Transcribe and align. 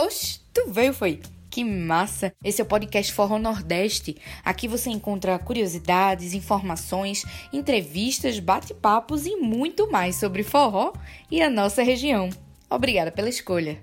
Oxe, 0.00 0.38
tu 0.54 0.70
veio, 0.70 0.94
foi? 0.94 1.20
Que 1.50 1.64
massa! 1.64 2.32
Esse 2.44 2.60
é 2.60 2.64
o 2.64 2.68
podcast 2.68 3.12
Forró 3.12 3.36
Nordeste. 3.36 4.16
Aqui 4.44 4.68
você 4.68 4.90
encontra 4.90 5.36
curiosidades, 5.40 6.34
informações, 6.34 7.24
entrevistas, 7.52 8.38
bate-papos 8.38 9.26
e 9.26 9.34
muito 9.34 9.90
mais 9.90 10.14
sobre 10.14 10.44
forró 10.44 10.92
e 11.28 11.42
a 11.42 11.50
nossa 11.50 11.82
região. 11.82 12.30
Obrigada 12.70 13.10
pela 13.10 13.28
escolha. 13.28 13.82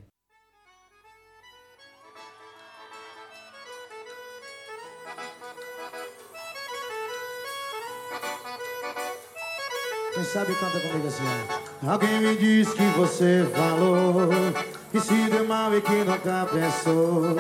Quem 10.14 10.24
sabe 10.24 10.56
canta 10.56 10.80
comigo 10.80 11.08
assim. 11.08 11.24
Alguém 11.86 12.22
me 12.22 12.38
disse 12.38 12.74
que 12.74 12.84
você 12.98 13.46
falou 13.54 14.45
Que 14.96 15.02
se 15.02 15.30
deu 15.30 15.46
mal 15.46 15.76
e 15.76 15.82
que 15.82 16.06
nunca 16.06 16.48
pensou 16.50 17.36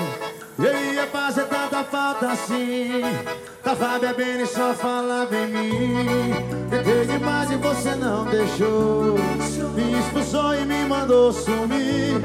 Eu 0.60 0.94
ia 0.94 1.08
fazer 1.08 1.46
tanta 1.46 1.86
falta 1.86 2.34
assim. 2.34 3.02
Tava 3.64 3.98
bebendo 3.98 4.44
e 4.44 4.46
só 4.46 4.74
falava 4.74 5.34
em 5.34 5.48
mim. 5.48 6.34
Tentei 6.70 7.06
demais 7.06 7.50
e 7.52 7.56
você 7.56 7.96
não 7.96 8.26
deixou. 8.26 9.16
Me 9.74 10.00
expulsou 10.00 10.54
e 10.54 10.66
me 10.66 10.84
mandou 10.84 11.32
sumir. 11.32 12.20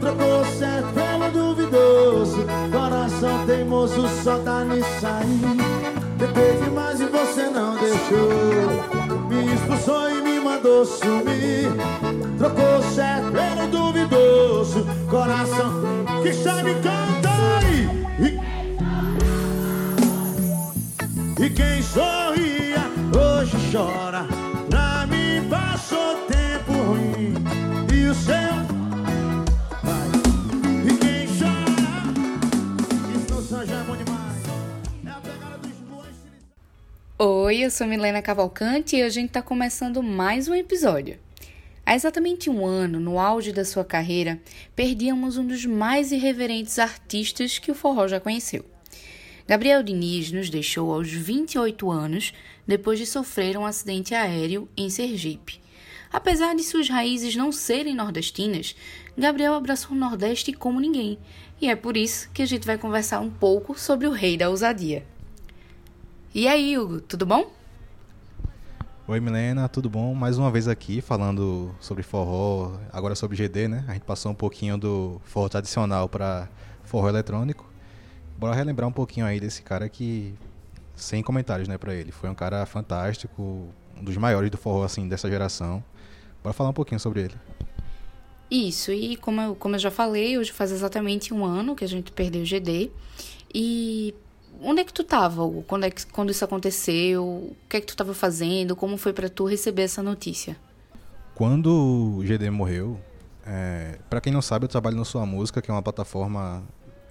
Trocou 0.00 0.44
certo 0.58 0.88
pelo 0.92 1.30
duvidoso. 1.30 2.44
Coração 2.72 3.46
teimoso 3.46 4.08
só 4.24 4.38
tá 4.38 4.64
nisso 4.64 5.06
aí 5.06 5.94
Tentei 6.18 6.64
demais 6.64 7.00
e 7.00 7.04
você 7.04 7.42
não 7.44 7.76
deixou. 7.76 9.28
Me 9.28 9.54
expulsou 9.54 10.10
e 10.10 10.20
me 10.20 10.40
mandou 10.40 10.84
sumir 10.84 12.13
Trocou 12.44 12.82
certo 12.94 13.32
pelo 13.32 13.66
duvidoso 13.68 14.84
Coração 15.08 16.04
que 16.22 16.30
sabe 16.34 16.74
cantar 16.74 17.62
e, 18.20 18.36
e 21.42 21.48
quem 21.48 21.82
sorria 21.82 22.84
hoje 23.16 23.56
chora. 23.72 24.26
Pra 24.68 25.06
mim 25.06 25.48
passou 25.48 26.16
tempo 26.26 26.72
ruim 26.72 27.32
E 27.90 28.08
o 28.08 28.14
seu 28.14 28.34
vai. 29.82 30.06
E 30.84 30.98
quem 30.98 31.26
chora 31.38 32.12
Isso 33.16 33.54
não 33.54 33.62
é 33.62 33.84
bom 33.84 33.96
demais. 33.96 34.42
É 35.06 35.08
a 35.08 35.14
pegada 35.14 35.56
dos 35.56 35.78
bois 35.88 36.14
Oi, 37.18 37.64
eu 37.64 37.70
sou 37.70 37.86
Milena 37.86 38.20
Cavalcante 38.20 38.96
e 38.96 39.02
a 39.02 39.08
gente 39.08 39.28
está 39.28 39.40
começando 39.40 40.02
mais 40.02 40.46
um 40.46 40.54
episódio. 40.54 41.24
Há 41.86 41.94
exatamente 41.94 42.48
um 42.48 42.64
ano, 42.64 42.98
no 42.98 43.18
auge 43.18 43.52
da 43.52 43.64
sua 43.64 43.84
carreira, 43.84 44.40
perdíamos 44.74 45.36
um 45.36 45.46
dos 45.46 45.66
mais 45.66 46.12
irreverentes 46.12 46.78
artistas 46.78 47.58
que 47.58 47.70
o 47.70 47.74
forró 47.74 48.08
já 48.08 48.18
conheceu. 48.18 48.64
Gabriel 49.46 49.82
Diniz 49.82 50.32
nos 50.32 50.48
deixou 50.48 50.90
aos 50.90 51.10
28 51.10 51.90
anos, 51.90 52.32
depois 52.66 52.98
de 52.98 53.04
sofrer 53.04 53.58
um 53.58 53.66
acidente 53.66 54.14
aéreo 54.14 54.66
em 54.74 54.88
Sergipe. 54.88 55.60
Apesar 56.10 56.54
de 56.54 56.62
suas 56.62 56.88
raízes 56.88 57.36
não 57.36 57.52
serem 57.52 57.94
nordestinas, 57.94 58.74
Gabriel 59.18 59.52
abraçou 59.52 59.92
o 59.92 59.98
Nordeste 59.98 60.52
como 60.52 60.80
ninguém, 60.80 61.18
e 61.60 61.68
é 61.68 61.76
por 61.76 61.96
isso 61.96 62.30
que 62.32 62.40
a 62.40 62.46
gente 62.46 62.64
vai 62.64 62.78
conversar 62.78 63.20
um 63.20 63.30
pouco 63.30 63.78
sobre 63.78 64.06
o 64.06 64.12
rei 64.12 64.36
da 64.36 64.48
ousadia. 64.48 65.04
E 66.34 66.48
aí, 66.48 66.78
Hugo, 66.78 67.00
tudo 67.00 67.26
bom? 67.26 67.52
Oi 69.06 69.20
Milena, 69.20 69.68
tudo 69.68 69.90
bom? 69.90 70.14
Mais 70.14 70.38
uma 70.38 70.50
vez 70.50 70.66
aqui 70.66 71.02
falando 71.02 71.74
sobre 71.78 72.02
forró, 72.02 72.78
agora 72.90 73.14
sobre 73.14 73.36
GD, 73.36 73.68
né? 73.68 73.84
A 73.86 73.92
gente 73.92 74.04
passou 74.04 74.32
um 74.32 74.34
pouquinho 74.34 74.78
do 74.78 75.20
forró 75.26 75.46
tradicional 75.46 76.08
para 76.08 76.48
forró 76.84 77.10
eletrônico. 77.10 77.70
Bora 78.38 78.54
relembrar 78.54 78.88
um 78.88 78.92
pouquinho 78.92 79.26
aí 79.26 79.38
desse 79.38 79.60
cara 79.60 79.90
que 79.90 80.32
sem 80.96 81.22
comentários, 81.22 81.68
né, 81.68 81.76
para 81.76 81.94
ele. 81.94 82.12
Foi 82.12 82.30
um 82.30 82.34
cara 82.34 82.64
fantástico, 82.64 83.68
um 83.94 84.02
dos 84.02 84.16
maiores 84.16 84.50
do 84.50 84.56
forró 84.56 84.84
assim 84.84 85.06
dessa 85.06 85.28
geração. 85.28 85.84
Bora 86.42 86.54
falar 86.54 86.70
um 86.70 86.74
pouquinho 86.74 86.98
sobre 86.98 87.24
ele. 87.24 87.34
Isso, 88.50 88.90
e 88.90 89.16
como 89.16 89.38
eu, 89.38 89.54
como 89.54 89.74
eu 89.74 89.80
já 89.80 89.90
falei, 89.90 90.38
hoje 90.38 90.50
faz 90.50 90.72
exatamente 90.72 91.34
um 91.34 91.44
ano 91.44 91.76
que 91.76 91.84
a 91.84 91.88
gente 91.88 92.10
perdeu 92.10 92.40
o 92.40 92.46
GD. 92.46 92.90
E 93.54 94.14
onde 94.64 94.80
é 94.80 94.84
que 94.84 94.92
tu 94.92 95.04
tava, 95.04 95.42
Hugo? 95.42 95.62
Quando, 95.62 95.84
é 95.84 95.90
que, 95.90 96.06
quando 96.06 96.30
isso 96.30 96.44
aconteceu? 96.44 97.24
O 97.24 97.56
que 97.68 97.76
é 97.76 97.80
que 97.80 97.86
tu 97.86 97.96
tava 97.96 98.14
fazendo? 98.14 98.74
Como 98.74 98.96
foi 98.96 99.12
para 99.12 99.28
tu 99.28 99.44
receber 99.44 99.82
essa 99.82 100.02
notícia? 100.02 100.56
Quando 101.34 101.66
o 102.18 102.22
GD 102.22 102.50
morreu, 102.50 103.00
é, 103.46 103.98
para 104.08 104.20
quem 104.20 104.32
não 104.32 104.40
sabe, 104.40 104.64
eu 104.64 104.68
trabalho 104.68 104.96
no 104.96 105.04
Sua 105.04 105.26
Música, 105.26 105.60
que 105.60 105.70
é 105.70 105.74
uma 105.74 105.82
plataforma 105.82 106.62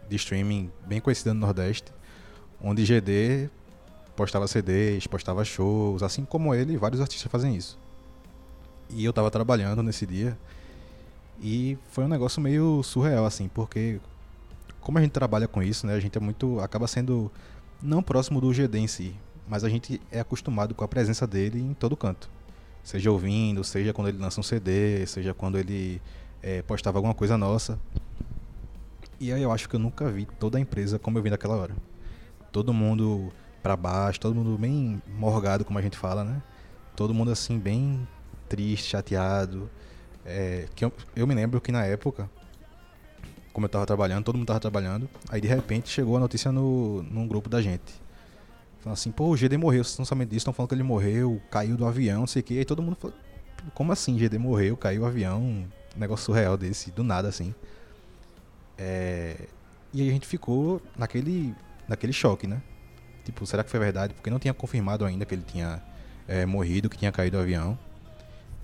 de 0.09 0.15
streaming 0.15 0.71
bem 0.85 0.99
conhecida 0.99 1.33
no 1.33 1.39
Nordeste, 1.41 1.91
onde 2.61 2.85
GD 2.85 3.49
postava 4.15 4.47
CDs, 4.47 5.07
postava 5.07 5.43
shows, 5.43 6.03
assim 6.03 6.23
como 6.25 6.53
ele, 6.53 6.77
vários 6.77 7.01
artistas 7.01 7.31
fazem 7.31 7.55
isso. 7.55 7.77
E 8.89 9.03
eu 9.03 9.13
tava 9.13 9.29
trabalhando 9.31 9.81
nesse 9.81 10.05
dia 10.05 10.37
e 11.41 11.77
foi 11.89 12.03
um 12.05 12.07
negócio 12.07 12.41
meio 12.41 12.81
surreal, 12.83 13.25
assim, 13.25 13.47
porque 13.47 13.99
como 14.83 14.97
a 14.97 15.01
gente 15.01 15.11
trabalha 15.11 15.47
com 15.47 15.63
isso, 15.63 15.87
né, 15.87 15.93
a 15.93 15.99
gente 15.99 16.17
é 16.17 16.21
muito. 16.21 16.59
acaba 16.59 16.87
sendo 16.87 17.31
não 17.81 18.03
próximo 18.03 18.39
do 18.39 18.53
GD 18.53 18.79
em 18.79 18.87
si, 18.87 19.15
mas 19.47 19.63
a 19.63 19.69
gente 19.69 19.99
é 20.11 20.19
acostumado 20.19 20.75
com 20.75 20.83
a 20.83 20.87
presença 20.87 21.25
dele 21.25 21.59
em 21.59 21.73
todo 21.73 21.97
canto. 21.97 22.29
Seja 22.83 23.11
ouvindo, 23.11 23.63
seja 23.63 23.93
quando 23.93 24.09
ele 24.09 24.17
lança 24.17 24.39
um 24.39 24.43
CD, 24.43 25.05
seja 25.07 25.33
quando 25.33 25.57
ele 25.57 26.01
é, 26.41 26.61
postava 26.61 26.97
alguma 26.97 27.13
coisa 27.13 27.37
nossa. 27.37 27.79
E 29.19 29.31
aí 29.31 29.41
eu 29.41 29.51
acho 29.51 29.69
que 29.69 29.75
eu 29.75 29.79
nunca 29.79 30.09
vi 30.11 30.25
toda 30.25 30.57
a 30.57 30.61
empresa 30.61 30.99
como 30.99 31.17
eu 31.17 31.23
vi 31.23 31.29
naquela 31.29 31.55
hora. 31.55 31.75
Todo 32.51 32.73
mundo 32.73 33.31
para 33.61 33.77
baixo, 33.77 34.19
todo 34.19 34.35
mundo 34.35 34.57
bem 34.57 35.01
morgado, 35.07 35.63
como 35.63 35.79
a 35.79 35.81
gente 35.81 35.97
fala, 35.97 36.25
né? 36.25 36.41
Todo 36.95 37.13
mundo 37.13 37.31
assim, 37.31 37.57
bem 37.57 38.05
triste, 38.49 38.89
chateado. 38.89 39.69
É, 40.25 40.67
que 40.75 40.83
eu, 40.83 40.91
eu 41.15 41.25
me 41.25 41.33
lembro 41.33 41.61
que 41.61 41.71
na 41.71 41.85
época 41.85 42.29
como 43.53 43.67
eu 43.67 43.69
tava 43.69 43.85
trabalhando, 43.85 44.25
todo 44.25 44.35
mundo 44.35 44.47
tava 44.47 44.59
trabalhando. 44.59 45.07
Aí 45.29 45.39
de 45.39 45.47
repente 45.47 45.87
chegou 45.87 46.17
a 46.17 46.19
notícia 46.19 46.51
no, 46.51 47.03
num 47.03 47.27
grupo 47.27 47.47
da 47.47 47.61
gente. 47.61 47.93
Falando 48.81 48.97
assim, 48.97 49.11
pô, 49.11 49.29
o 49.29 49.37
GD 49.37 49.55
morreu, 49.57 49.83
vocês 49.83 50.09
não 50.09 50.17
disso, 50.25 50.37
estão 50.37 50.51
falando 50.51 50.69
que 50.69 50.75
ele 50.75 50.83
morreu, 50.83 51.39
caiu 51.49 51.77
do 51.77 51.85
avião, 51.85 52.21
não 52.21 52.27
sei 52.27 52.41
o 52.41 52.43
que. 52.43 52.57
Aí 52.57 52.65
todo 52.65 52.81
mundo 52.81 52.97
falou, 52.99 53.15
como 53.75 53.91
assim, 53.91 54.17
GD 54.17 54.39
morreu, 54.39 54.75
caiu 54.75 55.01
do 55.01 55.05
avião, 55.05 55.39
um 55.39 55.67
negócio 55.95 56.25
surreal 56.25 56.57
desse, 56.57 56.91
do 56.91 57.03
nada 57.03 57.29
assim. 57.29 57.53
É... 58.77 59.47
E 59.93 60.01
aí 60.01 60.09
a 60.09 60.11
gente 60.11 60.27
ficou 60.27 60.81
naquele, 60.97 61.53
naquele 61.87 62.11
choque, 62.11 62.47
né? 62.47 62.61
Tipo, 63.23 63.45
será 63.45 63.63
que 63.63 63.69
foi 63.69 63.79
verdade? 63.79 64.15
Porque 64.15 64.29
não 64.31 64.39
tinha 64.39 64.53
confirmado 64.53 65.05
ainda 65.05 65.25
que 65.25 65.35
ele 65.35 65.43
tinha 65.43 65.81
é, 66.27 66.45
morrido, 66.45 66.89
que 66.89 66.97
tinha 66.97 67.11
caído 67.11 67.37
do 67.37 67.43
avião. 67.43 67.77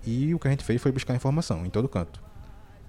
E 0.04 0.34
o 0.34 0.40
que 0.40 0.48
a 0.48 0.52
gente 0.52 0.64
fez 0.64 0.82
foi 0.82 0.92
buscar 0.92 1.16
informação 1.16 1.66
em 1.66 1.70
todo 1.70 1.88
canto 1.88 2.29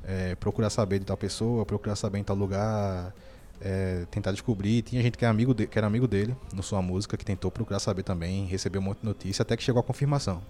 é, 0.05 0.35
procurar 0.35 0.71
saber 0.71 0.99
de 0.99 1.05
tal 1.05 1.17
pessoa, 1.17 1.65
procurar 1.65 1.97
saber 1.97 2.19
em 2.19 2.25
tal 2.25 2.37
lugar, 2.37 3.15
é, 3.61 4.07
tentar 4.11 4.33
descobrir. 4.33 4.83
Tinha 4.83 5.03
gente 5.03 5.19
que, 5.19 5.25
é 5.25 5.29
amigo 5.29 5.55
de, 5.55 5.67
que 5.67 5.79
era 5.79 5.87
amigo 5.87 6.09
dele 6.09 6.35
no 6.53 6.63
sua 6.63 6.81
música, 6.81 7.17
que 7.17 7.25
tentou 7.25 7.51
procurar 7.51 7.79
saber 7.79 8.03
também, 8.03 8.47
recebeu 8.47 8.81
um 8.81 8.85
monte 8.85 9.01
de 9.01 9.07
notícia, 9.07 9.43
até 9.43 9.57
que 9.57 9.63
chegou 9.63 9.81
a 9.81 9.83
confirmação. 9.83 10.43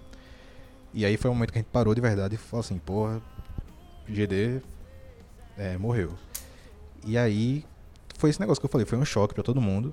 E 0.93 1.05
aí 1.05 1.17
foi 1.17 1.31
o 1.31 1.35
momento 1.35 1.53
que 1.53 1.59
a 1.59 1.63
gente 1.63 1.71
parou 1.71 1.95
de 1.95 2.01
verdade 2.01 2.35
e 2.35 2.39
falou 2.39 2.61
assim, 2.61 2.79
porra, 2.79 3.21
GD 4.09 4.61
é, 5.57 5.77
morreu. 5.79 6.15
E 7.05 7.17
aí 7.17 7.65
foi 8.17 8.31
esse 8.31 8.41
negócio 8.41 8.61
que 8.61 8.67
eu 8.67 8.71
falei, 8.71 8.87
foi 8.87 8.99
um 8.99 9.05
choque 9.05 9.35
para 9.35 9.43
todo 9.43 9.61
mundo. 9.61 9.93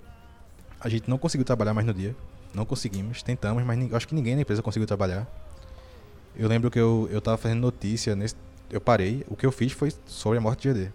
A 0.80 0.90
gente 0.90 1.10
não 1.10 1.18
conseguiu 1.18 1.46
trabalhar 1.46 1.74
mais 1.74 1.86
no 1.86 1.94
dia, 1.94 2.16
não 2.54 2.66
conseguimos, 2.66 3.24
tentamos, 3.24 3.64
mas 3.64 3.94
acho 3.94 4.08
que 4.08 4.16
ninguém 4.16 4.36
na 4.36 4.42
empresa 4.42 4.62
conseguiu 4.62 4.88
trabalhar. 4.88 5.28
Eu 6.36 6.48
lembro 6.48 6.70
que 6.70 6.80
eu, 6.80 7.08
eu 7.12 7.20
tava 7.20 7.38
fazendo 7.38 7.62
notícia 7.62 8.16
nesse, 8.16 8.36
eu 8.72 8.82
parei. 8.82 9.24
O 9.28 9.36
que 9.36 9.46
eu 9.46 9.52
fiz 9.52 9.72
foi 9.72 9.92
sobre 10.06 10.38
a 10.38 10.42
morte 10.42 10.62
de 10.62 10.80
GD. 10.80 10.92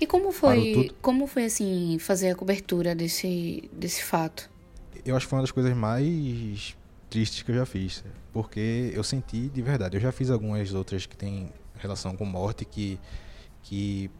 E 0.00 0.06
como 0.06 0.30
foi, 0.30 0.90
como 1.00 1.26
foi 1.26 1.44
assim 1.44 1.98
fazer 1.98 2.30
a 2.30 2.34
cobertura 2.34 2.94
desse 2.94 3.68
desse 3.72 4.02
fato? 4.02 4.50
Eu 5.04 5.16
acho 5.16 5.26
que 5.26 5.30
foi 5.30 5.38
uma 5.38 5.42
das 5.42 5.52
coisas 5.52 5.74
mais 5.74 6.76
tristes 7.08 7.42
que 7.42 7.50
eu 7.50 7.54
já 7.54 7.66
fiz, 7.66 8.04
porque 8.32 8.90
eu 8.94 9.02
senti 9.02 9.48
de 9.48 9.62
verdade. 9.62 9.96
Eu 9.96 10.00
já 10.00 10.12
fiz 10.12 10.30
algumas 10.30 10.74
outras 10.74 11.06
que 11.06 11.16
têm 11.16 11.50
relação 11.76 12.16
com 12.16 12.24
morte 12.24 12.64
que 12.64 12.98
que 13.62 14.10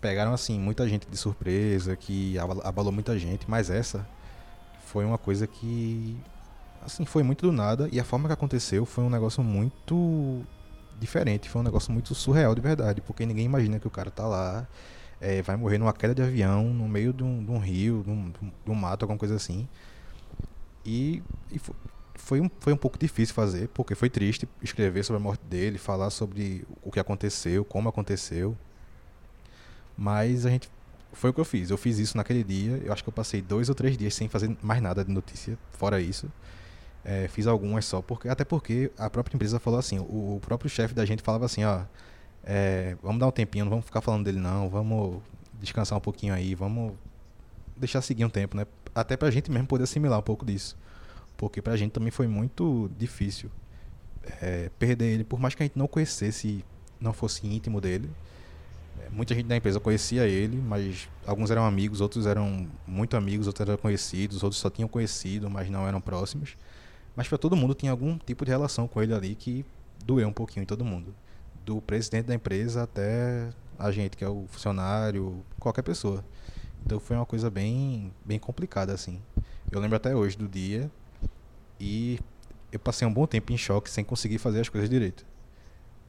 pegaram 0.00 0.32
assim 0.32 0.58
muita 0.58 0.88
gente 0.88 1.06
de 1.08 1.16
surpresa, 1.16 1.96
que 1.96 2.36
abalou 2.38 2.92
muita 2.92 3.18
gente, 3.18 3.48
mas 3.48 3.70
essa 3.70 4.06
foi 4.86 5.04
uma 5.04 5.18
coisa 5.18 5.46
que 5.46 6.16
assim 6.84 7.04
foi 7.04 7.22
muito 7.22 7.46
do 7.46 7.52
nada 7.52 7.88
e 7.90 7.98
a 7.98 8.04
forma 8.04 8.28
que 8.28 8.34
aconteceu 8.34 8.84
foi 8.84 9.02
um 9.02 9.10
negócio 9.10 9.42
muito 9.42 10.44
diferente. 10.98 11.48
Foi 11.48 11.60
um 11.60 11.64
negócio 11.64 11.92
muito 11.92 12.14
surreal 12.14 12.54
de 12.54 12.60
verdade, 12.60 13.00
porque 13.00 13.24
ninguém 13.26 13.44
imagina 13.44 13.78
que 13.78 13.86
o 13.86 13.90
cara 13.90 14.10
tá 14.10 14.26
lá, 14.26 14.66
é, 15.20 15.42
vai 15.42 15.56
morrer 15.56 15.78
numa 15.78 15.92
queda 15.92 16.14
de 16.14 16.22
avião, 16.22 16.64
no 16.64 16.88
meio 16.88 17.12
de 17.12 17.22
um, 17.22 17.44
de 17.44 17.50
um 17.50 17.58
rio, 17.58 18.02
de 18.04 18.10
um, 18.10 18.32
de 18.64 18.70
um, 18.70 18.74
mato, 18.74 19.02
alguma 19.02 19.18
coisa 19.18 19.34
assim. 19.36 19.68
E, 20.84 21.22
e 21.50 21.60
foi, 22.14 22.40
um, 22.40 22.50
foi 22.60 22.72
um 22.72 22.76
pouco 22.76 22.98
difícil 22.98 23.34
fazer, 23.34 23.68
porque 23.68 23.94
foi 23.94 24.10
triste 24.10 24.48
escrever 24.62 25.04
sobre 25.04 25.20
a 25.20 25.22
morte 25.22 25.44
dele, 25.46 25.78
falar 25.78 26.10
sobre 26.10 26.66
o 26.82 26.90
que 26.90 27.00
aconteceu, 27.00 27.64
como 27.64 27.88
aconteceu. 27.88 28.56
Mas 29.96 30.46
a 30.46 30.50
gente. 30.50 30.68
Foi 31.12 31.30
o 31.30 31.32
que 31.32 31.40
eu 31.40 31.44
fiz. 31.44 31.70
Eu 31.70 31.78
fiz 31.78 31.98
isso 31.98 32.16
naquele 32.16 32.42
dia. 32.42 32.82
Eu 32.84 32.92
acho 32.92 33.02
que 33.02 33.08
eu 33.08 33.12
passei 33.12 33.40
dois 33.40 33.68
ou 33.68 33.74
três 33.74 33.96
dias 33.96 34.14
sem 34.14 34.28
fazer 34.28 34.56
mais 34.60 34.82
nada 34.82 35.04
de 35.04 35.12
notícia, 35.12 35.56
fora 35.70 36.00
isso. 36.00 36.28
É, 37.04 37.28
fiz 37.28 37.46
algumas 37.46 37.84
só, 37.84 38.00
porque 38.00 38.28
até 38.28 38.44
porque 38.44 38.90
a 38.96 39.10
própria 39.10 39.36
empresa 39.36 39.60
falou 39.60 39.78
assim, 39.78 39.98
o, 39.98 40.36
o 40.36 40.40
próprio 40.40 40.70
chefe 40.70 40.94
da 40.94 41.04
gente 41.04 41.22
falava 41.22 41.44
assim, 41.44 41.62
ó, 41.62 41.82
é, 42.42 42.96
vamos 43.02 43.20
dar 43.20 43.26
um 43.26 43.30
tempinho, 43.30 43.66
não 43.66 43.70
vamos 43.70 43.84
ficar 43.84 44.00
falando 44.00 44.24
dele 44.24 44.38
não, 44.38 44.70
vamos 44.70 45.20
descansar 45.60 45.98
um 45.98 46.00
pouquinho 46.00 46.32
aí, 46.32 46.54
vamos 46.54 46.94
deixar 47.76 48.00
seguir 48.00 48.24
um 48.24 48.30
tempo, 48.30 48.56
né? 48.56 48.66
Até 48.94 49.16
pra 49.16 49.30
gente 49.30 49.50
mesmo 49.50 49.66
poder 49.66 49.84
assimilar 49.84 50.18
um 50.18 50.22
pouco 50.22 50.46
disso. 50.46 50.76
Porque 51.36 51.60
pra 51.60 51.76
gente 51.76 51.92
também 51.92 52.10
foi 52.10 52.26
muito 52.28 52.90
difícil 52.96 53.50
é, 54.40 54.70
perder 54.78 55.06
ele, 55.06 55.24
por 55.24 55.40
mais 55.40 55.54
que 55.54 55.62
a 55.62 55.66
gente 55.66 55.78
não 55.78 55.86
conhecesse, 55.86 56.64
não 57.00 57.12
fosse 57.12 57.46
íntimo 57.46 57.80
dele. 57.80 58.08
É, 59.04 59.10
muita 59.10 59.34
gente 59.34 59.46
da 59.46 59.56
empresa 59.56 59.80
conhecia 59.80 60.26
ele, 60.26 60.56
mas 60.56 61.08
alguns 61.26 61.50
eram 61.50 61.64
amigos, 61.64 62.00
outros 62.00 62.26
eram 62.26 62.68
muito 62.86 63.16
amigos, 63.16 63.46
outros 63.46 63.68
eram 63.68 63.76
conhecidos, 63.78 64.42
outros 64.42 64.60
só 64.60 64.70
tinham 64.70 64.88
conhecido, 64.88 65.50
mas 65.50 65.68
não 65.68 65.86
eram 65.86 66.00
próximos. 66.00 66.56
Mas 67.16 67.28
para 67.28 67.38
todo 67.38 67.56
mundo 67.56 67.74
tinha 67.74 67.92
algum 67.92 68.18
tipo 68.18 68.44
de 68.44 68.50
relação 68.50 68.88
com 68.88 69.02
ele 69.02 69.14
ali 69.14 69.34
que 69.34 69.64
doeu 70.04 70.28
um 70.28 70.32
pouquinho 70.32 70.62
em 70.62 70.66
todo 70.66 70.84
mundo. 70.84 71.14
Do 71.64 71.80
presidente 71.80 72.26
da 72.26 72.34
empresa 72.34 72.82
até 72.82 73.48
a 73.78 73.90
gente, 73.90 74.16
que 74.16 74.24
é 74.24 74.28
o 74.28 74.46
funcionário, 74.48 75.44
qualquer 75.58 75.82
pessoa. 75.82 76.24
Então 76.84 77.00
foi 77.00 77.16
uma 77.16 77.26
coisa 77.26 77.48
bem, 77.48 78.12
bem 78.24 78.38
complicada, 78.38 78.92
assim. 78.92 79.20
Eu 79.70 79.80
lembro 79.80 79.96
até 79.96 80.14
hoje 80.14 80.36
do 80.36 80.46
dia 80.46 80.90
e 81.80 82.18
eu 82.70 82.78
passei 82.78 83.06
um 83.06 83.12
bom 83.12 83.26
tempo 83.26 83.52
em 83.52 83.56
choque 83.56 83.88
sem 83.88 84.04
conseguir 84.04 84.38
fazer 84.38 84.60
as 84.60 84.68
coisas 84.68 84.90
direito. 84.90 85.24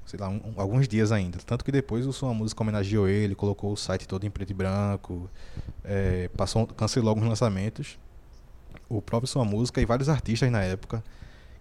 Sei 0.06 0.20
lá, 0.20 0.30
um, 0.30 0.54
alguns 0.58 0.88
dias 0.88 1.12
ainda. 1.12 1.40
Tanto 1.40 1.64
que 1.64 1.72
depois 1.72 2.06
o 2.06 2.14
Sua 2.14 2.34
Música 2.34 2.62
homenageou 2.62 3.08
ele, 3.08 3.34
colocou 3.34 3.72
o 3.72 3.78
site 3.78 4.08
todo 4.08 4.26
em 4.26 4.30
preto 4.30 4.52
e 4.52 4.54
branco, 4.54 5.30
é, 5.84 6.28
passou, 6.30 6.68
cancelou 6.68 7.10
alguns 7.10 7.28
lançamentos 7.28 7.98
o 8.90 9.02
próprio 9.02 9.28
Sua 9.28 9.46
Música 9.46 9.82
e 9.82 9.86
vários 9.86 10.10
artistas 10.10 10.52
na 10.52 10.62
época 10.62 11.04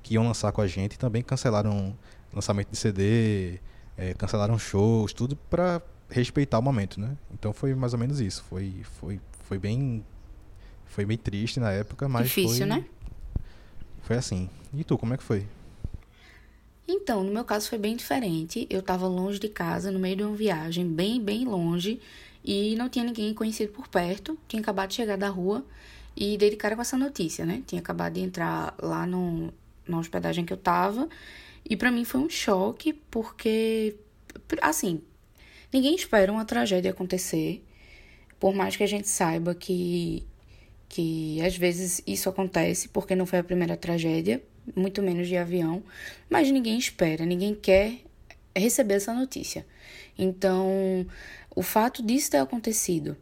que 0.02 0.14
iam 0.14 0.24
lançar 0.26 0.52
com 0.52 0.60
a 0.60 0.66
gente 0.66 0.98
também 0.98 1.22
cancelaram 1.22 1.96
lançamento 2.32 2.70
de 2.70 2.76
CD, 2.76 3.58
é, 3.96 4.12
cancelaram 4.14 4.58
shows, 4.58 5.12
tudo 5.12 5.34
para 5.34 5.80
respeitar 6.10 6.58
o 6.58 6.62
momento, 6.62 7.00
né? 7.00 7.16
Então 7.32 7.52
foi 7.52 7.74
mais 7.74 7.94
ou 7.94 7.98
menos 7.98 8.20
isso. 8.20 8.44
Foi, 8.44 8.74
foi, 9.00 9.20
foi 9.44 9.58
bem, 9.58 10.04
foi 10.84 11.06
bem 11.06 11.16
triste 11.16 11.58
na 11.58 11.72
época, 11.72 12.08
mas 12.08 12.26
difícil, 12.26 12.58
foi, 12.58 12.66
né? 12.66 12.84
Foi 14.02 14.16
assim. 14.16 14.50
E 14.74 14.84
tu, 14.84 14.98
como 14.98 15.14
é 15.14 15.16
que 15.16 15.22
foi? 15.22 15.46
Então, 16.86 17.24
no 17.24 17.32
meu 17.32 17.44
caso 17.44 17.68
foi 17.68 17.78
bem 17.78 17.96
diferente. 17.96 18.66
Eu 18.68 18.80
estava 18.80 19.06
longe 19.06 19.38
de 19.38 19.48
casa, 19.48 19.90
no 19.90 19.98
meio 19.98 20.16
de 20.16 20.22
uma 20.22 20.36
viagem, 20.36 20.86
bem, 20.86 21.18
bem 21.22 21.46
longe, 21.46 21.98
e 22.44 22.76
não 22.76 22.90
tinha 22.90 23.04
ninguém 23.06 23.32
conhecido 23.32 23.72
por 23.72 23.88
perto. 23.88 24.38
Tinha 24.46 24.60
acabado 24.60 24.90
de 24.90 24.96
chegar 24.96 25.16
da 25.16 25.30
rua 25.30 25.64
e 26.16 26.36
dei 26.38 26.50
de 26.50 26.56
cara 26.56 26.76
com 26.76 26.82
essa 26.82 26.96
notícia, 26.96 27.44
né? 27.44 27.62
Tinha 27.66 27.80
acabado 27.80 28.14
de 28.14 28.20
entrar 28.20 28.74
lá 28.80 29.06
no, 29.06 29.52
na 29.86 29.98
hospedagem 29.98 30.44
que 30.44 30.52
eu 30.52 30.56
tava. 30.56 31.08
E 31.68 31.76
para 31.76 31.90
mim 31.90 32.04
foi 32.04 32.20
um 32.20 32.28
choque, 32.28 32.92
porque, 33.10 33.96
assim, 34.60 35.02
ninguém 35.72 35.94
espera 35.94 36.30
uma 36.30 36.44
tragédia 36.44 36.90
acontecer. 36.90 37.64
Por 38.38 38.54
mais 38.54 38.76
que 38.76 38.82
a 38.82 38.86
gente 38.86 39.08
saiba 39.08 39.54
que, 39.54 40.24
que 40.88 41.40
às 41.42 41.56
vezes 41.56 42.02
isso 42.06 42.28
acontece, 42.28 42.88
porque 42.88 43.16
não 43.16 43.26
foi 43.26 43.38
a 43.40 43.44
primeira 43.44 43.76
tragédia, 43.76 44.42
muito 44.76 45.02
menos 45.02 45.26
de 45.26 45.36
avião. 45.36 45.82
Mas 46.30 46.50
ninguém 46.50 46.78
espera, 46.78 47.24
ninguém 47.24 47.54
quer 47.54 47.98
receber 48.54 48.94
essa 48.94 49.12
notícia. 49.12 49.66
Então, 50.16 51.06
o 51.56 51.62
fato 51.62 52.02
disso 52.02 52.30
ter 52.30 52.38
acontecido 52.38 53.16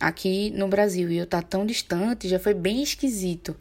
aqui 0.00 0.50
no 0.50 0.66
Brasil 0.66 1.10
e 1.10 1.18
eu 1.18 1.24
estar 1.24 1.42
tá 1.42 1.48
tão 1.48 1.66
distante 1.66 2.26
já 2.26 2.38
foi 2.38 2.54
bem 2.54 2.82
esquisito. 2.82 3.54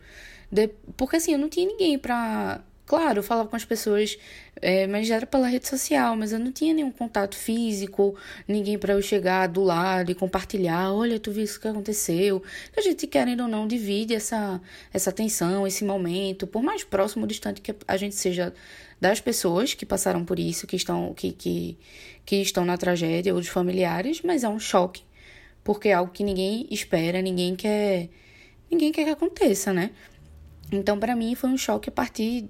De, 0.51 0.69
porque 0.97 1.17
assim, 1.17 1.33
eu 1.33 1.37
não 1.37 1.49
tinha 1.49 1.67
ninguém 1.67 1.99
pra. 1.99 2.61
Claro, 2.85 3.19
eu 3.19 3.23
falava 3.23 3.47
com 3.47 3.55
as 3.55 3.63
pessoas, 3.63 4.17
é, 4.59 4.87
mas 4.87 5.05
já 5.05 5.17
era 5.17 5.27
pela 5.27 5.47
rede 5.47 5.67
social, 5.67 6.15
mas 6.15 6.31
eu 6.31 6.39
não 6.39 6.51
tinha 6.51 6.73
nenhum 6.73 6.91
contato 6.91 7.35
físico, 7.35 8.15
ninguém 8.47 8.79
para 8.79 8.93
eu 8.93 9.01
chegar 9.01 9.45
do 9.47 9.63
lado 9.63 10.09
e 10.09 10.15
compartilhar. 10.15 10.91
Olha, 10.91 11.19
tu 11.19 11.31
viu 11.31 11.43
isso 11.43 11.59
que 11.59 11.67
aconteceu. 11.67 12.41
A 12.75 12.81
gente, 12.81 13.05
querendo 13.05 13.41
ou 13.41 13.47
não, 13.47 13.67
divide 13.67 14.15
essa, 14.15 14.59
essa 14.91 15.11
tensão, 15.11 15.67
esse 15.67 15.83
momento, 15.85 16.47
por 16.47 16.63
mais 16.63 16.83
próximo 16.83 17.25
ou 17.25 17.27
distante 17.27 17.61
que 17.61 17.75
a 17.87 17.95
gente 17.95 18.15
seja 18.15 18.51
das 18.99 19.21
pessoas 19.21 19.75
que 19.75 19.85
passaram 19.85 20.25
por 20.25 20.39
isso, 20.39 20.65
que 20.65 20.75
estão, 20.75 21.13
que, 21.13 21.31
que, 21.31 21.77
que 22.25 22.37
estão 22.37 22.65
na 22.65 22.75
tragédia, 22.75 23.35
ou 23.35 23.39
dos 23.39 23.49
familiares, 23.49 24.21
mas 24.23 24.43
é 24.43 24.49
um 24.49 24.59
choque 24.59 25.03
porque 25.69 25.89
é 25.89 25.93
algo 25.93 26.11
que 26.11 26.23
ninguém 26.23 26.65
espera, 26.71 27.21
ninguém 27.21 27.55
quer, 27.55 28.09
ninguém 28.71 28.91
quer 28.91 29.03
que 29.03 29.11
aconteça, 29.11 29.71
né? 29.71 29.91
Então, 30.71 30.97
para 30.97 31.15
mim, 31.15 31.35
foi 31.35 31.47
um 31.47 31.57
choque 31.59 31.89
a 31.89 31.91
partir 31.91 32.49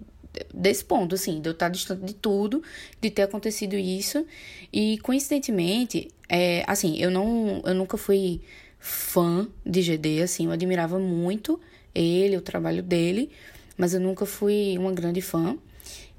desse 0.53 0.85
ponto, 0.85 1.15
assim, 1.15 1.41
de 1.41 1.49
eu 1.49 1.51
estar 1.51 1.67
distante 1.67 2.05
de 2.05 2.13
tudo, 2.13 2.63
de 3.01 3.09
ter 3.09 3.23
acontecido 3.23 3.75
isso. 3.75 4.25
E, 4.71 4.99
coincidentemente, 4.99 6.07
é, 6.29 6.63
assim, 6.65 6.97
eu 6.97 7.11
não, 7.11 7.61
eu 7.65 7.75
nunca 7.75 7.97
fui 7.97 8.39
fã 8.79 9.49
de 9.65 9.81
GD, 9.81 10.21
assim, 10.21 10.45
eu 10.45 10.51
admirava 10.53 10.97
muito 10.97 11.59
ele, 11.93 12.37
o 12.37 12.41
trabalho 12.41 12.81
dele, 12.81 13.31
mas 13.77 13.93
eu 13.93 13.99
nunca 13.99 14.25
fui 14.25 14.77
uma 14.77 14.93
grande 14.93 15.19
fã. 15.19 15.57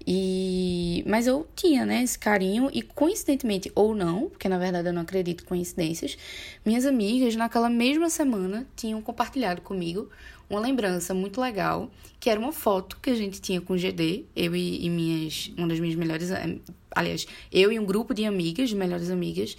E 0.07 1.05
mas 1.07 1.27
eu 1.27 1.47
tinha, 1.55 1.85
né, 1.85 2.03
esse 2.03 2.19
carinho 2.19 2.71
e 2.73 2.83
coincidentemente 2.83 3.71
ou 3.75 3.95
não, 3.95 4.31
porque 4.31 4.49
na 4.49 4.59
verdade 4.59 4.89
eu 4.89 4.93
não 4.93 5.03
acredito 5.03 5.45
em 5.45 5.47
coincidências, 5.47 6.17
minhas 6.65 6.87
amigas 6.87 7.37
naquela 7.37 7.69
mesma 7.69 8.09
semana 8.09 8.67
tinham 8.75 9.01
compartilhado 9.03 9.61
comigo 9.61 10.09
uma 10.49 10.59
lembrança 10.61 11.15
muito 11.15 11.41
legal, 11.41 11.91
que 12.19 12.29
era 12.29 12.41
uma 12.41 12.53
foto 12.53 12.99
que 13.01 13.11
a 13.11 13.15
gente 13.15 13.41
tinha 13.41 13.61
com 13.61 13.75
o 13.75 13.79
GD, 13.79 14.25
eu 14.35 14.57
e, 14.57 14.85
e 14.85 14.91
minhas 14.91 15.53
uma 15.57 15.69
das 15.69 15.79
minhas 15.79 15.95
melhores, 15.95 16.31
eh, 16.31 16.59
aliás, 16.91 17.27
eu 17.53 17.71
e 17.71 17.79
um 17.79 17.85
grupo 17.85 18.13
de 18.13 18.25
amigas, 18.25 18.71
de 18.71 18.75
melhores 18.75 19.11
amigas, 19.11 19.57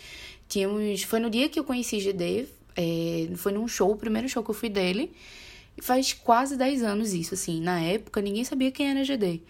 tínhamos, 0.49 1.03
foi 1.03 1.19
no 1.19 1.29
dia 1.29 1.47
que 1.47 1.57
eu 1.57 1.63
conheci 1.63 1.99
GD, 1.99 2.47
é, 2.75 3.29
foi 3.35 3.51
num 3.51 3.67
show, 3.67 3.91
o 3.91 3.95
primeiro 3.95 4.27
show 4.27 4.43
que 4.43 4.49
eu 4.49 4.55
fui 4.55 4.69
dele. 4.69 5.11
Faz 5.81 6.13
quase 6.13 6.57
10 6.57 6.83
anos 6.83 7.13
isso, 7.13 7.33
assim. 7.33 7.61
Na 7.61 7.79
época, 7.79 8.21
ninguém 8.21 8.43
sabia 8.43 8.71
quem 8.71 8.89
era 8.89 9.03
GD. 9.03 9.41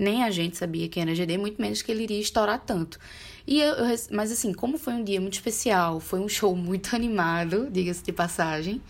Nem 0.00 0.24
a 0.24 0.30
gente 0.30 0.56
sabia 0.56 0.88
quem 0.88 1.02
era 1.02 1.14
GD, 1.14 1.36
muito 1.36 1.60
menos 1.60 1.82
que 1.82 1.92
ele 1.92 2.04
iria 2.04 2.18
estourar 2.18 2.58
tanto. 2.58 2.98
E 3.46 3.60
eu, 3.60 3.74
eu, 3.74 3.96
mas 4.10 4.32
assim, 4.32 4.54
como 4.54 4.78
foi 4.78 4.94
um 4.94 5.04
dia 5.04 5.20
muito 5.20 5.34
especial, 5.34 6.00
foi 6.00 6.20
um 6.20 6.28
show 6.28 6.56
muito 6.56 6.96
animado, 6.96 7.68
diga-se 7.70 8.02
de 8.02 8.10
passagem. 8.10 8.80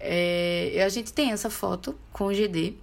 É, 0.00 0.82
a 0.84 0.88
gente 0.88 1.12
tem 1.12 1.30
essa 1.30 1.48
foto 1.48 1.96
com 2.12 2.24
o 2.24 2.34
GD 2.34 2.74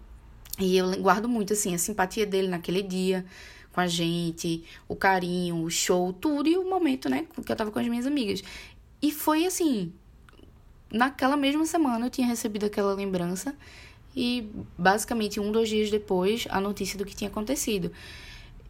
e 0.59 0.77
eu 0.77 1.01
guardo 1.01 1.27
muito 1.27 1.51
assim 1.51 1.75
a 1.75 1.77
simpatia 1.77 2.25
dele 2.25 2.47
naquele 2.47 2.81
dia 2.81 3.25
com 3.73 3.81
a 3.81 3.87
gente, 3.87 4.63
o 4.87 4.95
carinho, 4.95 5.61
o 5.61 5.69
show, 5.69 6.13
tudo 6.13 6.47
e 6.47 6.57
o 6.57 6.67
momento, 6.67 7.09
né, 7.09 7.27
que 7.45 7.51
eu 7.51 7.55
tava 7.55 7.69
com 7.69 7.79
as 7.79 7.87
minhas 7.87 8.07
amigas. 8.07 8.41
E 9.01 9.11
foi 9.11 9.45
assim, 9.45 9.93
naquela 10.91 11.35
mesma 11.35 11.65
semana 11.65 12.05
eu 12.05 12.09
tinha 12.09 12.27
recebido 12.27 12.65
aquela 12.65 12.93
lembrança 12.93 13.55
e 14.17 14.49
basicamente 14.75 15.39
um, 15.39 15.51
dois 15.51 15.69
dias 15.69 15.91
depois 15.91 16.47
a 16.49 16.59
notícia 16.59 16.97
do 16.97 17.05
que 17.05 17.15
tinha 17.15 17.29
acontecido. 17.29 17.91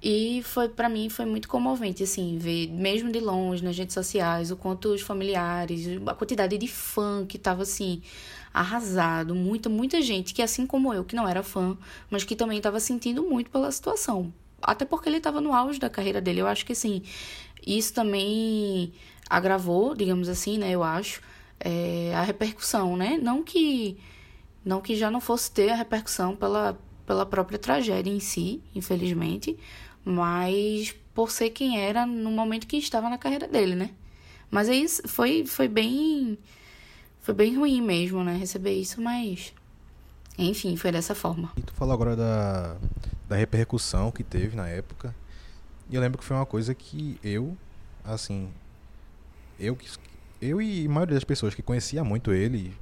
E 0.04 0.44
foi 0.44 0.68
para 0.68 0.89
mim 0.89 1.10
foi 1.10 1.25
muito 1.25 1.48
comovente 1.48 2.04
assim, 2.04 2.38
ver 2.38 2.68
mesmo 2.68 3.10
de 3.12 3.20
longe 3.22 3.63
nas 3.63 3.77
redes 3.77 3.94
sociais 3.94 4.51
o 4.51 4.58
quanto 4.58 4.89
os 4.89 5.01
familiares, 5.01 5.88
a 6.06 6.13
quantidade 6.13 6.58
de 6.58 6.68
fã 6.68 7.25
que 7.25 7.38
tava 7.38 7.63
assim 7.63 8.01
arrasado, 8.54 9.34
muita 9.34 9.70
muita 9.70 10.01
gente 10.01 10.34
que 10.34 10.42
assim 10.42 10.68
como 10.68 10.94
eu 10.94 11.06
que 11.06 11.16
não 11.16 11.27
era 11.27 11.42
fã, 11.42 11.77
mas 12.10 12.25
que 12.25 12.36
também 12.36 12.58
estava 12.58 12.80
sentindo 12.80 13.24
muito 13.24 13.50
pela 13.50 13.72
situação. 13.72 14.34
Até 14.62 14.84
porque 14.86 15.08
ele 15.08 15.18
estava 15.18 15.39
no 15.39 15.54
auge 15.54 15.80
da 15.80 15.89
carreira 15.89 16.20
dele. 16.20 16.42
Eu 16.42 16.48
acho 16.48 16.66
que 16.66 16.74
assim, 16.74 17.01
isso 17.66 17.94
também 17.94 18.92
agravou, 19.30 19.96
digamos 19.96 20.27
assim, 20.30 20.58
né, 20.58 20.72
eu 20.72 20.84
acho, 20.84 21.22
é, 21.60 22.13
a 22.16 22.24
repercussão, 22.24 22.98
né? 22.98 23.18
Não 23.22 23.44
que 23.44 23.98
não 24.67 24.81
que 24.81 24.95
já 24.95 25.09
não 25.09 25.21
fosse 25.21 25.50
ter 25.50 25.69
a 25.69 25.75
repercussão 25.75 26.36
pela, 26.36 26.77
pela 27.05 27.25
própria 27.25 27.57
tragédia 27.57 28.12
em 28.12 28.19
si, 28.19 28.62
infelizmente, 28.75 29.57
mas 30.03 30.93
por 31.15 31.31
ser 31.31 31.51
quem 31.51 31.79
era 31.79 32.05
no 32.05 32.29
momento 32.29 32.67
que 32.67 32.75
estava 32.77 33.09
na 33.09 33.17
carreira 33.17 33.47
dele, 33.47 33.75
né? 33.75 33.91
Mas 34.51 34.67
aí 34.67 34.86
foi, 35.07 35.45
foi 35.45 35.67
bem. 35.67 36.38
Foi 37.21 37.33
bem 37.33 37.57
ruim 37.57 37.81
mesmo, 37.81 38.24
né? 38.24 38.36
Receber 38.36 38.74
isso, 38.74 39.01
mas. 39.01 39.53
Enfim, 40.38 40.75
foi 40.75 40.91
dessa 40.91 41.15
forma. 41.15 41.51
E 41.57 41.62
tu 41.62 41.74
falou 41.74 41.93
agora 41.93 42.15
da, 42.15 42.77
da 43.27 43.36
repercussão 43.36 44.12
que 44.12 44.24
teve 44.24 44.55
na 44.55 44.67
época. 44.67 45.15
E 45.89 45.95
eu 45.95 46.01
lembro 46.01 46.17
que 46.17 46.25
foi 46.25 46.36
uma 46.36 46.45
coisa 46.45 46.75
que 46.75 47.17
eu, 47.24 47.57
assim. 48.03 48.50
Eu, 49.59 49.77
eu 50.41 50.62
e 50.62 50.86
a 50.86 50.89
maioria 50.89 51.15
das 51.15 51.24
pessoas 51.24 51.55
que 51.55 51.62
conhecia 51.62 52.03
muito 52.03 52.31
ele, 52.31 52.74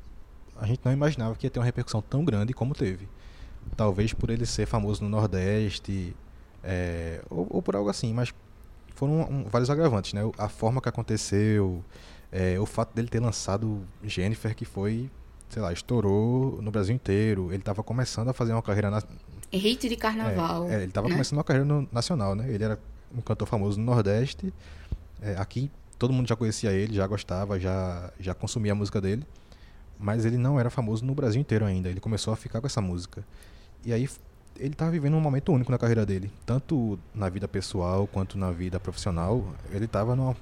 a 0.60 0.66
gente 0.66 0.82
não 0.84 0.92
imaginava 0.92 1.36
que 1.36 1.46
ia 1.46 1.50
ter 1.50 1.60
uma 1.60 1.66
repercussão 1.66 2.02
tão 2.02 2.24
grande 2.24 2.54
como 2.54 2.74
teve. 2.74 3.08
Talvez 3.76 4.14
por 4.14 4.30
ele 4.30 4.46
ser 4.46 4.66
famoso 4.66 5.04
no 5.04 5.10
Nordeste, 5.10 6.16
é, 6.64 7.22
ou, 7.30 7.48
ou, 7.50 7.62
por 7.62 7.76
algo 7.76 7.90
assim, 7.90 8.14
mas 8.14 8.34
foram 8.96 9.22
um, 9.22 9.44
vários 9.46 9.70
agravantes, 9.70 10.14
né? 10.14 10.22
A 10.38 10.48
forma 10.48 10.82
que 10.82 10.88
aconteceu, 10.88 11.84
é, 12.32 12.60
o 12.60 12.66
fato 12.66 12.94
dele 12.94 13.08
ter 13.08 13.20
lançado 13.20 13.86
Jennifer, 14.04 14.56
que 14.56 14.66
foi, 14.66 15.10
sei 15.50 15.62
lá, 15.62 15.74
estourou 15.74 16.62
no 16.62 16.72
Brasil 16.72 16.96
inteiro. 16.96 17.48
Ele 17.52 17.58
estava 17.58 17.84
começando 17.84 18.30
a 18.30 18.34
fazer 18.34 18.54
uma 18.54 18.62
carreira 18.62 18.90
na... 18.90 19.02
hit 19.52 19.90
de 19.90 19.96
carnaval. 19.96 20.70
É, 20.70 20.74
é 20.74 20.78
ele 20.78 20.86
estava 20.86 21.08
né? 21.08 21.16
começando 21.16 21.38
uma 21.38 21.44
carreira 21.44 21.66
no, 21.66 21.88
nacional, 21.92 22.36
né? 22.36 22.50
Ele 22.50 22.64
era 22.64 22.80
um 23.14 23.22
cantor 23.22 23.48
famoso 23.48 23.80
no 23.80 23.86
Nordeste. 23.86 24.54
É, 25.22 25.36
aqui 25.38 25.72
todo 25.98 26.14
mundo 26.14 26.28
já 26.28 26.36
conhecia 26.36 26.72
ele, 26.72 26.94
já 26.94 27.08
gostava, 27.08 27.60
já 27.60 28.12
já 28.20 28.34
consumia 28.34 28.74
a 28.74 28.76
música 28.76 29.00
dele, 29.00 29.26
mas 30.00 30.26
ele 30.26 30.38
não 30.38 30.60
era 30.60 30.70
famoso 30.70 31.06
no 31.06 31.16
Brasil 31.16 31.40
inteiro 31.40 31.66
ainda. 31.66 31.90
Ele 31.90 32.00
começou 32.00 32.34
a 32.34 32.36
ficar 32.36 32.62
com 32.62 32.68
essa 32.68 32.82
música. 32.82 33.26
E 33.84 33.94
aí 33.94 34.10
ele 34.58 34.74
estava 34.74 34.92
vivendo 34.92 35.16
um 35.16 35.22
momento 35.22 35.52
único 35.52 35.72
na 35.72 35.78
carreira 35.78 36.06
dele, 36.06 36.32
tanto 36.46 36.98
na 37.14 37.30
vida 37.30 37.48
pessoal 37.48 38.08
quanto 38.08 38.38
na 38.38 38.52
vida 38.52 38.80
profissional. 38.80 39.46
Ele 39.72 39.86
estava 39.86 40.16
numa, 40.16 40.36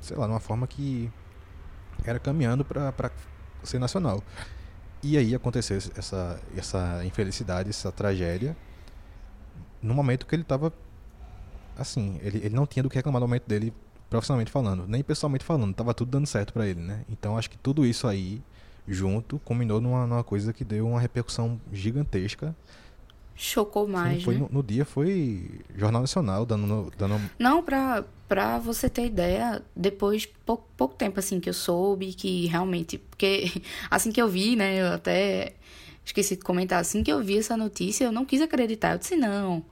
sei 0.00 0.16
lá, 0.16 0.26
numa 0.26 0.40
forma 0.40 0.66
que 0.66 1.10
era 2.04 2.18
caminhando 2.18 2.64
para 2.64 3.10
ser 3.62 3.78
nacional. 3.78 4.22
E 5.02 5.16
aí 5.16 5.34
aconteceu 5.34 5.78
essa 5.96 6.40
essa 6.56 7.04
infelicidade, 7.04 7.70
essa 7.70 7.90
tragédia, 7.90 8.56
no 9.82 9.94
momento 9.94 10.26
que 10.26 10.34
ele 10.34 10.42
estava 10.42 10.72
assim, 11.76 12.18
ele, 12.22 12.38
ele 12.38 12.54
não 12.54 12.66
tinha 12.66 12.82
do 12.82 12.90
que 12.90 12.96
reclamar 12.96 13.20
no 13.20 13.26
momento 13.26 13.46
dele 13.46 13.72
profissionalmente 14.10 14.50
falando, 14.50 14.86
nem 14.86 15.02
pessoalmente 15.02 15.44
falando, 15.44 15.72
tava 15.72 15.94
tudo 15.94 16.10
dando 16.10 16.26
certo 16.26 16.52
para 16.52 16.66
ele, 16.66 16.80
né? 16.80 17.04
Então 17.08 17.38
acho 17.38 17.48
que 17.48 17.56
tudo 17.56 17.86
isso 17.86 18.06
aí 18.06 18.42
junto 18.92 19.38
combinou 19.44 19.80
numa, 19.80 20.06
numa 20.06 20.24
coisa 20.24 20.52
que 20.52 20.64
deu 20.64 20.86
uma 20.86 21.00
repercussão 21.00 21.60
gigantesca 21.72 22.54
chocou 23.40 23.88
mais, 23.88 24.22
foi 24.22 24.34
né? 24.34 24.40
no, 24.40 24.48
no, 24.56 24.62
dia 24.62 24.84
foi 24.84 25.62
Jornal 25.74 26.02
Nacional 26.02 26.44
dando... 26.44 26.92
dando... 26.98 27.18
Não, 27.38 27.62
pra, 27.62 28.04
pra 28.28 28.58
você 28.58 28.86
ter 28.86 29.06
ideia, 29.06 29.62
depois, 29.74 30.26
pouco, 30.44 30.68
pouco 30.76 30.94
tempo 30.94 31.18
assim 31.18 31.40
que 31.40 31.48
eu 31.48 31.54
soube 31.54 32.12
que 32.12 32.46
realmente... 32.48 32.98
Porque 32.98 33.50
assim 33.90 34.12
que 34.12 34.20
eu 34.20 34.28
vi, 34.28 34.56
né, 34.56 34.82
eu 34.82 34.92
até 34.92 35.54
esqueci 36.04 36.36
de 36.36 36.42
comentar, 36.42 36.80
assim 36.80 37.02
que 37.02 37.10
eu 37.10 37.22
vi 37.22 37.38
essa 37.38 37.56
notícia, 37.56 38.04
eu 38.04 38.12
não 38.12 38.26
quis 38.26 38.42
acreditar. 38.42 38.92
Eu 38.92 38.98
disse, 38.98 39.16
não, 39.16 39.64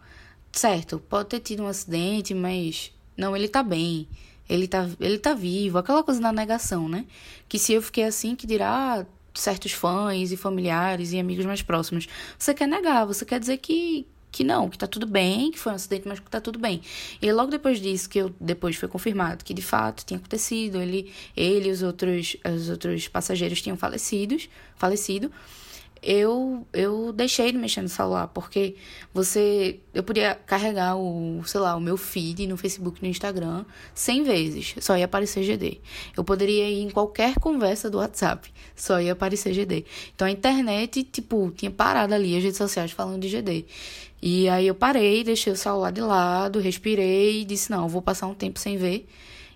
certo, 0.50 0.98
pode 0.98 1.28
ter 1.28 1.40
tido 1.40 1.62
um 1.62 1.68
acidente, 1.68 2.32
mas... 2.32 2.90
Não, 3.18 3.36
ele 3.36 3.48
tá 3.48 3.62
bem. 3.62 4.08
Ele 4.48 4.66
tá, 4.66 4.88
ele 5.00 5.18
tá 5.18 5.34
vivo. 5.34 5.78
Aquela 5.78 6.02
coisa 6.02 6.20
da 6.20 6.32
negação, 6.32 6.88
né? 6.88 7.04
Que 7.48 7.58
se 7.58 7.72
eu 7.72 7.82
fiquei 7.82 8.04
assim, 8.04 8.34
que 8.34 8.46
dirá... 8.46 9.06
Certos 9.34 9.70
fãs 9.70 10.32
e 10.32 10.36
familiares 10.36 11.12
e 11.12 11.20
amigos 11.20 11.46
mais 11.46 11.62
próximos. 11.62 12.08
Você 12.36 12.52
quer 12.52 12.66
negar, 12.66 13.06
você 13.06 13.24
quer 13.24 13.38
dizer 13.38 13.58
que, 13.58 14.04
que 14.32 14.42
não, 14.42 14.68
que 14.68 14.76
tá 14.76 14.84
tudo 14.84 15.06
bem, 15.06 15.52
que 15.52 15.58
foi 15.60 15.70
um 15.70 15.76
acidente, 15.76 16.08
mas 16.08 16.18
que 16.18 16.28
tá 16.28 16.40
tudo 16.40 16.58
bem. 16.58 16.82
E 17.22 17.30
logo 17.30 17.48
depois 17.48 17.80
disso, 17.80 18.10
que 18.10 18.18
eu, 18.18 18.34
depois 18.40 18.74
foi 18.74 18.88
confirmado 18.88 19.44
que 19.44 19.54
de 19.54 19.62
fato 19.62 20.04
tinha 20.04 20.18
acontecido, 20.18 20.80
ele, 20.80 21.12
ele 21.36 21.68
e 21.68 21.70
os 21.70 21.84
outros, 21.84 22.36
os 22.52 22.68
outros 22.68 23.06
passageiros 23.06 23.62
tinham 23.62 23.76
falecidos, 23.76 24.48
falecido 24.74 25.30
eu, 26.02 26.66
eu 26.72 27.12
deixei 27.12 27.50
de 27.50 27.58
mexer 27.58 27.82
no 27.82 27.88
celular, 27.88 28.28
porque 28.28 28.76
você. 29.12 29.80
Eu 29.92 30.02
podia 30.02 30.34
carregar 30.46 30.96
o, 30.96 31.42
sei 31.44 31.60
lá, 31.60 31.74
o 31.74 31.80
meu 31.80 31.96
feed 31.96 32.46
no 32.46 32.56
Facebook 32.56 33.02
no 33.02 33.08
Instagram 33.08 33.64
100 33.94 34.22
vezes, 34.22 34.74
só 34.80 34.96
ia 34.96 35.06
aparecer 35.06 35.42
GD. 35.42 35.80
Eu 36.16 36.22
poderia 36.22 36.68
ir 36.68 36.82
em 36.82 36.90
qualquer 36.90 37.34
conversa 37.36 37.90
do 37.90 37.98
WhatsApp, 37.98 38.52
só 38.76 39.00
ia 39.00 39.12
aparecer 39.12 39.52
GD. 39.52 39.84
Então 40.14 40.26
a 40.26 40.30
internet, 40.30 41.02
tipo, 41.02 41.52
tinha 41.56 41.70
parado 41.70 42.14
ali 42.14 42.36
as 42.36 42.42
redes 42.42 42.58
sociais 42.58 42.92
falando 42.92 43.22
de 43.22 43.28
GD. 43.28 43.64
E 44.20 44.48
aí 44.48 44.66
eu 44.66 44.74
parei, 44.74 45.22
deixei 45.22 45.52
o 45.52 45.56
celular 45.56 45.90
de 45.92 46.00
lado, 46.00 46.60
respirei 46.60 47.42
e 47.42 47.44
disse: 47.44 47.70
não, 47.70 47.88
vou 47.88 48.02
passar 48.02 48.26
um 48.26 48.34
tempo 48.34 48.58
sem 48.58 48.76
ver. 48.76 49.08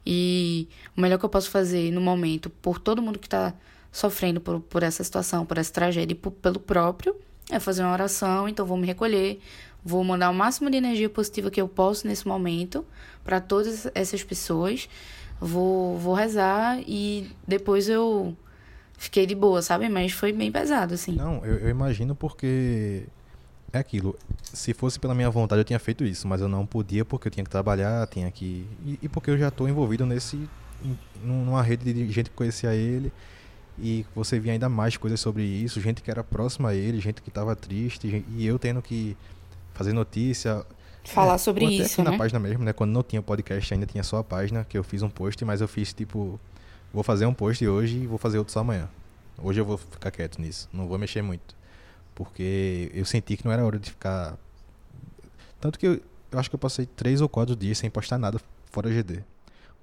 E 0.04 0.68
o 0.96 1.00
melhor 1.00 1.18
que 1.18 1.24
eu 1.24 1.28
posso 1.28 1.50
fazer 1.50 1.92
no 1.92 2.00
momento, 2.00 2.50
por 2.50 2.78
todo 2.78 3.02
mundo 3.02 3.18
que 3.18 3.28
tá 3.28 3.54
sofrendo 3.92 4.40
por, 4.40 4.58
por 4.58 4.82
essa 4.82 5.04
situação, 5.04 5.44
por 5.44 5.58
essa 5.58 5.72
tragédia 5.72 6.14
e 6.14 6.16
por, 6.16 6.30
pelo 6.30 6.58
próprio, 6.58 7.14
é 7.50 7.60
fazer 7.60 7.82
uma 7.82 7.92
oração, 7.92 8.48
então 8.48 8.64
vou 8.64 8.78
me 8.78 8.86
recolher, 8.86 9.38
vou 9.84 10.02
mandar 10.02 10.30
o 10.30 10.34
máximo 10.34 10.70
de 10.70 10.78
energia 10.78 11.10
positiva 11.10 11.50
que 11.50 11.60
eu 11.60 11.68
posso 11.68 12.06
nesse 12.06 12.26
momento 12.26 12.84
para 13.22 13.40
todas 13.40 13.86
essas 13.94 14.24
pessoas. 14.24 14.88
Vou, 15.38 15.98
vou 15.98 16.14
rezar 16.14 16.80
e 16.86 17.30
depois 17.46 17.88
eu 17.88 18.34
fiquei 18.96 19.26
de 19.26 19.34
boa, 19.34 19.60
sabe? 19.60 19.88
Mas 19.88 20.12
foi 20.12 20.32
bem 20.32 20.50
pesado, 20.50 20.94
assim. 20.94 21.12
Não, 21.12 21.44
eu, 21.44 21.58
eu 21.58 21.68
imagino 21.68 22.14
porque 22.14 23.02
é 23.72 23.78
aquilo. 23.78 24.16
Se 24.42 24.72
fosse 24.72 25.00
pela 25.00 25.14
minha 25.14 25.28
vontade, 25.28 25.60
eu 25.60 25.64
tinha 25.64 25.80
feito 25.80 26.04
isso, 26.04 26.28
mas 26.28 26.40
eu 26.40 26.48
não 26.48 26.64
podia 26.64 27.04
porque 27.04 27.26
eu 27.26 27.32
tinha 27.32 27.42
que 27.42 27.50
trabalhar, 27.50 28.06
tinha 28.06 28.30
que. 28.30 28.66
E, 28.86 29.00
e 29.02 29.08
porque 29.08 29.30
eu 29.30 29.36
já 29.36 29.48
estou 29.48 29.68
envolvido 29.68 30.06
nesse. 30.06 30.48
numa 31.22 31.60
rede 31.60 31.92
de 31.92 32.10
gente 32.12 32.30
que 32.30 32.36
conhecia 32.36 32.72
ele 32.72 33.12
e 33.78 34.04
você 34.14 34.38
via 34.38 34.52
ainda 34.52 34.68
mais 34.68 34.96
coisas 34.96 35.20
sobre 35.20 35.42
isso, 35.42 35.80
gente 35.80 36.02
que 36.02 36.10
era 36.10 36.22
próxima 36.22 36.70
a 36.70 36.74
ele, 36.74 37.00
gente 37.00 37.22
que 37.22 37.28
estava 37.28 37.56
triste, 37.56 38.24
e 38.36 38.46
eu 38.46 38.58
tendo 38.58 38.82
que 38.82 39.16
fazer 39.72 39.92
notícia. 39.92 40.64
Falar 41.04 41.34
é, 41.34 41.38
sobre 41.38 41.64
até 41.64 41.74
isso. 41.74 42.00
Aqui 42.00 42.02
né? 42.02 42.10
na 42.10 42.18
página 42.18 42.38
mesmo, 42.38 42.64
né? 42.64 42.72
Quando 42.72 42.90
não 42.90 43.02
tinha 43.02 43.22
podcast, 43.22 43.72
ainda 43.72 43.86
tinha 43.86 44.02
só 44.02 44.18
a 44.18 44.24
página, 44.24 44.64
que 44.64 44.76
eu 44.76 44.84
fiz 44.84 45.02
um 45.02 45.08
post, 45.08 45.44
mas 45.44 45.60
eu 45.60 45.68
fiz 45.68 45.92
tipo. 45.92 46.38
Vou 46.92 47.02
fazer 47.02 47.24
um 47.24 47.32
post 47.32 47.66
hoje 47.66 47.98
e 47.98 48.06
vou 48.06 48.18
fazer 48.18 48.38
outro 48.38 48.52
só 48.52 48.60
amanhã. 48.60 48.88
Hoje 49.38 49.60
eu 49.60 49.64
vou 49.64 49.78
ficar 49.78 50.10
quieto 50.10 50.40
nisso, 50.40 50.68
não 50.72 50.86
vou 50.86 50.98
mexer 50.98 51.22
muito. 51.22 51.56
Porque 52.14 52.90
eu 52.92 53.04
senti 53.06 53.36
que 53.36 53.44
não 53.44 53.52
era 53.52 53.64
hora 53.64 53.78
de 53.78 53.90
ficar. 53.90 54.36
Tanto 55.58 55.78
que 55.78 55.86
eu, 55.86 56.00
eu 56.30 56.38
acho 56.38 56.50
que 56.50 56.54
eu 56.54 56.60
passei 56.60 56.84
três 56.84 57.22
ou 57.22 57.28
quatro 57.28 57.56
dias 57.56 57.78
sem 57.78 57.88
postar 57.88 58.18
nada 58.18 58.38
fora 58.70 58.90
GD. 58.90 59.24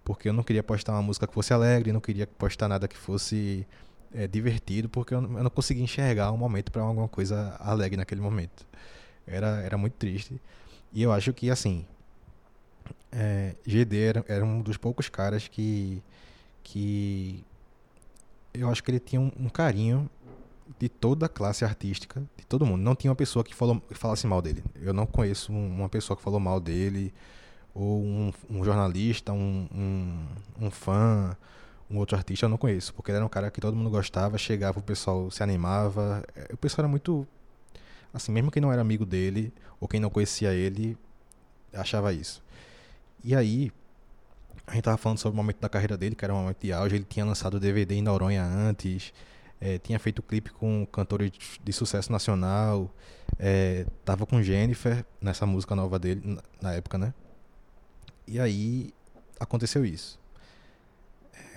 Porque 0.09 0.27
eu 0.27 0.33
não 0.33 0.41
queria 0.41 0.63
postar 0.63 0.93
uma 0.93 1.03
música 1.03 1.27
que 1.27 1.33
fosse 1.35 1.53
alegre, 1.53 1.93
não 1.93 2.01
queria 2.01 2.25
postar 2.25 2.67
nada 2.67 2.87
que 2.87 2.97
fosse 2.97 3.63
é, 4.11 4.27
divertido, 4.27 4.89
porque 4.89 5.13
eu 5.13 5.21
não, 5.21 5.37
eu 5.37 5.43
não 5.43 5.51
conseguia 5.51 5.83
enxergar 5.83 6.31
um 6.31 6.37
momento 6.37 6.71
para 6.71 6.81
alguma 6.81 7.07
coisa 7.07 7.55
alegre 7.59 7.95
naquele 7.95 8.19
momento. 8.19 8.65
Era, 9.27 9.61
era 9.61 9.77
muito 9.77 9.93
triste. 9.93 10.41
E 10.91 11.03
eu 11.03 11.11
acho 11.11 11.31
que, 11.31 11.51
assim, 11.51 11.85
é, 13.11 13.53
GD 13.63 14.01
era, 14.01 14.25
era 14.27 14.43
um 14.43 14.63
dos 14.63 14.77
poucos 14.77 15.09
caras 15.09 15.47
que, 15.47 16.01
que 16.63 17.45
eu 18.51 18.67
acho 18.67 18.83
que 18.83 18.89
ele 18.89 18.99
tinha 18.99 19.21
um, 19.21 19.31
um, 19.39 19.47
carinho 19.47 20.09
de 20.79 20.89
toda 20.89 21.27
a 21.27 21.29
classe 21.29 21.63
artística, 21.63 22.19
de 22.35 22.47
todo 22.47 22.65
mundo. 22.65 22.81
Não 22.81 22.95
tinha 22.95 23.11
uma 23.11 23.15
pessoa 23.15 23.45
que 23.45 23.53
falou, 23.53 23.79
falasse 23.91 24.25
mal 24.25 24.41
dele. 24.41 24.63
Eu 24.81 24.91
não 24.91 25.05
conheço 25.05 25.53
uma 25.53 25.87
pessoa 25.87 26.17
que 26.17 26.23
falou 26.23 26.39
mal 26.39 26.59
dele, 26.59 27.13
ou 27.73 28.01
um, 28.01 28.33
um 28.49 28.63
jornalista, 28.63 29.31
um, 29.31 29.67
um, 29.73 30.65
um 30.65 30.71
fã, 30.71 31.35
um 31.89 31.97
outro 31.97 32.15
artista 32.15 32.45
eu 32.45 32.49
não 32.49 32.57
conheço, 32.57 32.93
porque 32.93 33.11
ele 33.11 33.17
era 33.17 33.25
um 33.25 33.29
cara 33.29 33.49
que 33.49 33.59
todo 33.59 33.75
mundo 33.75 33.89
gostava, 33.89 34.37
chegava, 34.37 34.79
o 34.79 34.83
pessoal 34.83 35.31
se 35.31 35.41
animava. 35.41 36.23
É, 36.35 36.53
o 36.53 36.57
pessoal 36.57 36.85
era 36.85 36.87
muito. 36.87 37.27
Assim, 38.13 38.31
mesmo 38.31 38.51
quem 38.51 38.61
não 38.61 38.71
era 38.71 38.81
amigo 38.81 39.05
dele, 39.05 39.53
ou 39.79 39.87
quem 39.87 39.99
não 39.99 40.09
conhecia 40.09 40.53
ele, 40.53 40.97
achava 41.73 42.13
isso. 42.13 42.43
E 43.23 43.35
aí, 43.35 43.71
a 44.65 44.73
gente 44.73 44.83
tava 44.83 44.97
falando 44.97 45.17
sobre 45.17 45.33
o 45.33 45.37
momento 45.37 45.59
da 45.59 45.69
carreira 45.69 45.97
dele, 45.97 46.15
que 46.15 46.23
era 46.23 46.33
um 46.33 46.37
momento 46.37 46.59
de 46.61 46.71
auge. 46.71 46.95
Ele 46.95 47.05
tinha 47.07 47.25
lançado 47.25 47.59
DVD 47.59 47.95
em 47.95 48.01
Noronha 48.01 48.43
antes, 48.43 49.13
é, 49.59 49.77
tinha 49.77 49.99
feito 49.99 50.21
clipe 50.21 50.51
com 50.51 50.85
cantores 50.91 51.31
de 51.63 51.73
sucesso 51.73 52.11
nacional, 52.11 52.89
é, 53.37 53.85
tava 54.05 54.25
com 54.25 54.41
Jennifer 54.41 55.05
nessa 55.21 55.45
música 55.45 55.75
nova 55.75 55.99
dele, 55.99 56.39
na 56.61 56.73
época, 56.73 56.97
né? 56.97 57.13
E 58.29 58.39
aí 58.39 58.93
aconteceu 59.39 59.83
isso. 59.83 60.19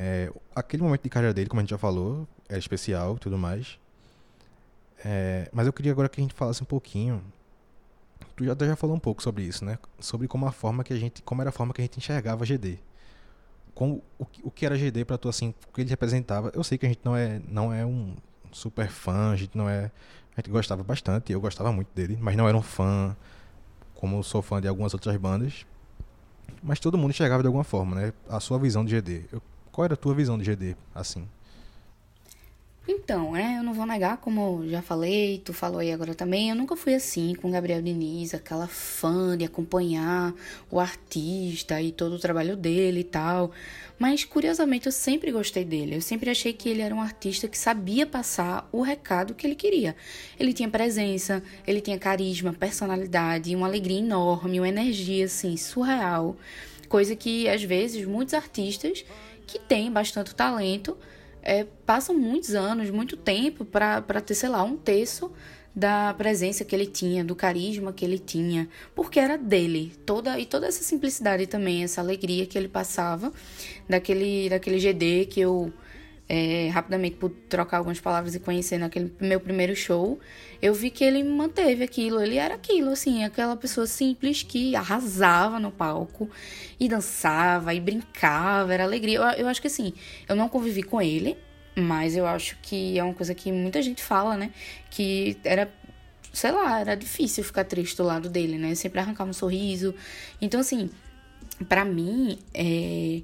É, 0.01 0.33
aquele 0.57 0.83
momento 0.83 1.03
de 1.03 1.11
carreira 1.11 1.35
dele, 1.35 1.51
como 1.51 1.61
a 1.61 1.63
gente 1.63 1.71
já 1.71 1.77
falou, 1.77 2.27
era 2.49 2.59
especial 2.59 3.17
e 3.17 3.19
tudo 3.19 3.37
mais. 3.37 3.79
É, 5.05 5.51
mas 5.53 5.67
eu 5.67 5.73
queria 5.73 5.93
agora 5.93 6.09
que 6.09 6.19
a 6.19 6.25
gente 6.25 6.33
falasse 6.33 6.63
um 6.63 6.67
pouquinho. 6.67 7.23
Tu 8.35 8.47
já, 8.47 8.57
já 8.59 8.75
falou 8.75 8.97
um 8.97 8.99
pouco 8.99 9.23
sobre 9.23 9.43
isso, 9.45 9.67
né? 9.67 9.79
Sobre 10.01 10.27
como 10.27 10.47
a 10.47 10.53
forma 10.53 10.83
que 10.83 10.95
a 10.95 10.97
gente, 10.97 11.21
como 11.23 11.43
era 11.43 11.51
a 11.51 11.53
forma 11.53 11.75
que 11.75 11.83
a 11.83 11.85
gente 11.85 11.99
enxergava 11.99 12.47
GD. 12.47 12.79
Como 13.75 14.03
o, 14.19 14.27
o 14.45 14.51
que 14.51 14.65
era 14.65 14.75
GD 14.75 15.05
para 15.05 15.19
tu 15.19 15.29
assim, 15.29 15.55
o 15.69 15.75
que 15.75 15.83
ele 15.83 15.91
representava. 15.91 16.51
Eu 16.55 16.65
sei 16.65 16.79
que 16.79 16.87
a 16.87 16.89
gente 16.89 17.01
não 17.05 17.15
é 17.15 17.39
não 17.47 17.71
é 17.71 17.85
um 17.85 18.17
super 18.51 18.89
fã, 18.89 19.33
a 19.33 19.37
gente 19.37 19.59
não 19.59 19.69
é, 19.69 19.91
a 20.35 20.41
gente 20.41 20.51
gostava 20.51 20.83
bastante, 20.83 21.33
eu 21.33 21.41
gostava 21.41 21.71
muito 21.71 21.93
dele, 21.95 22.17
mas 22.19 22.35
não 22.35 22.49
era 22.49 22.57
um 22.57 22.63
fã 22.63 23.15
como 23.95 24.23
sou 24.23 24.41
fã 24.41 24.59
de 24.59 24.69
algumas 24.69 24.95
outras 24.95 25.17
bandas. 25.19 25.67
Mas 26.63 26.79
todo 26.79 26.97
mundo 26.97 27.11
enxergava 27.11 27.43
de 27.43 27.47
alguma 27.47 27.65
forma, 27.65 27.97
né? 27.97 28.13
A 28.29 28.39
sua 28.39 28.59
visão 28.59 28.85
de 28.85 28.93
GD. 28.93 29.25
Eu 29.33 29.43
qual 29.73 29.87
era 29.87 29.95
a 29.95 29.97
tua 29.97 30.15
visão 30.15 30.37
de 30.37 30.45
GD, 30.45 30.77
assim? 30.95 31.27
Então, 32.87 33.37
é, 33.37 33.59
eu 33.59 33.63
não 33.63 33.73
vou 33.73 33.87
negar, 33.87 34.17
como 34.17 34.69
já 34.69 34.83
falei, 34.83 35.41
tu 35.45 35.53
falou 35.53 35.79
aí 35.79 35.93
agora 35.93 36.17
também, 36.17 36.51
eu 36.51 36.57
nunca 36.57 36.75
fui 36.75 36.95
assim 36.95 37.33
com 37.35 37.49
Gabriel 37.49 37.81
Diniz, 37.81 38.35
aquela 38.35 38.67
fã 38.67 39.39
de 39.39 39.45
acompanhar 39.45 40.35
o 40.69 40.81
artista 40.81 41.81
e 41.81 41.93
todo 41.93 42.15
o 42.15 42.19
trabalho 42.19 42.57
dele 42.57 43.01
e 43.01 43.05
tal. 43.05 43.53
Mas 43.99 44.25
curiosamente 44.25 44.87
eu 44.87 44.93
sempre 44.93 45.31
gostei 45.31 45.65
dele. 45.65 45.95
Eu 45.95 46.01
sempre 46.01 46.29
achei 46.29 46.53
que 46.53 46.69
ele 46.69 46.83
era 46.83 46.93
um 46.93 47.01
artista 47.01 47.47
que 47.47 47.57
sabia 47.57 48.05
passar 48.05 48.69
o 48.73 48.83
recado 48.83 49.33
que 49.33 49.47
ele 49.47 49.55
queria. 49.55 49.95
Ele 50.39 50.53
tinha 50.53 50.69
presença, 50.69 51.41
ele 51.65 51.81
tinha 51.81 51.99
carisma, 51.99 52.53
personalidade, 52.53 53.55
uma 53.55 53.69
alegria 53.69 54.01
enorme, 54.01 54.59
uma 54.59 54.69
energia 54.69 55.27
assim 55.27 55.57
surreal 55.57 56.37
Coisa 56.93 57.17
que, 57.17 57.49
às 57.49 57.63
vezes, 57.63 58.05
muitos 58.05 58.35
artistas 58.35 59.03
que 59.47 59.59
têm 59.59 59.91
bastante 59.91 60.35
talento 60.35 60.95
é, 61.43 61.65
passam 61.85 62.17
muitos 62.17 62.55
anos, 62.55 62.91
muito 62.91 63.17
tempo 63.17 63.65
para 63.65 64.21
ter, 64.21 64.35
sei 64.35 64.49
lá, 64.49 64.63
um 64.63 64.77
terço 64.77 65.31
da 65.75 66.13
presença 66.15 66.65
que 66.65 66.75
ele 66.75 66.87
tinha, 66.87 67.25
do 67.25 67.35
carisma 67.35 67.93
que 67.93 68.05
ele 68.05 68.19
tinha, 68.19 68.69
porque 68.95 69.19
era 69.19 69.37
dele. 69.37 69.93
Toda 70.05 70.39
e 70.39 70.47
toda 70.47 70.67
essa 70.67 70.83
simplicidade 70.83 71.47
também, 71.47 71.83
essa 71.83 72.01
alegria 72.01 72.47
que 72.47 72.57
ele 72.59 72.69
passava 72.69 73.33
daquele 73.89 74.49
daquele 74.51 74.79
GD 74.79 75.27
que 75.27 75.41
eu 75.41 75.73
é, 76.29 76.69
rapidamente 76.69 77.17
pude 77.17 77.35
trocar 77.49 77.79
algumas 77.79 78.01
palavras 78.01 78.35
e 78.35 78.41
conhecer 78.41 78.79
naquele 78.79 79.13
meu 79.21 79.41
primeiro 79.41 79.75
show, 79.77 80.19
eu 80.61 80.73
vi 80.73 80.91
que 80.91 81.05
ele 81.05 81.23
manteve 81.23 81.85
aquilo, 81.85 82.23
ele 82.23 82.37
era 82.37 82.55
aquilo, 82.55 82.91
assim, 82.91 83.25
aquela 83.25 83.57
pessoa 83.57 83.87
simples 83.87 84.43
que 84.43 84.75
arrasava 84.77 85.59
no 85.59 85.71
palco 85.71 86.31
e 86.79 86.89
dançava 86.89 87.75
e 87.75 87.81
brincava, 87.81 88.73
era 88.73 88.85
alegria. 88.85 89.19
Eu, 89.19 89.25
eu 89.25 89.49
acho 89.49 89.61
que 89.61 89.67
assim, 89.67 89.93
eu 90.29 90.37
não 90.37 90.49
convivi 90.49 90.83
com 90.83 91.03
ele, 91.03 91.37
mas 91.77 92.17
eu 92.17 92.27
acho 92.27 92.57
que 92.63 92.99
é 92.99 93.05
uma 93.05 93.15
coisa 93.15 93.35
que 93.35 93.51
muita 93.51 93.83
gente 93.83 94.03
fala, 94.03 94.37
né? 94.37 94.51
Que 94.91 95.37
era, 95.45 95.73
sei 96.33 96.53
lá, 96.53 96.81
era 96.81 96.95
difícil 96.95 97.43
ficar 97.45 97.65
triste 97.65 97.97
do 97.97 98.05
lado 98.05 98.29
dele, 98.29 98.59
né? 98.59 98.75
Sempre 98.75 99.01
arrancava 99.01 99.31
um 99.31 99.35
sorriso. 99.35 99.95
Então, 100.41 100.61
assim, 100.61 100.91
para 101.69 101.85
mim, 101.85 102.39
é, 102.55 103.23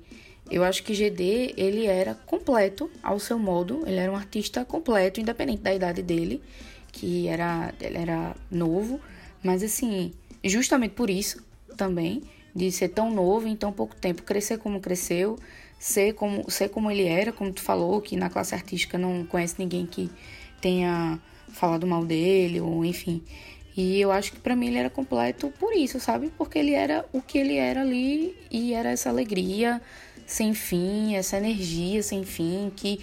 eu 0.51 0.65
acho 0.65 0.83
que 0.83 0.95
GD, 0.95 1.55
ele 1.57 1.87
era 1.87 2.15
completo 2.15 2.91
ao 3.03 3.19
seu 3.19 3.39
modo. 3.39 3.83
Ele 3.87 3.97
era 3.97 4.11
um 4.11 4.17
artista 4.17 4.65
completo, 4.65 5.21
independente 5.21 5.63
da 5.63 5.75
idade 5.75 6.03
dele, 6.03 6.43
que 6.91 7.29
era, 7.29 7.75
ele 7.81 7.99
era 7.99 8.35
novo. 8.51 9.01
Mas, 9.43 9.63
assim, 9.63 10.13
justamente 10.45 10.93
por 10.93 11.11
isso 11.11 11.45
também, 11.77 12.23
de 12.55 12.73
ser 12.73 12.89
tão 12.89 13.11
novo 13.11 13.47
em 13.47 13.57
tão 13.57 13.73
pouco 13.73 13.95
tempo, 13.95 14.23
crescer 14.23 14.59
como 14.59 14.81
cresceu 14.81 15.39
ser 15.79 16.15
como, 16.15 16.51
ser 16.51 16.69
como 16.69 16.91
ele 16.91 17.05
era, 17.05 17.33
como 17.33 17.53
tu 17.53 17.63
falou, 17.63 18.01
que 18.01 18.17
na 18.17 18.29
classe 18.29 18.55
artística 18.55 18.99
não 18.99 19.25
conhece 19.25 19.55
ninguém 19.59 19.87
que 19.87 20.11
tenha 20.61 21.19
falado 21.51 21.87
mal 21.87 22.05
dele, 22.05 22.61
ou 22.61 22.85
enfim. 22.85 23.23
E 23.77 24.01
eu 24.01 24.11
acho 24.11 24.33
que 24.33 24.41
para 24.41 24.57
mim 24.57 24.67
ele 24.67 24.79
era 24.79 24.91
completo 24.91 25.53
por 25.59 25.73
isso, 25.73 26.01
sabe? 26.01 26.33
Porque 26.37 26.59
ele 26.59 26.75
era 26.75 27.07
o 27.13 27.23
que 27.23 27.39
ele 27.39 27.57
era 27.57 27.83
ali 27.83 28.37
e 28.51 28.75
era 28.75 28.91
essa 28.91 29.09
alegria 29.09 29.81
sem 30.29 30.53
fim, 30.53 31.17
essa 31.17 31.39
energia 31.39 32.03
sem 32.03 32.23
fim 32.23 32.71
que 32.77 33.01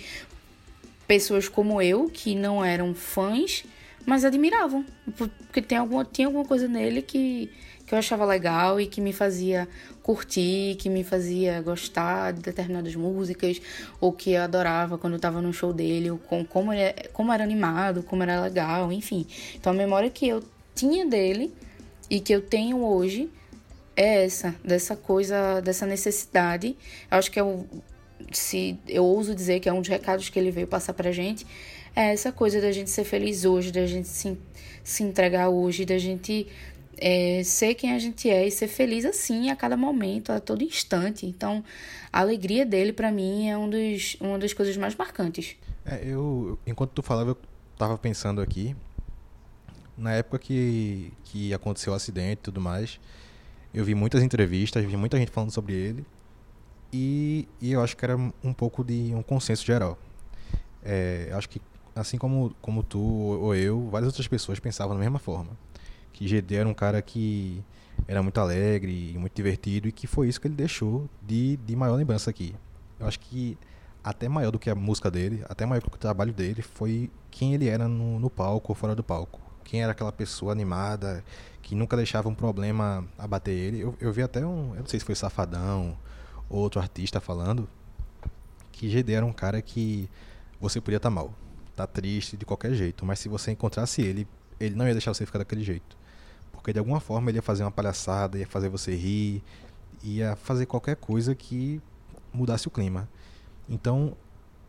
pessoas 1.08 1.50
como 1.50 1.82
eu, 1.82 2.08
que 2.08 2.36
não 2.36 2.63
eram 2.63 2.94
fãs, 2.94 3.65
mas 4.05 4.24
admiravam. 4.24 4.86
Porque 5.17 5.62
tem 5.62 5.77
alguma, 5.77 6.05
tinha 6.05 6.27
alguma 6.27 6.46
coisa 6.46 6.67
nele 6.67 7.01
que 7.01 7.51
que 7.86 7.94
eu 7.94 8.00
achava 8.00 8.25
legal 8.25 8.82
e 8.82 8.88
que 8.88 9.00
me 9.00 9.13
fazia 9.13 9.67
curtir, 10.01 10.75
que 10.79 10.89
me 10.89 11.03
fazia 11.03 11.62
gostar 11.62 12.34
de 12.34 12.41
determinadas 12.41 12.96
músicas, 12.96 13.62
ou 14.01 14.12
que 14.12 14.32
eu 14.32 14.41
adorava 14.41 14.98
quando 14.98 15.13
eu 15.13 15.20
tava 15.20 15.41
no 15.41 15.53
show 15.53 15.72
dele, 15.72 16.10
ou 16.10 16.17
com, 16.17 16.44
como, 16.44 16.74
ele, 16.74 16.94
como 17.13 17.32
era 17.32 17.44
animado, 17.44 18.01
como 18.01 18.24
era 18.24 18.41
legal, 18.41 18.91
enfim. 18.91 19.27
Então 19.53 19.72
a 19.72 19.75
memória 19.75 20.10
que 20.10 20.27
eu 20.27 20.44
tinha 20.74 21.05
dele 21.05 21.53
e 22.10 22.20
que 22.20 22.34
eu 22.34 22.41
tenho 22.41 22.84
hoje 22.84 23.29
é 23.95 24.25
essa, 24.25 24.55
dessa 24.63 24.95
coisa, 24.95 25.61
dessa 25.61 25.85
necessidade. 25.85 26.77
Eu 27.09 27.17
acho 27.17 27.31
que 27.31 27.39
é 27.39 27.43
o. 27.43 27.65
Se 28.31 28.77
eu 28.87 29.03
ouso 29.03 29.35
dizer 29.35 29.59
que 29.59 29.69
é 29.69 29.73
um 29.73 29.81
dos 29.81 29.89
recados 29.89 30.29
que 30.29 30.39
ele 30.39 30.51
veio 30.51 30.67
passar 30.67 30.93
pra 30.93 31.11
gente, 31.11 31.45
é 31.95 32.11
essa 32.11 32.31
coisa 32.31 32.59
da 32.59 32.71
gente 32.71 32.89
ser 32.89 33.03
feliz 33.03 33.45
hoje, 33.45 33.71
da 33.71 33.85
gente 33.85 34.07
se, 34.07 34.37
se 34.83 35.03
entregar 35.03 35.49
hoje, 35.49 35.85
da 35.85 35.97
gente 35.97 36.47
é, 36.97 37.41
ser 37.43 37.75
quem 37.75 37.93
a 37.93 37.99
gente 37.99 38.29
é 38.29 38.47
e 38.47 38.51
ser 38.51 38.67
feliz 38.67 39.05
assim 39.05 39.49
a 39.49 39.55
cada 39.55 39.77
momento, 39.77 40.31
a 40.31 40.39
todo 40.39 40.63
instante. 40.63 41.25
Então, 41.25 41.63
a 42.11 42.19
alegria 42.19 42.65
dele, 42.65 42.93
para 42.93 43.11
mim, 43.11 43.49
é 43.49 43.57
um 43.57 43.69
dos, 43.69 44.17
uma 44.19 44.39
das 44.39 44.53
coisas 44.53 44.75
mais 44.77 44.95
marcantes. 44.95 45.55
É, 45.85 46.01
eu, 46.05 46.57
enquanto 46.65 46.91
tu 46.91 47.03
falava, 47.03 47.31
eu 47.31 47.37
tava 47.77 47.98
pensando 47.98 48.41
aqui, 48.41 48.75
na 49.98 50.13
época 50.13 50.39
que, 50.39 51.13
que 51.24 51.53
aconteceu 51.53 51.93
o 51.93 51.96
acidente 51.96 52.39
e 52.39 52.43
tudo 52.43 52.59
mais, 52.59 53.00
eu 53.75 53.85
vi 53.85 53.94
muitas 53.94 54.24
entrevistas, 54.24 54.83
vi 54.83 54.98
muita 54.98 55.18
gente 55.18 55.31
falando 55.31 55.51
sobre 55.51 55.74
ele, 55.74 56.05
e, 56.92 57.48
e 57.61 57.74
eu 57.74 57.83
acho 57.83 57.96
que 57.96 58.05
era 58.05 58.16
um 58.18 58.53
pouco 58.53 58.83
de 58.83 59.14
um 59.14 59.22
consenso 59.22 59.66
geral. 59.66 59.98
É, 60.83 61.29
acho 61.33 61.50
que, 61.50 61.61
assim 61.96 62.18
como, 62.18 62.55
como 62.61 62.81
tu 62.81 63.00
ou 63.00 63.53
eu, 63.53 63.90
várias 63.90 64.07
outras 64.07 64.27
pessoas 64.27 64.59
pensavam 64.59 64.96
da 64.96 65.00
mesma 65.00 65.20
forma 65.20 65.51
que 66.16 66.25
GD 66.25 66.55
era 66.55 66.70
um 66.70 66.74
cara 66.74 67.01
que 67.01 67.61
era 68.07 68.24
muito 68.24 68.40
alegre 68.40 69.14
muito 69.18 69.35
divertido 69.35 69.90
e 69.90 69.92
que 69.92 70.07
foi 70.07 70.29
isso 70.29 70.40
que 70.40 70.48
ele 70.48 70.55
deixou 70.55 71.09
de, 71.22 71.57
de 71.57 71.75
maior 71.75 71.96
lembrança 71.96 72.29
aqui. 72.29 72.55
Eu 72.98 73.05
acho 73.05 73.20
que 73.20 73.57
até 74.01 74.29
maior 74.29 74.51
do 74.51 74.57
que 74.57 74.70
a 74.70 74.75
música 74.75 75.11
dele, 75.11 75.44
até 75.50 75.66
maior 75.66 75.81
do 75.81 75.90
que 75.90 75.98
o 75.98 76.00
trabalho 76.00 76.31
dele, 76.31 76.61
foi 76.61 77.11
quem 77.29 77.53
ele 77.53 77.68
era 77.68 77.85
no, 77.88 78.18
no 78.18 78.29
palco 78.29 78.72
ou 78.72 78.75
fora 78.75 78.96
do 78.96 79.03
palco. 79.03 79.42
Quem 79.65 79.83
era 79.83 79.91
aquela 79.91 80.11
pessoa 80.11 80.53
animada, 80.53 81.23
que 81.61 81.75
nunca 81.75 81.97
deixava 81.97 82.29
um 82.29 82.35
problema 82.35 83.05
abater 83.17 83.53
ele. 83.53 83.81
Eu, 83.81 83.97
eu 83.99 84.13
vi 84.13 84.21
até 84.21 84.45
um, 84.45 84.75
eu 84.75 84.81
não 84.81 84.85
sei 84.85 84.99
se 84.99 85.05
foi 85.05 85.15
Safadão 85.15 85.97
ou 86.47 86.59
outro 86.59 86.79
artista 86.79 87.19
falando, 87.19 87.67
que 88.71 88.87
GD 88.87 89.13
era 89.13 89.25
um 89.25 89.33
cara 89.33 89.61
que 89.61 90.07
você 90.61 90.79
podia 90.79 90.97
estar 90.97 91.09
tá 91.09 91.15
mal, 91.15 91.33
tá 91.75 91.87
triste 91.87 92.37
de 92.37 92.45
qualquer 92.45 92.73
jeito, 92.73 93.05
mas 93.05 93.19
se 93.19 93.27
você 93.27 93.51
encontrasse 93.51 94.01
ele, 94.01 94.27
ele 94.59 94.75
não 94.75 94.87
ia 94.87 94.93
deixar 94.93 95.13
você 95.13 95.25
ficar 95.25 95.39
daquele 95.39 95.63
jeito. 95.63 95.97
Porque 96.51 96.71
de 96.71 96.79
alguma 96.79 96.99
forma 96.99 97.31
ele 97.31 97.39
ia 97.39 97.41
fazer 97.41 97.63
uma 97.63 97.71
palhaçada, 97.71 98.37
ia 98.37 98.47
fazer 98.47 98.69
você 98.69 98.95
rir, 98.95 99.43
ia 100.03 100.35
fazer 100.35 100.67
qualquer 100.67 100.95
coisa 100.95 101.33
que 101.33 101.81
mudasse 102.31 102.67
o 102.67 102.71
clima. 102.71 103.09
Então 103.67 104.15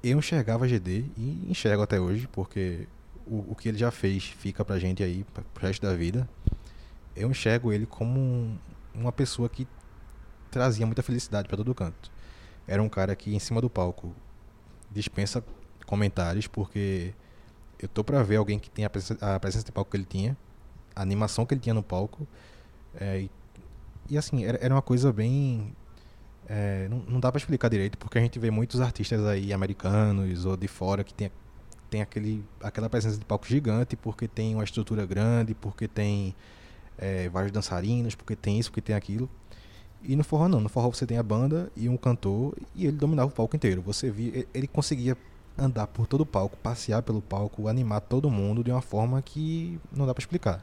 eu 0.03 0.19
enxergava 0.19 0.67
GD 0.67 1.05
e 1.17 1.47
enxergo 1.51 1.83
até 1.83 2.01
hoje, 2.01 2.27
porque 2.33 2.89
o, 3.27 3.53
o 3.53 3.55
que 3.55 3.69
ele 3.69 3.79
já 3.79 3.91
fez 3.91 4.25
fica 4.25 4.65
pra 4.65 4.79
gente 4.79 5.03
aí, 5.03 5.25
pro 5.33 5.67
resto 5.67 5.83
da 5.83 5.95
vida. 5.95 6.29
Eu 7.15 7.31
enxergo 7.31 7.73
ele 7.73 7.87
como 7.87 8.19
um, 8.19 8.59
uma 8.95 9.13
pessoa 9.13 9.49
que 9.49 9.67
trazia 10.51 10.87
muita 10.87 11.03
felicidade 11.03 11.49
para 11.49 11.57
todo 11.57 11.75
canto. 11.75 12.11
Era 12.67 12.83
um 12.83 12.89
cara 12.89 13.15
que 13.17 13.35
em 13.35 13.39
cima 13.39 13.61
do 13.61 13.71
palco 13.71 14.15
dispensa 14.91 15.43
comentários, 15.87 16.47
porque 16.47 17.15
eu 17.79 17.89
tô 17.89 18.03
pra 18.03 18.23
ver 18.23 18.37
alguém 18.37 18.59
que 18.59 18.71
tem 18.71 18.85
a 18.85 18.91
presença, 18.91 19.35
a 19.35 19.39
presença 19.41 19.65
de 19.65 19.73
palco 19.73 19.91
que 19.91 19.97
ele 19.97 20.05
tinha 20.05 20.37
a 20.97 21.03
animação 21.03 21.45
que 21.45 21.53
ele 21.53 21.61
tinha 21.61 21.75
no 21.75 21.83
palco. 21.83 22.27
É, 22.99 23.21
e, 23.21 23.31
e, 24.09 24.17
assim, 24.17 24.45
era, 24.47 24.59
era 24.63 24.75
uma 24.75 24.83
coisa 24.83 25.13
bem. 25.13 25.77
É, 26.49 26.89
não, 26.89 26.99
não 27.01 27.21
dá 27.21 27.31
para 27.31 27.39
explicar 27.39 27.69
direito, 27.69 27.99
porque 27.99 28.17
a 28.17 28.21
gente 28.21 28.39
vê 28.39 28.51
muitos 28.51 28.81
artistas 28.81 29.25
aí 29.27 29.53
americanos 29.53 30.47
ou 30.47 30.57
de 30.57 30.67
fora 30.67 31.05
que 31.05 31.13
tem, 31.13 31.31
tem 31.97 32.03
aquele, 32.03 32.45
aquela 32.63 32.91
presença 32.91 33.19
de 33.19 33.25
palco 33.25 33.47
gigante, 33.47 33.97
porque 33.97 34.29
tem 34.29 34.55
uma 34.55 34.65
estrutura 34.65 35.07
grande, 35.07 35.55
porque 35.55 35.89
tem 35.89 36.35
é, 36.99 37.29
vários 37.31 37.51
dançarinos, 37.51 38.15
porque 38.15 38.37
tem 38.37 38.59
isso, 38.59 38.71
porque 38.71 38.83
tem 38.83 38.95
aquilo. 38.95 39.31
E 40.03 40.15
no 40.15 40.23
forró 40.23 40.47
não, 40.47 40.61
no 40.61 40.69
forró 40.69 40.91
você 40.91 41.07
tem 41.07 41.17
a 41.17 41.23
banda 41.23 41.73
e 41.75 41.89
um 41.89 41.97
cantor 41.97 42.55
e 42.75 42.87
ele 42.87 42.97
dominava 42.97 43.31
o 43.31 43.33
palco 43.33 43.57
inteiro. 43.57 43.81
Você 43.83 44.11
via, 44.11 44.47
ele 44.53 44.67
conseguia 44.67 45.17
andar 45.57 45.87
por 45.87 46.07
todo 46.07 46.21
o 46.21 46.27
palco, 46.27 46.57
passear 46.59 47.03
pelo 47.03 47.23
palco, 47.23 47.67
animar 47.67 48.03
todo 48.03 48.31
mundo 48.31 48.63
de 48.63 48.71
uma 48.71 48.83
forma 48.83 49.23
que 49.23 49.81
não 49.91 50.07
dá 50.07 50.13
para 50.13 50.21
explicar. 50.21 50.63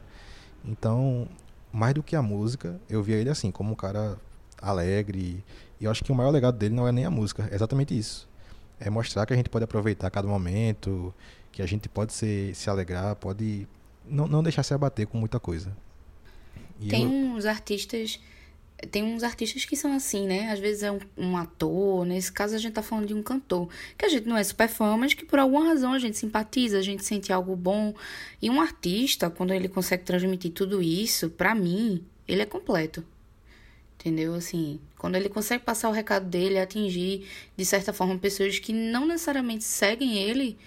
Então, 0.64 1.26
mais 1.72 1.94
do 1.94 2.02
que 2.02 2.14
a 2.14 2.22
música, 2.22 2.80
eu 2.88 3.02
via 3.02 3.16
ele 3.16 3.28
assim, 3.28 3.50
como 3.50 3.72
um 3.72 3.76
cara 3.76 4.16
alegre. 4.62 5.44
E 5.80 5.84
eu 5.84 5.90
acho 5.90 6.04
que 6.04 6.12
o 6.12 6.14
maior 6.14 6.30
legado 6.30 6.56
dele 6.56 6.74
não 6.76 6.86
é 6.86 6.92
nem 6.92 7.04
a 7.04 7.10
música, 7.10 7.48
é 7.50 7.56
exatamente 7.56 7.98
isso. 7.98 8.28
É 8.78 8.90
mostrar 8.90 9.24
que 9.26 9.32
a 9.32 9.36
gente 9.36 9.48
pode 9.48 9.64
aproveitar 9.64 10.10
cada 10.10 10.26
momento, 10.26 11.14
que 11.52 11.62
a 11.62 11.66
gente 11.66 11.88
pode 11.88 12.12
se, 12.12 12.52
se 12.54 12.68
alegrar, 12.68 13.16
pode 13.16 13.66
não, 14.04 14.26
não 14.26 14.42
deixar 14.42 14.62
se 14.62 14.74
abater 14.74 15.06
com 15.06 15.18
muita 15.18 15.38
coisa. 15.38 15.74
E 16.80 16.88
Tem 16.88 17.04
eu... 17.04 17.08
uns 17.08 17.46
artistas 17.46 18.18
tem 18.90 19.02
uns 19.02 19.22
artistas 19.22 19.64
que 19.64 19.76
são 19.76 19.94
assim, 19.94 20.26
né? 20.26 20.50
Às 20.50 20.58
vezes 20.58 20.82
é 20.82 20.92
um, 20.92 20.98
um, 21.16 21.36
ator, 21.36 22.04
nesse 22.04 22.30
caso 22.30 22.54
a 22.54 22.58
gente 22.58 22.72
tá 22.72 22.82
falando 22.82 23.06
de 23.06 23.14
um 23.14 23.22
cantor, 23.22 23.68
que 23.96 24.04
a 24.04 24.08
gente 24.08 24.26
não 24.26 24.36
é 24.36 24.44
super 24.44 24.68
fã, 24.68 24.96
mas 24.96 25.14
que 25.14 25.24
por 25.24 25.38
alguma 25.38 25.64
razão 25.64 25.92
a 25.92 25.98
gente 25.98 26.18
simpatiza, 26.18 26.78
a 26.78 26.82
gente 26.82 27.04
sente 27.04 27.32
algo 27.32 27.56
bom. 27.56 27.94
E 28.42 28.50
um 28.50 28.60
artista, 28.60 29.30
quando 29.30 29.52
ele 29.52 29.68
consegue 29.68 30.04
transmitir 30.04 30.52
tudo 30.52 30.82
isso, 30.82 31.30
para 31.30 31.54
mim, 31.54 32.04
ele 32.26 32.42
é 32.42 32.46
completo. 32.46 33.04
Entendeu? 34.04 34.34
Assim, 34.34 34.78
quando 34.98 35.16
ele 35.16 35.30
consegue 35.30 35.64
passar 35.64 35.88
o 35.88 35.92
recado 35.92 36.26
dele, 36.26 36.58
atingir, 36.58 37.26
de 37.56 37.64
certa 37.64 37.90
forma, 37.90 38.18
pessoas 38.18 38.58
que 38.58 38.70
não 38.70 39.06
necessariamente 39.06 39.64
seguem 39.64 40.18
ele, 40.18 40.58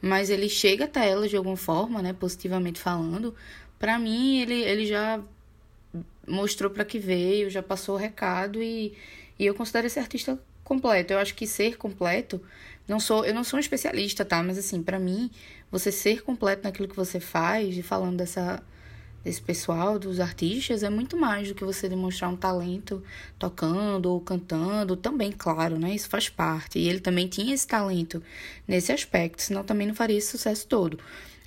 mas 0.00 0.30
ele 0.30 0.48
chega 0.48 0.86
até 0.86 1.06
elas 1.06 1.28
de 1.28 1.36
alguma 1.36 1.56
forma, 1.56 2.00
né? 2.00 2.14
Positivamente 2.14 2.80
falando. 2.80 3.34
Para 3.78 3.98
mim, 3.98 4.40
ele, 4.40 4.54
ele 4.62 4.86
já 4.86 5.20
mostrou 6.26 6.70
para 6.70 6.82
que 6.82 6.98
veio, 6.98 7.50
já 7.50 7.62
passou 7.62 7.96
o 7.96 7.98
recado 7.98 8.62
e, 8.62 8.94
e 9.38 9.44
eu 9.44 9.54
considero 9.54 9.86
esse 9.86 9.98
artista 9.98 10.40
completo. 10.64 11.12
Eu 11.12 11.18
acho 11.18 11.34
que 11.34 11.46
ser 11.46 11.76
completo, 11.76 12.40
não 12.86 12.98
sou, 12.98 13.22
eu 13.26 13.34
não 13.34 13.44
sou 13.44 13.58
um 13.58 13.60
especialista, 13.60 14.24
tá? 14.24 14.42
Mas 14.42 14.56
assim, 14.56 14.82
para 14.82 14.98
mim, 14.98 15.30
você 15.70 15.92
ser 15.92 16.22
completo 16.22 16.64
naquilo 16.64 16.88
que 16.88 16.96
você 16.96 17.20
faz, 17.20 17.76
e 17.76 17.82
falando 17.82 18.16
dessa 18.16 18.62
desse 19.28 19.42
pessoal, 19.42 19.98
dos 19.98 20.20
artistas, 20.20 20.82
é 20.82 20.88
muito 20.88 21.14
mais 21.14 21.48
do 21.48 21.54
que 21.54 21.62
você 21.62 21.86
demonstrar 21.86 22.30
um 22.30 22.36
talento 22.36 23.02
tocando 23.38 24.06
ou 24.06 24.20
cantando, 24.22 24.96
também, 24.96 25.30
claro, 25.30 25.78
né? 25.78 25.94
Isso 25.94 26.08
faz 26.08 26.30
parte. 26.30 26.78
E 26.78 26.88
ele 26.88 26.98
também 26.98 27.28
tinha 27.28 27.54
esse 27.54 27.66
talento 27.66 28.22
nesse 28.66 28.90
aspecto, 28.90 29.42
senão 29.42 29.62
também 29.62 29.86
não 29.86 29.94
faria 29.94 30.16
esse 30.16 30.30
sucesso 30.30 30.66
todo. 30.66 30.98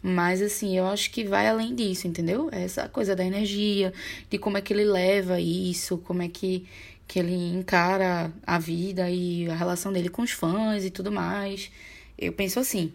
Mas 0.04 0.44
assim, 0.44 0.78
eu 0.78 0.86
acho 0.86 1.10
que 1.10 1.24
vai 1.24 1.48
além 1.48 1.74
disso, 1.74 2.08
entendeu? 2.08 2.50
Essa 2.52 2.88
coisa 2.88 3.16
da 3.16 3.26
energia, 3.26 3.92
de 4.30 4.38
como 4.38 4.58
é 4.58 4.62
que 4.62 4.74
ele 4.74 4.86
leva 4.86 5.40
isso, 5.40 5.98
como 5.98 6.22
é 6.22 6.28
que, 6.28 6.68
que 7.08 7.18
ele 7.18 7.34
encara 7.34 8.32
a 8.46 8.60
vida 8.60 9.10
e 9.10 9.50
a 9.50 9.56
relação 9.56 9.92
dele 9.92 10.10
com 10.10 10.22
os 10.22 10.32
fãs 10.32 10.86
e 10.86 10.92
tudo 10.92 11.12
mais. 11.12 11.72
Eu 12.18 12.32
penso 12.32 12.60
assim. 12.60 12.94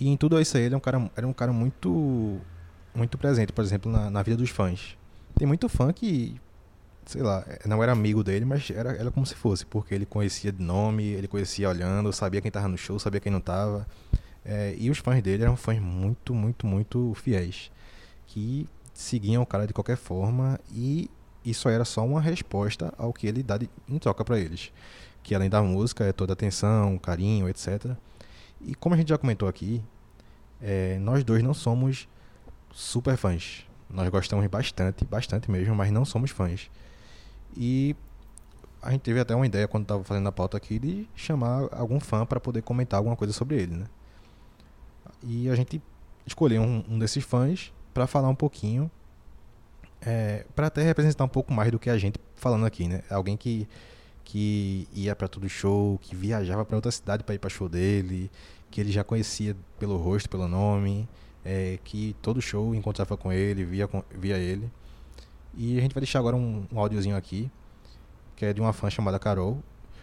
E 0.00 0.08
em 0.08 0.16
tudo 0.16 0.40
isso 0.40 0.56
aí, 0.56 0.64
ele 0.64 0.74
é 0.74 0.78
um 0.78 0.80
cara, 0.80 1.10
era 1.14 1.26
um 1.26 1.32
cara 1.32 1.52
muito 1.52 2.40
muito 2.94 3.16
presente, 3.18 3.52
por 3.52 3.64
exemplo, 3.64 3.90
na, 3.90 4.10
na 4.10 4.22
vida 4.22 4.36
dos 4.36 4.50
fãs. 4.50 4.96
Tem 5.36 5.46
muito 5.46 5.68
fã 5.68 5.92
que, 5.92 6.40
sei 7.06 7.22
lá, 7.22 7.44
não 7.66 7.82
era 7.82 7.92
amigo 7.92 8.22
dele, 8.22 8.44
mas 8.44 8.70
era, 8.70 8.92
era 8.92 9.10
como 9.10 9.24
se 9.24 9.34
fosse, 9.34 9.64
porque 9.64 9.94
ele 9.94 10.06
conhecia 10.06 10.52
de 10.52 10.62
nome, 10.62 11.04
ele 11.04 11.26
conhecia 11.26 11.68
olhando, 11.68 12.12
sabia 12.12 12.40
quem 12.40 12.50
tava 12.50 12.68
no 12.68 12.76
show, 12.76 12.98
sabia 12.98 13.20
quem 13.20 13.32
não 13.32 13.40
tava. 13.40 13.86
É, 14.44 14.74
e 14.76 14.90
os 14.90 14.98
fãs 14.98 15.22
dele 15.22 15.42
eram 15.42 15.56
fãs 15.56 15.80
muito, 15.80 16.34
muito, 16.34 16.66
muito 16.66 17.14
fiéis. 17.14 17.70
Que 18.26 18.68
seguiam 18.92 19.42
o 19.42 19.46
cara 19.46 19.66
de 19.66 19.72
qualquer 19.72 19.96
forma 19.96 20.58
e 20.70 21.10
isso 21.44 21.68
era 21.68 21.84
só 21.84 22.04
uma 22.04 22.20
resposta 22.20 22.92
ao 22.96 23.12
que 23.12 23.26
ele 23.26 23.42
dá 23.42 23.58
de, 23.58 23.68
em 23.88 23.98
troca 23.98 24.24
para 24.24 24.38
eles. 24.38 24.72
Que 25.22 25.34
além 25.34 25.48
da 25.48 25.62
música 25.62 26.04
é 26.04 26.12
toda 26.12 26.32
atenção, 26.32 26.98
carinho, 26.98 27.48
etc. 27.48 27.96
E 28.60 28.74
como 28.74 28.94
a 28.94 28.98
gente 28.98 29.08
já 29.08 29.18
comentou 29.18 29.48
aqui, 29.48 29.82
é, 30.60 30.98
nós 30.98 31.24
dois 31.24 31.42
não 31.42 31.54
somos 31.54 32.08
super 32.72 33.16
fãs. 33.16 33.66
Nós 33.88 34.08
gostamos 34.08 34.46
bastante, 34.46 35.04
bastante 35.04 35.50
mesmo, 35.50 35.74
mas 35.74 35.90
não 35.90 36.04
somos 36.04 36.30
fãs. 36.30 36.70
E 37.56 37.94
a 38.80 38.90
gente 38.90 39.02
teve 39.02 39.20
até 39.20 39.34
uma 39.34 39.46
ideia 39.46 39.68
quando 39.68 39.84
estava 39.84 40.02
fazendo 40.02 40.28
a 40.28 40.32
pauta 40.32 40.56
aqui 40.56 40.78
de 40.78 41.08
chamar 41.14 41.68
algum 41.70 42.00
fã 42.00 42.24
para 42.26 42.40
poder 42.40 42.62
comentar 42.62 42.98
alguma 42.98 43.14
coisa 43.14 43.32
sobre 43.32 43.56
ele, 43.56 43.76
né? 43.76 43.86
E 45.22 45.48
a 45.48 45.54
gente 45.54 45.80
escolheu 46.26 46.62
um, 46.62 46.84
um 46.88 46.98
desses 46.98 47.22
fãs 47.22 47.72
para 47.92 48.06
falar 48.06 48.28
um 48.28 48.34
pouquinho, 48.34 48.90
é, 50.00 50.44
para 50.56 50.66
até 50.66 50.82
representar 50.82 51.24
um 51.24 51.28
pouco 51.28 51.52
mais 51.52 51.70
do 51.70 51.78
que 51.78 51.90
a 51.90 51.98
gente 51.98 52.18
falando 52.34 52.66
aqui, 52.66 52.88
né? 52.88 53.02
Alguém 53.08 53.36
que, 53.36 53.68
que 54.24 54.88
ia 54.92 55.14
para 55.14 55.28
todo 55.28 55.48
show, 55.48 55.98
que 55.98 56.16
viajava 56.16 56.64
para 56.64 56.76
outra 56.76 56.90
cidade 56.90 57.22
para 57.22 57.34
ir 57.34 57.38
para 57.38 57.50
show 57.50 57.68
dele, 57.68 58.30
que 58.70 58.80
ele 58.80 58.90
já 58.90 59.04
conhecia 59.04 59.56
pelo 59.78 59.96
rosto, 59.96 60.28
pelo 60.28 60.48
nome, 60.48 61.08
é, 61.44 61.78
que 61.84 62.16
todo 62.22 62.40
show 62.40 62.74
encontrava 62.74 63.16
com 63.16 63.32
ele, 63.32 63.64
via, 63.64 63.88
via 64.14 64.38
ele. 64.38 64.70
E 65.54 65.78
a 65.78 65.80
gente 65.80 65.94
vai 65.94 66.00
deixar 66.00 66.18
agora 66.18 66.36
um, 66.36 66.66
um 66.72 66.78
áudiozinho 66.78 67.16
aqui, 67.16 67.50
que 68.36 68.44
é 68.44 68.52
de 68.52 68.60
uma 68.60 68.72
fã 68.72 68.88
chamada 68.88 69.18
Carol. 69.18 69.62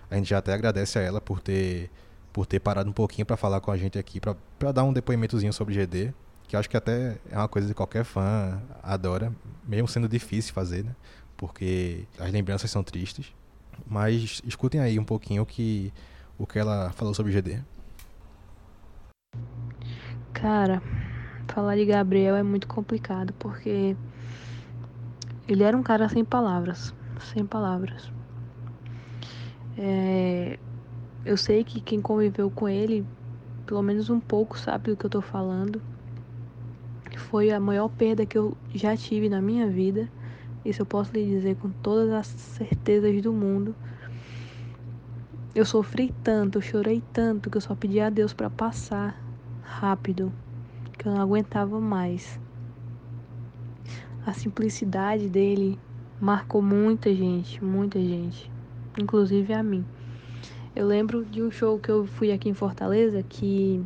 A 0.10 0.15
gente 0.15 0.30
já 0.30 0.38
até 0.38 0.54
agradece 0.54 0.99
a 0.99 1.02
ela 1.02 1.21
por 1.21 1.39
ter 1.39 1.89
por 2.32 2.45
ter 2.45 2.60
parado 2.60 2.89
um 2.89 2.93
pouquinho 2.93 3.25
para 3.25 3.36
falar 3.36 3.60
com 3.60 3.71
a 3.71 3.78
gente 3.78 3.97
aqui, 3.97 4.19
para 4.19 4.71
dar 4.71 4.84
um 4.84 4.93
depoimentozinho 4.93 5.52
sobre 5.52 5.73
GD, 5.73 6.13
que 6.47 6.56
acho 6.56 6.69
que 6.69 6.78
até 6.78 7.17
é 7.30 7.36
uma 7.36 7.47
coisa 7.47 7.67
que 7.67 7.73
qualquer 7.73 8.04
fã 8.04 8.62
adora, 8.84 9.34
mesmo 9.67 9.88
sendo 9.88 10.08
difícil 10.08 10.54
fazer, 10.54 10.84
né? 10.84 10.95
Porque 11.36 12.06
as 12.19 12.32
lembranças 12.32 12.69
são 12.69 12.84
tristes. 12.84 13.34
Mas 13.88 14.41
escutem 14.45 14.80
aí 14.80 14.99
um 14.99 15.04
pouquinho 15.04 15.41
o 15.41 15.45
que, 15.45 15.91
o 16.38 16.45
que 16.45 16.60
ela 16.60 16.91
falou 16.91 17.13
sobre 17.13 17.32
GD. 17.32 17.62
Cara, 20.34 20.82
falar 21.53 21.75
de 21.75 21.85
Gabriel 21.85 22.35
é 22.35 22.43
muito 22.43 22.67
complicado, 22.67 23.33
porque 23.39 23.95
ele 25.47 25.63
era 25.63 25.75
um 25.75 25.83
cara 25.83 26.07
sem 26.07 26.23
palavras. 26.23 26.93
Sem 27.33 27.45
palavras. 27.45 28.12
É, 29.77 30.57
eu 31.25 31.38
sei 31.38 31.63
que 31.63 31.81
quem 31.81 32.01
conviveu 32.01 32.49
com 32.49 32.67
ele, 32.67 33.05
pelo 33.65 33.81
menos 33.81 34.09
um 34.09 34.19
pouco, 34.19 34.57
sabe 34.57 34.91
do 34.91 34.97
que 34.97 35.05
eu 35.05 35.09
tô 35.09 35.21
falando. 35.21 35.81
Foi 37.17 37.51
a 37.51 37.59
maior 37.59 37.89
perda 37.89 38.25
que 38.25 38.38
eu 38.38 38.57
já 38.73 38.95
tive 38.95 39.29
na 39.29 39.41
minha 39.41 39.67
vida. 39.67 40.09
Isso 40.63 40.81
eu 40.81 40.85
posso 40.85 41.13
lhe 41.13 41.25
dizer 41.25 41.55
com 41.57 41.69
todas 41.69 42.12
as 42.12 42.27
certezas 42.27 43.21
do 43.21 43.31
mundo. 43.33 43.75
Eu 45.53 45.65
sofri 45.65 46.13
tanto, 46.23 46.57
eu 46.57 46.62
chorei 46.62 47.03
tanto 47.12 47.49
que 47.49 47.57
eu 47.57 47.62
só 47.62 47.75
pedi 47.75 47.99
a 47.99 48.09
Deus 48.09 48.33
para 48.33 48.49
passar 48.49 49.19
rápido, 49.62 50.31
que 50.99 51.07
eu 51.07 51.13
não 51.13 51.21
aguentava 51.21 51.79
mais. 51.79 52.38
A 54.25 54.33
simplicidade 54.33 55.29
dele 55.29 55.79
marcou 56.19 56.62
muita 56.62 57.15
gente, 57.15 57.63
muita 57.63 57.97
gente, 57.97 58.51
inclusive 58.99 59.53
a 59.53 59.63
mim. 59.63 59.85
Eu 60.75 60.85
lembro 60.85 61.23
de 61.23 61.41
um 61.41 61.49
show 61.49 61.79
que 61.79 61.89
eu 61.89 62.05
fui 62.05 62.33
aqui 62.33 62.49
em 62.49 62.53
Fortaleza 62.53 63.23
que 63.23 63.81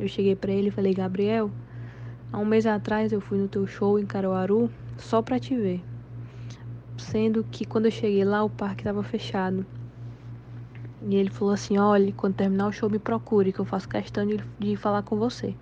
eu 0.00 0.08
cheguei 0.08 0.34
para 0.34 0.50
ele 0.50 0.68
e 0.68 0.72
falei: 0.72 0.92
Gabriel, 0.92 1.48
há 2.32 2.38
um 2.38 2.44
mês 2.44 2.66
atrás 2.66 3.12
eu 3.12 3.20
fui 3.20 3.38
no 3.38 3.46
teu 3.46 3.64
show 3.64 3.96
em 3.96 4.04
Caruaru 4.04 4.68
só 4.98 5.22
pra 5.22 5.38
te 5.38 5.56
ver. 5.56 5.80
Sendo 6.98 7.44
que 7.44 7.64
quando 7.64 7.84
eu 7.84 7.92
cheguei 7.92 8.24
lá 8.24 8.42
o 8.42 8.50
parque 8.50 8.80
estava 8.80 9.02
fechado. 9.04 9.64
E 11.08 11.14
ele 11.14 11.30
falou 11.30 11.54
assim: 11.54 11.78
Olha, 11.78 12.12
quando 12.12 12.34
terminar 12.34 12.66
o 12.66 12.72
show 12.72 12.90
me 12.90 12.98
procure, 12.98 13.52
que 13.52 13.60
eu 13.60 13.64
faço 13.64 13.88
questão 13.88 14.26
de, 14.26 14.42
de 14.58 14.76
falar 14.76 15.02
com 15.02 15.16
você. 15.16 15.54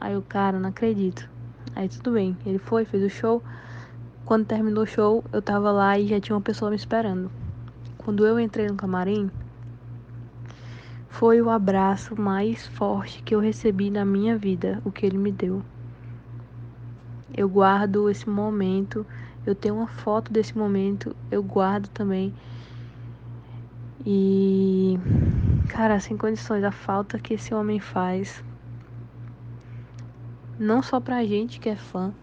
Aí 0.00 0.16
o 0.16 0.22
cara, 0.22 0.58
não 0.58 0.70
acredito. 0.70 1.28
Aí 1.76 1.88
tudo 1.88 2.12
bem, 2.12 2.36
ele 2.46 2.58
foi, 2.58 2.84
fez 2.84 3.02
o 3.04 3.10
show. 3.10 3.42
Quando 4.24 4.46
terminou 4.46 4.84
o 4.84 4.86
show, 4.86 5.22
eu 5.32 5.42
tava 5.42 5.70
lá 5.70 5.98
e 5.98 6.06
já 6.06 6.18
tinha 6.18 6.34
uma 6.34 6.42
pessoa 6.42 6.70
me 6.70 6.76
esperando. 6.76 7.30
Quando 7.98 8.26
eu 8.26 8.40
entrei 8.40 8.66
no 8.66 8.76
camarim, 8.76 9.30
foi 11.08 11.42
o 11.42 11.50
abraço 11.50 12.18
mais 12.18 12.66
forte 12.66 13.22
que 13.22 13.34
eu 13.34 13.40
recebi 13.40 13.90
na 13.90 14.04
minha 14.04 14.38
vida, 14.38 14.80
o 14.84 14.90
que 14.90 15.04
ele 15.04 15.18
me 15.18 15.30
deu. 15.30 15.62
Eu 17.36 17.48
guardo 17.48 18.08
esse 18.08 18.28
momento, 18.28 19.06
eu 19.44 19.54
tenho 19.54 19.74
uma 19.74 19.86
foto 19.86 20.32
desse 20.32 20.56
momento, 20.56 21.14
eu 21.30 21.42
guardo 21.42 21.88
também. 21.88 22.32
E, 24.06 24.98
cara, 25.68 26.00
sem 26.00 26.16
condições, 26.16 26.64
a 26.64 26.70
falta 26.70 27.18
que 27.18 27.34
esse 27.34 27.52
homem 27.52 27.78
faz, 27.78 28.42
não 30.60 30.80
só 30.80 31.00
pra 31.00 31.24
gente 31.24 31.58
que 31.58 31.68
é 31.68 31.74
fã, 31.74 32.14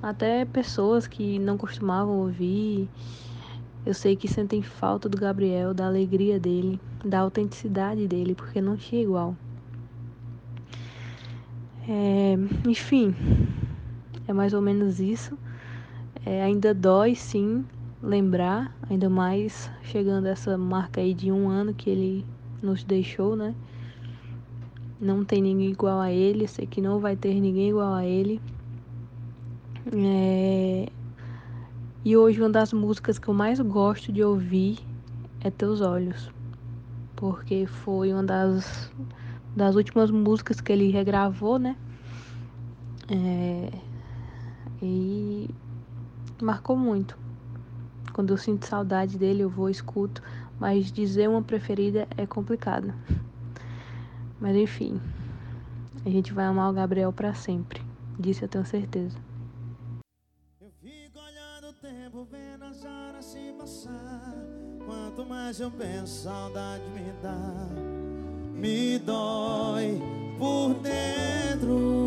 até 0.00 0.44
pessoas 0.44 1.08
que 1.08 1.40
não 1.40 1.58
costumavam 1.58 2.20
ouvir 2.20 2.88
eu 3.84 3.94
sei 3.94 4.14
que 4.14 4.28
sentem 4.28 4.62
falta 4.62 5.08
do 5.08 5.18
Gabriel, 5.18 5.74
da 5.74 5.86
alegria 5.86 6.38
dele, 6.38 6.80
da 7.04 7.18
autenticidade 7.18 8.06
dele, 8.06 8.32
porque 8.32 8.60
não 8.60 8.76
tinha 8.76 9.02
igual. 9.02 9.36
É, 11.88 12.34
enfim, 12.68 13.12
é 14.28 14.32
mais 14.32 14.54
ou 14.54 14.62
menos 14.62 15.00
isso. 15.00 15.36
É, 16.24 16.44
ainda 16.44 16.72
dói, 16.72 17.16
sim, 17.16 17.64
lembrar, 18.00 18.72
ainda 18.88 19.10
mais 19.10 19.68
chegando 19.82 20.26
essa 20.26 20.56
marca 20.56 21.00
aí 21.00 21.12
de 21.12 21.32
um 21.32 21.48
ano 21.48 21.74
que 21.74 21.90
ele 21.90 22.24
nos 22.62 22.84
deixou, 22.84 23.34
né? 23.34 23.52
Não 25.02 25.24
tem 25.24 25.42
ninguém 25.42 25.72
igual 25.72 25.98
a 25.98 26.12
ele, 26.12 26.46
sei 26.46 26.64
que 26.64 26.80
não 26.80 27.00
vai 27.00 27.16
ter 27.16 27.34
ninguém 27.34 27.70
igual 27.70 27.92
a 27.92 28.06
ele. 28.06 28.40
É, 29.92 30.86
e 32.04 32.16
hoje 32.16 32.40
uma 32.40 32.48
das 32.48 32.72
músicas 32.72 33.18
que 33.18 33.26
eu 33.26 33.34
mais 33.34 33.58
gosto 33.58 34.12
de 34.12 34.22
ouvir 34.22 34.78
é 35.40 35.50
Teus 35.50 35.80
Olhos. 35.80 36.30
Porque 37.16 37.66
foi 37.66 38.12
uma 38.12 38.22
das, 38.22 38.92
das 39.56 39.74
últimas 39.74 40.08
músicas 40.08 40.60
que 40.60 40.72
ele 40.72 40.92
regravou, 40.92 41.58
né? 41.58 41.76
É, 43.10 43.70
e 44.80 45.50
marcou 46.40 46.76
muito. 46.76 47.18
Quando 48.12 48.30
eu 48.30 48.36
sinto 48.36 48.66
saudade 48.66 49.18
dele, 49.18 49.42
eu 49.42 49.50
vou 49.50 49.68
escuto. 49.68 50.22
Mas 50.60 50.92
dizer 50.92 51.28
uma 51.28 51.42
preferida 51.42 52.06
é 52.16 52.24
complicado. 52.24 52.94
Mas 54.42 54.56
enfim, 54.56 55.00
a 56.04 56.10
gente 56.10 56.32
vai 56.32 56.44
amar 56.44 56.68
o 56.68 56.74
Gabriel 56.74 57.12
para 57.12 57.32
sempre. 57.32 57.80
Disso 58.18 58.44
eu 58.44 58.48
tenho 58.48 58.66
certeza. 58.66 59.16
tempo 61.80 62.26
vendo 62.30 62.64
as 62.64 62.84
horas 62.84 63.24
se 63.24 63.52
passar. 63.58 64.34
Quanto 64.84 65.24
mais 65.28 65.58
eu 65.58 65.70
penso, 65.70 66.24
saudade 66.24 66.82
me 66.90 67.12
dá. 67.22 67.68
Me 68.54 68.98
dói 68.98 70.00
por 70.38 70.74
dentro. 70.74 72.02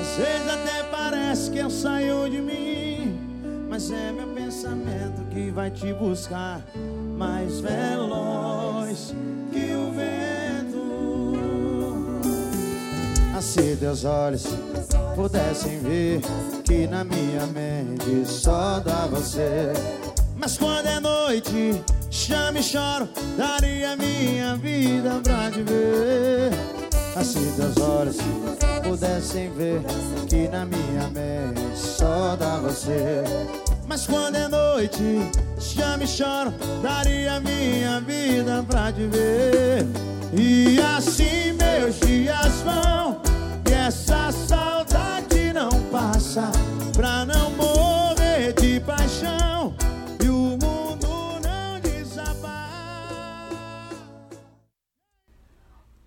Às 0.00 0.16
vezes 0.16 0.48
até 0.48 0.82
parece 0.90 1.50
que 1.50 1.58
eu 1.58 1.70
saio 1.70 2.30
de 2.30 2.40
mim. 2.40 3.18
Mas 3.68 3.90
é 3.90 4.12
meu 4.12 4.28
pensamento 4.28 5.22
que 5.30 5.50
vai 5.50 5.70
te 5.70 5.92
buscar 5.94 6.62
mais 7.16 7.60
veloz 7.60 9.14
que 9.52 9.74
o 9.74 9.92
vento. 9.92 10.14
se 13.40 13.76
teus 13.76 14.04
olhos 14.04 14.44
pudessem 15.14 15.78
ver 15.80 16.20
que 16.64 16.86
na 16.86 17.04
minha 17.04 17.46
mente 17.46 18.26
só 18.26 18.80
dá 18.80 19.06
você. 19.06 19.72
Mas 20.36 20.58
quando 20.58 20.86
é 20.86 20.98
noite, 20.98 21.82
chame 22.10 22.60
e 22.60 22.62
choro, 22.62 23.08
daria 23.36 23.96
minha 23.96 24.56
vida 24.56 25.20
pra 25.22 25.50
te 25.50 25.62
ver. 25.62 26.50
Assim 27.14 27.52
teus 27.56 27.76
olhos 27.78 28.16
pudessem 28.82 29.50
ver 29.52 29.82
que 30.28 30.48
na 30.48 30.64
minha 30.64 31.08
mente 31.08 31.76
só 31.76 32.34
dá 32.36 32.56
você. 32.58 33.22
Mas 33.86 34.06
quando 34.06 34.36
é 34.36 34.48
noite, 34.48 35.02
chame 35.60 36.04
e 36.04 36.08
choro, 36.08 36.52
daria 36.82 37.38
minha 37.40 38.00
vida 38.00 38.64
pra 38.66 38.92
te 38.92 39.06
ver. 39.06 39.86
E 40.32 40.80
assim 40.80 41.52
meus 41.52 42.00
dias 42.00 42.60
vão, 42.62 43.20
e 43.70 43.72
essa 43.72 44.32
saudade 44.32 45.52
não 45.52 45.70
passa, 45.90 46.50
pra 46.92 47.24
não 47.24 47.50
morrer 47.50 48.52
de 48.54 48.80
paixão. 48.80 49.76
E 50.20 50.28
o 50.28 50.58
mundo 50.58 51.40
não 51.42 51.78
desabar. 51.80 53.48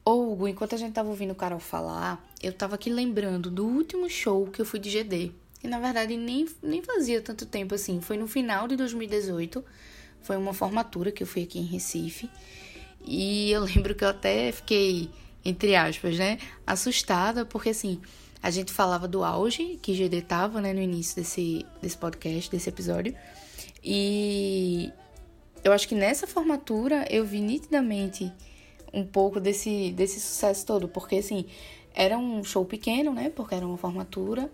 Ô, 0.03 0.33
Hugo, 0.33 0.47
enquanto 0.47 0.75
a 0.75 0.77
gente 0.77 0.93
tava 0.93 1.09
ouvindo 1.09 1.31
o 1.31 1.35
Carol 1.35 1.59
falar, 1.59 2.21
eu 2.41 2.51
tava 2.51 2.75
aqui 2.75 2.89
lembrando 2.89 3.49
do 3.49 3.65
último 3.65 4.09
show 4.09 4.47
que 4.47 4.59
eu 4.59 4.65
fui 4.65 4.79
de 4.79 4.89
GD. 4.89 5.31
E 5.63 5.67
na 5.67 5.79
verdade 5.79 6.15
nem, 6.15 6.47
nem 6.61 6.81
fazia 6.81 7.21
tanto 7.21 7.45
tempo 7.45 7.75
assim. 7.75 7.99
Foi 8.01 8.17
no 8.17 8.27
final 8.27 8.67
de 8.67 8.75
2018. 8.75 9.63
Foi 10.21 10.37
uma 10.37 10.53
formatura 10.53 11.11
que 11.11 11.23
eu 11.23 11.27
fui 11.27 11.43
aqui 11.43 11.59
em 11.59 11.65
Recife. 11.65 12.29
E 13.05 13.51
eu 13.51 13.61
lembro 13.65 13.95
que 13.95 14.03
eu 14.03 14.09
até 14.09 14.51
fiquei, 14.51 15.09
entre 15.43 15.75
aspas, 15.75 16.17
né, 16.17 16.37
assustada, 16.65 17.45
porque 17.45 17.69
assim, 17.69 17.99
a 18.41 18.51
gente 18.51 18.71
falava 18.71 19.07
do 19.07 19.23
auge 19.23 19.79
que 19.81 19.93
GD 19.93 20.21
tava, 20.21 20.61
né, 20.61 20.73
no 20.73 20.81
início 20.81 21.15
desse, 21.15 21.65
desse 21.81 21.97
podcast, 21.97 22.51
desse 22.51 22.69
episódio. 22.69 23.15
E 23.83 24.91
eu 25.63 25.71
acho 25.71 25.87
que 25.87 25.95
nessa 25.95 26.27
formatura 26.27 27.05
eu 27.09 27.25
vi 27.25 27.41
nitidamente 27.41 28.31
um 28.93 29.05
pouco 29.05 29.39
desse, 29.39 29.91
desse 29.91 30.19
sucesso 30.19 30.65
todo, 30.65 30.87
porque 30.87 31.15
assim, 31.15 31.45
era 31.93 32.17
um 32.17 32.43
show 32.43 32.63
pequeno, 32.65 33.13
né, 33.13 33.29
porque 33.29 33.55
era 33.55 33.65
uma 33.65 33.77
formatura. 33.77 34.51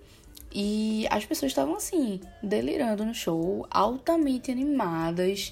E 0.53 1.07
as 1.09 1.25
pessoas 1.25 1.51
estavam 1.51 1.75
assim, 1.75 2.21
delirando 2.41 3.03
no 3.03 3.13
show, 3.13 3.65
altamente 3.71 4.51
animadas. 4.51 5.51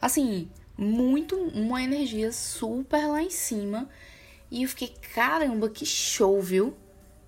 Assim, 0.00 0.48
muito, 0.76 1.36
uma 1.36 1.82
energia 1.82 2.32
super 2.32 3.06
lá 3.08 3.22
em 3.22 3.30
cima. 3.30 3.88
E 4.50 4.62
eu 4.62 4.68
fiquei, 4.68 4.94
caramba, 5.14 5.68
que 5.68 5.84
show, 5.84 6.40
viu? 6.40 6.74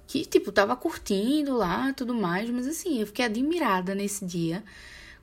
Que, 0.06 0.24
tipo, 0.24 0.50
tava 0.50 0.74
curtindo 0.74 1.56
lá 1.56 1.92
tudo 1.92 2.14
mais, 2.14 2.48
mas 2.48 2.66
assim, 2.66 3.00
eu 3.00 3.06
fiquei 3.06 3.26
admirada 3.26 3.94
nesse 3.94 4.24
dia 4.24 4.64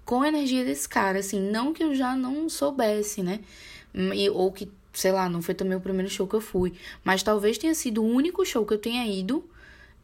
com 0.06 0.22
a 0.22 0.30
energia 0.30 0.64
desse 0.64 0.88
cara, 0.88 1.20
assim, 1.20 1.38
não 1.52 1.74
que 1.74 1.84
eu 1.84 1.94
já 1.94 2.16
não 2.16 2.48
soubesse, 2.48 3.22
né? 3.22 3.42
Ou 4.32 4.52
que, 4.54 4.72
sei 4.94 5.12
lá, 5.12 5.28
não 5.28 5.42
foi 5.42 5.54
também 5.54 5.78
o 5.78 5.82
primeiro 5.82 6.10
show 6.10 6.26
que 6.26 6.36
eu 6.36 6.40
fui, 6.40 6.74
mas 7.04 7.24
talvez 7.24 7.58
tenha 7.58 7.76
sido 7.76 8.02
o 8.02 8.08
único 8.08 8.46
show 8.46 8.66
que 8.66 8.74
eu 8.74 8.78
tenha 8.78 9.06
ido 9.06 9.44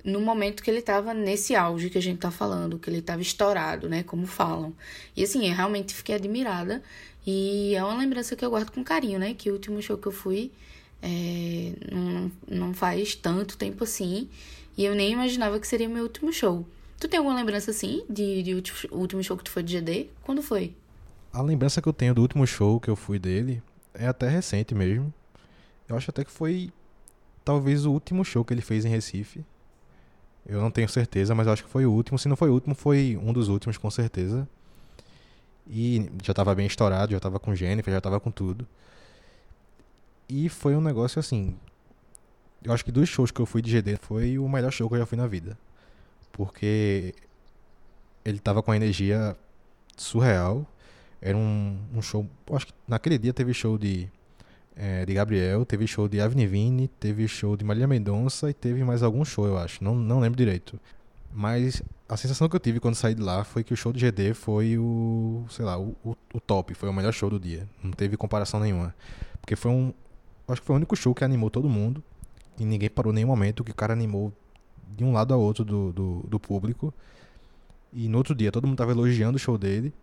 no 0.03 0.19
momento 0.19 0.61
que 0.61 0.69
ele 0.69 0.81
tava 0.81 1.13
nesse 1.13 1.55
auge 1.55 1.89
que 1.89 1.97
a 1.97 2.01
gente 2.01 2.19
tá 2.19 2.29
falando, 2.29 2.77
que 2.77 2.89
ele 2.89 3.01
tava 3.01 3.21
estourado, 3.21 3.87
né, 3.87 4.03
como 4.03 4.27
falam. 4.27 4.73
E 5.15 5.23
assim, 5.23 5.47
eu 5.47 5.55
realmente 5.55 5.93
fiquei 5.93 6.15
admirada 6.15 6.83
e 7.25 7.73
é 7.75 7.83
uma 7.83 7.97
lembrança 7.97 8.35
que 8.35 8.43
eu 8.43 8.49
guardo 8.49 8.71
com 8.71 8.83
carinho, 8.83 9.17
né? 9.17 9.33
Que 9.33 9.49
o 9.49 9.53
último 9.53 9.81
show 9.81 9.97
que 9.97 10.07
eu 10.07 10.11
fui 10.11 10.51
é, 11.01 11.73
não, 11.91 12.31
não 12.47 12.73
faz 12.73 13.15
tanto 13.15 13.57
tempo 13.57 13.83
assim. 13.85 14.29
E 14.77 14.83
eu 14.83 14.93
nem 14.93 15.13
imaginava 15.13 15.59
que 15.59 15.67
seria 15.67 15.87
meu 15.87 16.03
último 16.03 16.33
show. 16.33 16.65
Tu 16.99 17.07
tem 17.07 17.17
alguma 17.17 17.35
lembrança 17.35 17.71
assim 17.71 18.03
de, 18.09 18.43
de 18.43 18.63
último 18.91 19.23
show 19.23 19.37
que 19.37 19.43
tu 19.43 19.51
foi 19.51 19.63
de 19.63 19.77
GD? 19.77 20.09
Quando 20.23 20.41
foi? 20.41 20.75
A 21.31 21.41
lembrança 21.41 21.81
que 21.81 21.87
eu 21.87 21.93
tenho 21.93 22.13
do 22.13 22.21
último 22.21 22.45
show 22.45 22.79
que 22.79 22.89
eu 22.89 22.95
fui 22.95 23.17
dele 23.17 23.61
é 23.93 24.07
até 24.07 24.27
recente 24.27 24.75
mesmo. 24.75 25.13
Eu 25.87 25.95
acho 25.95 26.09
até 26.09 26.23
que 26.23 26.31
foi 26.31 26.71
talvez 27.43 27.85
o 27.85 27.91
último 27.91 28.23
show 28.23 28.43
que 28.43 28.53
ele 28.53 28.61
fez 28.61 28.85
em 28.85 28.89
Recife. 28.89 29.45
Eu 30.45 30.61
não 30.61 30.69
tenho 30.69 30.89
certeza, 30.89 31.33
mas 31.33 31.47
acho 31.47 31.63
que 31.63 31.69
foi 31.69 31.85
o 31.85 31.91
último. 31.91 32.19
Se 32.19 32.27
não 32.27 32.35
foi 32.35 32.49
o 32.49 32.53
último, 32.53 32.75
foi 32.75 33.17
um 33.21 33.31
dos 33.31 33.47
últimos, 33.47 33.77
com 33.77 33.89
certeza. 33.89 34.47
E 35.67 36.09
já 36.21 36.33
tava 36.33 36.53
bem 36.53 36.67
estourado, 36.67 37.13
já 37.13 37.19
tava 37.19 37.39
com 37.39 37.55
Jennifer, 37.55 37.93
já 37.93 38.01
tava 38.01 38.19
com 38.19 38.29
tudo. 38.29 38.67
E 40.27 40.49
foi 40.49 40.75
um 40.75 40.81
negócio 40.81 41.19
assim. 41.19 41.55
Eu 42.63 42.73
acho 42.73 42.83
que 42.83 42.91
dos 42.91 43.07
shows 43.09 43.31
que 43.31 43.39
eu 43.39 43.45
fui 43.45 43.61
de 43.61 43.71
GD 43.71 43.97
foi 44.01 44.37
o 44.37 44.47
melhor 44.49 44.71
show 44.71 44.87
que 44.89 44.95
eu 44.95 44.99
já 44.99 45.05
fui 45.05 45.17
na 45.17 45.27
vida. 45.27 45.57
Porque 46.31 47.13
ele 48.25 48.39
tava 48.39 48.61
com 48.61 48.71
a 48.71 48.75
energia 48.75 49.37
surreal. 49.95 50.65
Era 51.21 51.37
um, 51.37 51.77
um 51.93 52.01
show. 52.01 52.27
Acho 52.51 52.67
que 52.67 52.73
naquele 52.87 53.17
dia 53.17 53.33
teve 53.33 53.53
show 53.53 53.77
de, 53.77 54.09
é, 54.75 55.05
de 55.05 55.13
Gabriel, 55.13 55.65
teve 55.65 55.85
show 55.87 56.07
de 56.07 56.19
Avnivine, 56.19 56.87
teve 56.87 57.27
show 57.27 57.55
de 57.55 57.63
Maria 57.63 57.87
Mendonça 57.87 58.49
e 58.49 58.53
teve 58.53 58.83
mais 58.83 59.03
algum 59.03 59.23
show, 59.23 59.45
eu 59.45 59.57
acho. 59.57 59.83
Não, 59.83 59.95
não 59.95 60.19
lembro 60.19 60.37
direito. 60.37 60.79
Mas 61.33 61.81
a 62.07 62.15
sensação 62.15 62.47
que 62.47 62.55
eu 62.55 62.59
tive 62.59 62.79
quando 62.79 62.95
saí 62.95 63.15
de 63.15 63.21
lá 63.21 63.43
foi 63.43 63.63
que 63.63 63.73
o 63.73 63.77
show 63.77 63.91
do 63.91 63.99
GD 63.99 64.33
foi 64.33 64.77
o, 64.77 65.45
sei 65.49 65.65
lá, 65.65 65.79
o, 65.79 65.95
o, 66.03 66.15
o, 66.33 66.39
top, 66.39 66.73
foi 66.73 66.89
o 66.89 66.93
melhor 66.93 67.11
show 67.11 67.29
do 67.29 67.39
dia. 67.39 67.67
Não 67.83 67.91
teve 67.91 68.15
comparação 68.17 68.59
nenhuma. 68.59 68.93
Porque 69.41 69.55
foi 69.55 69.71
um, 69.71 69.93
acho 70.47 70.61
que 70.61 70.67
foi 70.67 70.75
o 70.75 70.77
único 70.77 70.95
show 70.95 71.13
que 71.13 71.23
animou 71.23 71.49
todo 71.49 71.67
mundo 71.67 72.03
e 72.59 72.65
ninguém 72.65 72.89
parou 72.89 73.11
em 73.11 73.15
nenhum 73.15 73.27
momento, 73.27 73.63
que 73.63 73.71
o 73.71 73.75
cara 73.75 73.93
animou 73.93 74.31
de 74.95 75.03
um 75.03 75.11
lado 75.11 75.33
a 75.33 75.37
outro 75.37 75.65
do, 75.65 75.91
do, 75.91 76.25
do 76.27 76.39
público. 76.39 76.93
E 77.91 78.07
no 78.07 78.17
outro 78.17 78.35
dia 78.35 78.51
todo 78.51 78.67
mundo 78.67 78.77
tava 78.77 78.91
elogiando 78.91 79.37
o 79.37 79.39
show 79.39 79.57
dele. 79.57 79.93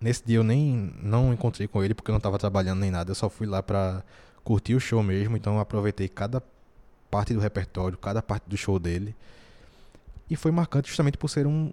Nesse 0.00 0.24
dia 0.24 0.36
eu 0.36 0.44
nem 0.44 0.92
não 1.02 1.32
encontrei 1.32 1.66
com 1.66 1.82
ele 1.82 1.94
porque 1.94 2.10
eu 2.10 2.12
não 2.12 2.20
tava 2.20 2.38
trabalhando 2.38 2.80
nem 2.80 2.90
nada, 2.90 3.10
eu 3.10 3.14
só 3.14 3.28
fui 3.28 3.46
lá 3.46 3.62
pra 3.62 4.02
curtir 4.42 4.74
o 4.74 4.80
show 4.80 5.02
mesmo, 5.02 5.36
então 5.36 5.54
eu 5.54 5.60
aproveitei 5.60 6.08
cada 6.08 6.42
parte 7.10 7.32
do 7.32 7.40
repertório, 7.40 7.96
cada 7.96 8.22
parte 8.22 8.44
do 8.48 8.56
show 8.56 8.78
dele. 8.78 9.16
E 10.28 10.36
foi 10.36 10.50
marcante 10.50 10.88
justamente 10.88 11.16
por 11.16 11.28
ser 11.28 11.46
um, 11.46 11.72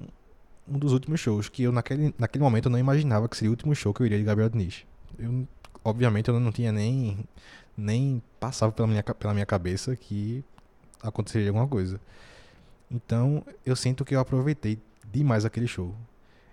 um 0.68 0.78
dos 0.78 0.94
últimos 0.94 1.20
shows 1.20 1.50
que 1.50 1.64
eu, 1.64 1.72
naquele, 1.72 2.14
naquele 2.18 2.44
momento, 2.44 2.68
eu 2.68 2.72
não 2.72 2.80
imaginava 2.80 3.28
que 3.28 3.36
seria 3.36 3.50
o 3.50 3.54
último 3.54 3.76
show 3.76 3.94
que 3.94 4.02
eu 4.02 4.06
iria 4.06 4.18
de 4.18 4.24
Gabriel 4.24 4.50
Diniz. 4.50 4.86
Eu, 5.18 5.48
obviamente, 5.84 6.30
eu 6.30 6.40
não 6.40 6.52
tinha 6.52 6.72
nem, 6.72 7.26
nem 7.78 8.22
passava 8.40 8.72
pela 8.72 8.88
minha, 8.88 9.04
pela 9.04 9.34
minha 9.34 9.46
cabeça 9.46 9.96
que 9.96 10.44
aconteceria 11.02 11.50
alguma 11.50 11.68
coisa. 11.68 12.00
Então, 12.90 13.44
eu 13.66 13.76
sinto 13.76 14.06
que 14.06 14.16
eu 14.16 14.20
aproveitei 14.20 14.80
demais 15.12 15.46
aquele 15.46 15.68
show. 15.68 15.96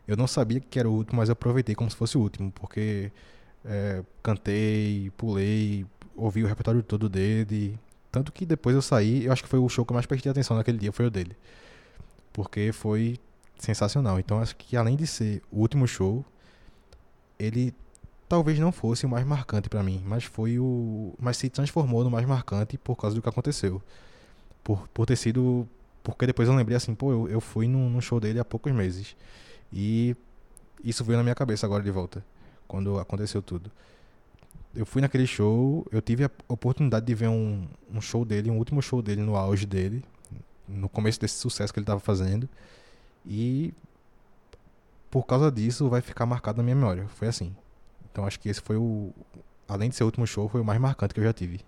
Eu 0.09 0.16
não 0.16 0.27
sabia 0.27 0.59
que 0.61 0.79
era 0.81 0.88
o 0.88 0.92
último, 0.92 1.18
mas 1.18 1.31
aproveitei 1.31 1.75
como 1.75 1.90
se 1.90 1.97
fosse 1.97 2.18
o 2.18 2.21
último, 2.21 2.51
porque 2.51 3.12
é, 3.64 4.03
cantei, 4.23 5.12
pulei, 5.16 5.87
ouvi 6.16 6.42
o 6.42 6.47
repertório 6.49 6.83
todo 6.83 7.09
dele. 7.09 7.79
Tanto 8.11 8.33
que 8.33 8.47
depois 8.47 8.75
eu 8.75 8.83
saí, 8.83 9.27
eu 9.27 9.33
acho 9.33 9.42
que 9.42 9.49
foi 9.49 9.59
o 9.59 9.68
show 9.68 9.85
que 9.85 9.92
eu 9.92 9.94
mais 9.94 10.07
prestei 10.07 10.33
atenção 10.33 10.57
naquele 10.57 10.79
dia, 10.79 10.90
foi 10.90 11.07
o 11.07 11.11
dele 11.11 11.37
porque 12.38 12.71
foi 12.71 13.18
sensacional. 13.59 14.21
Então 14.21 14.38
acho 14.38 14.55
que 14.55 14.77
além 14.77 14.94
de 14.94 15.09
ser 15.09 15.42
o 15.51 15.59
último 15.59 15.88
show, 15.88 16.25
ele 17.37 17.75
talvez 18.29 18.61
não 18.61 18.71
fosse 18.71 19.05
o 19.07 19.09
mais 19.09 19.27
marcante 19.27 19.68
para 19.68 19.83
mim, 19.83 20.01
mas 20.07 20.23
foi 20.23 20.57
o, 20.57 21.14
mas 21.18 21.37
se 21.37 21.51
transformou 21.51 22.05
no 22.05 22.11
mais 22.11 22.25
marcante 22.25 22.79
por 22.79 22.94
causa 22.94 23.16
do 23.16 23.23
que 23.23 23.29
aconteceu. 23.29 23.83
Por, 24.62 24.87
por 24.94 25.05
ter 25.05 25.16
sido, 25.16 25.66
porque 26.05 26.27
depois 26.27 26.49
eu 26.49 26.55
lembrei 26.55 26.77
assim, 26.77 26.94
pô, 26.94 27.11
eu, 27.11 27.29
eu 27.29 27.40
fui 27.40 27.66
num, 27.66 27.90
num 27.90 28.01
show 28.01 28.21
dele 28.21 28.38
há 28.38 28.44
poucos 28.44 28.73
meses 28.73 29.16
e 29.72 30.16
isso 30.83 31.04
veio 31.04 31.16
na 31.16 31.22
minha 31.22 31.35
cabeça 31.35 31.66
agora 31.66 31.83
de 31.83 31.90
volta, 31.90 32.24
quando 32.66 32.98
aconteceu 32.98 33.42
tudo. 33.42 33.70
Eu 34.74 34.87
fui 34.87 35.00
naquele 35.02 35.26
show, 35.26 35.87
eu 35.90 36.00
tive 36.00 36.24
a 36.24 36.31
oportunidade 36.46 37.07
de 37.07 37.14
ver 37.14 37.28
um, 37.28 37.66
um 37.92 38.00
show 38.00 38.24
dele, 38.24 38.50
um 38.50 38.59
último 38.59 38.81
show 38.83 39.02
dele 39.02 39.22
no 39.22 39.35
auge 39.35 39.66
dele, 39.66 40.04
no 40.68 40.88
começo 40.88 41.18
desse 41.20 41.35
sucesso 41.35 41.72
que 41.72 41.78
ele 41.78 41.85
estava 41.85 42.00
fazendo. 42.00 42.48
E 43.26 43.72
por 45.11 45.24
causa 45.24 45.50
disso 45.50 45.88
vai 45.88 46.00
ficar 46.00 46.26
marcado 46.26 46.59
na 46.59 46.62
minha 46.62 46.76
memória. 46.76 47.07
Foi 47.09 47.28
assim. 47.28 47.54
Então 48.11 48.26
acho 48.26 48.38
que 48.38 48.48
esse 48.48 48.61
foi 48.61 48.76
o. 48.76 49.12
Além 49.66 49.90
de 49.90 49.96
ser 49.96 50.02
o 50.02 50.07
último 50.07 50.26
show, 50.26 50.48
foi 50.48 50.61
o 50.61 50.64
mais 50.64 50.81
marcante 50.81 51.14
que 51.14 51.20
eu 51.20 51.24
já 51.24 51.33
tive. 51.33 51.61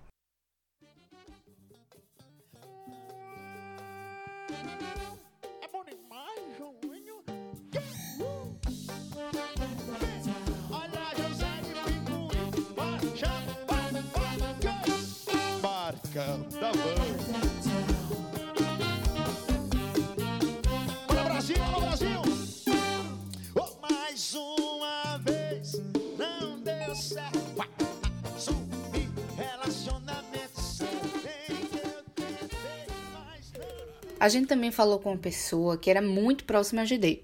A 34.21 34.29
gente 34.29 34.45
também 34.45 34.69
falou 34.69 34.99
com 34.99 35.09
uma 35.09 35.17
pessoa 35.17 35.75
que 35.75 35.89
era 35.89 35.99
muito 35.99 36.43
próxima 36.43 36.83
a 36.83 36.85
GD. 36.85 37.23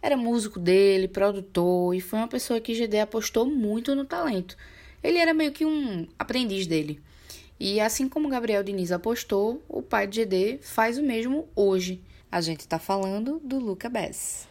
Era 0.00 0.16
músico 0.16 0.58
dele, 0.58 1.06
produtor, 1.06 1.94
e 1.94 2.00
foi 2.00 2.18
uma 2.18 2.26
pessoa 2.26 2.58
que 2.58 2.72
GD 2.72 3.00
apostou 3.00 3.44
muito 3.44 3.94
no 3.94 4.06
talento. 4.06 4.56
Ele 5.02 5.18
era 5.18 5.34
meio 5.34 5.52
que 5.52 5.66
um 5.66 6.08
aprendiz 6.18 6.66
dele. 6.66 7.02
E 7.60 7.78
assim 7.78 8.08
como 8.08 8.30
Gabriel 8.30 8.64
Diniz 8.64 8.90
apostou, 8.90 9.62
o 9.68 9.82
pai 9.82 10.06
de 10.06 10.22
GD 10.22 10.60
faz 10.62 10.96
o 10.96 11.02
mesmo 11.02 11.46
hoje. 11.54 12.02
A 12.32 12.40
gente 12.40 12.60
está 12.60 12.78
falando 12.78 13.38
do 13.44 13.58
Luca 13.58 13.90
Bess. 13.90 14.48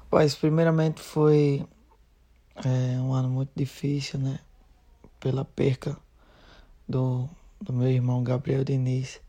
Rapaz, 0.00 0.34
primeiramente 0.34 1.00
foi 1.00 1.64
é, 2.56 3.00
um 3.00 3.14
ano 3.14 3.30
muito 3.30 3.50
difícil, 3.56 4.18
né? 4.18 4.40
Pela 5.18 5.46
perca 5.46 5.96
do, 6.86 7.26
do 7.58 7.72
meu 7.72 7.88
irmão 7.88 8.22
Gabriel 8.22 8.62
Diniz. 8.62 9.23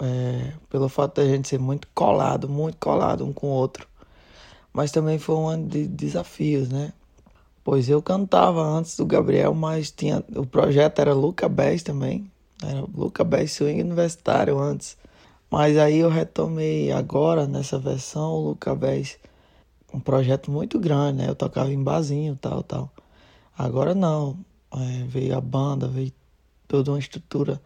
É, 0.00 0.52
pelo 0.68 0.88
fato 0.88 1.20
da 1.20 1.28
gente 1.28 1.48
ser 1.48 1.58
muito 1.58 1.86
colado, 1.94 2.48
muito 2.48 2.76
colado 2.78 3.24
um 3.24 3.32
com 3.32 3.48
o 3.48 3.50
outro. 3.50 3.86
Mas 4.72 4.90
também 4.90 5.18
foi 5.18 5.36
um 5.36 5.46
ano 5.46 5.68
de 5.68 5.86
desafios, 5.86 6.68
né? 6.68 6.92
Pois 7.64 7.88
eu 7.88 8.02
cantava 8.02 8.62
antes 8.62 8.96
do 8.96 9.06
Gabriel, 9.06 9.54
mas 9.54 9.90
tinha 9.90 10.24
o 10.34 10.44
projeto 10.46 10.98
era 10.98 11.14
Luca 11.14 11.48
Bass 11.48 11.82
também. 11.82 12.30
Era 12.62 12.84
Luca 12.94 13.22
Bass 13.22 13.52
Swing 13.52 13.80
Universitário 13.82 14.58
antes. 14.58 14.96
Mas 15.50 15.76
aí 15.76 15.98
eu 15.98 16.08
retomei 16.08 16.90
agora 16.90 17.46
nessa 17.46 17.78
versão 17.78 18.32
o 18.32 18.48
Luca 18.48 18.74
Bass. 18.74 19.18
Um 19.92 20.00
projeto 20.00 20.50
muito 20.50 20.80
grande, 20.80 21.18
né? 21.18 21.28
Eu 21.28 21.34
tocava 21.34 21.70
em 21.70 21.82
barzinho, 21.82 22.36
tal, 22.40 22.62
tal. 22.62 22.90
Agora 23.56 23.94
não. 23.94 24.38
É, 24.74 25.04
veio 25.06 25.36
a 25.36 25.40
banda, 25.40 25.86
veio 25.86 26.12
toda 26.66 26.90
uma 26.92 26.98
estrutura 26.98 27.60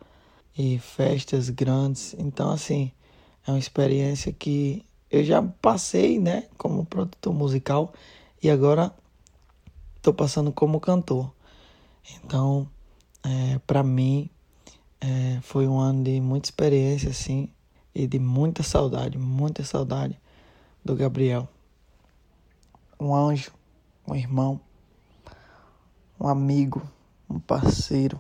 e 0.57 0.79
festas 0.79 1.51
grandes. 1.51 2.15
Então, 2.19 2.51
assim, 2.51 2.91
é 3.47 3.51
uma 3.51 3.59
experiência 3.59 4.33
que 4.33 4.85
eu 5.11 5.23
já 5.23 5.43
passei, 5.43 6.19
né, 6.19 6.45
como 6.57 6.85
produtor 6.85 7.33
musical 7.33 7.93
e 8.43 8.51
agora 8.51 8.93
estou 9.97 10.13
passando 10.13 10.53
como 10.53 10.81
cantor. 10.81 11.33
Então, 12.15 12.69
é, 13.25 13.59
para 13.67 13.83
mim, 13.83 14.31
é, 15.01 15.39
foi 15.43 15.67
um 15.67 15.79
ano 15.79 16.05
de 16.05 16.21
muita 16.21 16.49
experiência, 16.49 17.11
assim, 17.11 17.49
e 17.95 18.07
de 18.07 18.19
muita 18.19 18.63
saudade, 18.63 19.19
muita 19.19 19.65
saudade 19.65 20.19
do 20.85 20.95
Gabriel. 20.95 21.49
Um 22.99 23.15
anjo, 23.15 23.53
um 24.07 24.15
irmão, 24.15 24.61
um 26.21 26.29
amigo, 26.29 26.83
um 27.29 27.39
parceiro, 27.39 28.19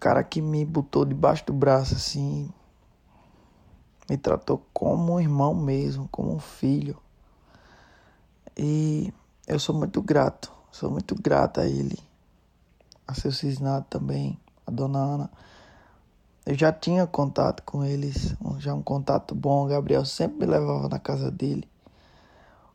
cara 0.00 0.24
que 0.24 0.40
me 0.40 0.64
botou 0.64 1.04
debaixo 1.04 1.44
do 1.44 1.52
braço, 1.52 1.94
assim, 1.94 2.48
me 4.08 4.16
tratou 4.16 4.64
como 4.72 5.12
um 5.12 5.20
irmão 5.20 5.54
mesmo, 5.54 6.08
como 6.10 6.34
um 6.34 6.40
filho. 6.40 6.96
E 8.56 9.12
eu 9.46 9.58
sou 9.60 9.74
muito 9.74 10.00
grato, 10.00 10.50
sou 10.72 10.90
muito 10.90 11.14
grata 11.14 11.60
a 11.60 11.66
ele, 11.66 11.98
a 13.06 13.12
seu 13.14 13.30
Cisnado 13.30 13.84
também, 13.90 14.38
a 14.66 14.70
dona 14.70 14.98
Ana. 14.98 15.30
Eu 16.46 16.54
já 16.54 16.72
tinha 16.72 17.06
contato 17.06 17.62
com 17.62 17.84
eles, 17.84 18.34
já 18.58 18.74
um 18.74 18.82
contato 18.82 19.34
bom. 19.34 19.66
O 19.66 19.68
Gabriel 19.68 20.06
sempre 20.06 20.46
me 20.46 20.52
levava 20.52 20.88
na 20.88 20.98
casa 20.98 21.30
dele. 21.30 21.68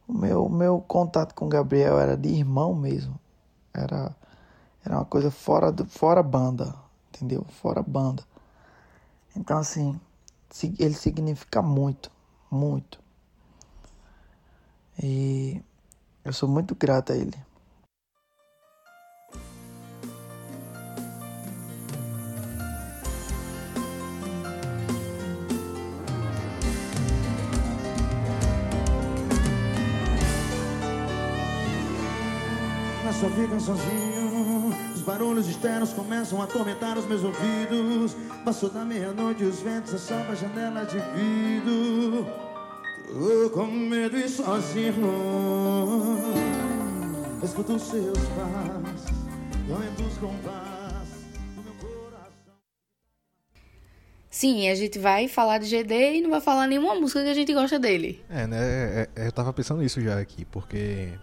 O 0.07 0.13
meu, 0.13 0.47
meu 0.47 0.79
contato 0.79 1.33
com 1.33 1.47
o 1.47 1.49
Gabriel 1.49 1.99
era 1.99 2.15
de 2.15 2.29
irmão 2.29 2.75
mesmo. 2.75 3.19
Era, 3.73 4.15
era 4.85 4.95
uma 4.95 5.05
coisa 5.05 5.31
fora, 5.31 5.71
do, 5.71 5.83
fora 5.85 6.21
banda, 6.21 6.84
entendeu? 7.15 7.45
Fora 7.61 7.81
banda. 7.81 8.23
Então, 9.35 9.57
assim, 9.57 9.99
ele 10.79 10.93
significa 10.93 11.61
muito, 11.61 12.11
muito. 12.51 12.99
E 15.01 15.61
eu 16.23 16.33
sou 16.33 16.47
muito 16.49 16.75
grato 16.75 17.13
a 17.13 17.15
ele. 17.15 17.35
Só 33.17 33.29
fica 33.29 33.57
sozinho. 33.61 34.24
Os 35.05 35.13
barulhos 35.13 35.47
externos 35.47 35.93
começam 35.93 36.41
a 36.41 36.45
atormentar 36.45 36.97
os 36.97 37.05
meus 37.05 37.23
ouvidos. 37.23 38.17
Passou 38.43 38.71
da 38.71 38.83
meia-noite, 38.83 39.43
os 39.43 39.59
ventos 39.59 39.93
assombram 39.93 40.31
a 40.31 40.33
janela 40.33 40.83
de 40.83 40.97
vidro. 40.97 42.25
Tô 43.13 43.49
com 43.51 43.67
medo 43.67 44.17
e 44.17 44.27
sozinho 44.27 44.95
Escuto 47.43 47.75
os 47.75 47.83
seus 47.83 48.17
passos 48.17 49.11
Doendo 49.67 50.07
os 50.07 50.17
compassos 50.17 51.23
do 51.55 51.61
meu 51.61 51.73
coração 51.75 52.55
Sim, 54.27 54.67
a 54.69 54.73
gente 54.73 54.97
vai 54.97 55.27
falar 55.27 55.59
de 55.59 55.67
GD 55.67 56.15
e 56.15 56.21
não 56.21 56.31
vai 56.31 56.41
falar 56.41 56.65
nenhuma 56.65 56.95
música 56.95 57.21
que 57.21 57.29
a 57.29 57.33
gente 57.35 57.53
gosta 57.53 57.77
dele. 57.77 58.25
É, 58.27 58.47
né? 58.47 58.57
É, 58.57 59.09
é, 59.15 59.27
eu 59.27 59.31
tava 59.31 59.53
pensando 59.53 59.83
nisso 59.83 60.01
já 60.01 60.19
aqui, 60.19 60.43
porque 60.45 61.13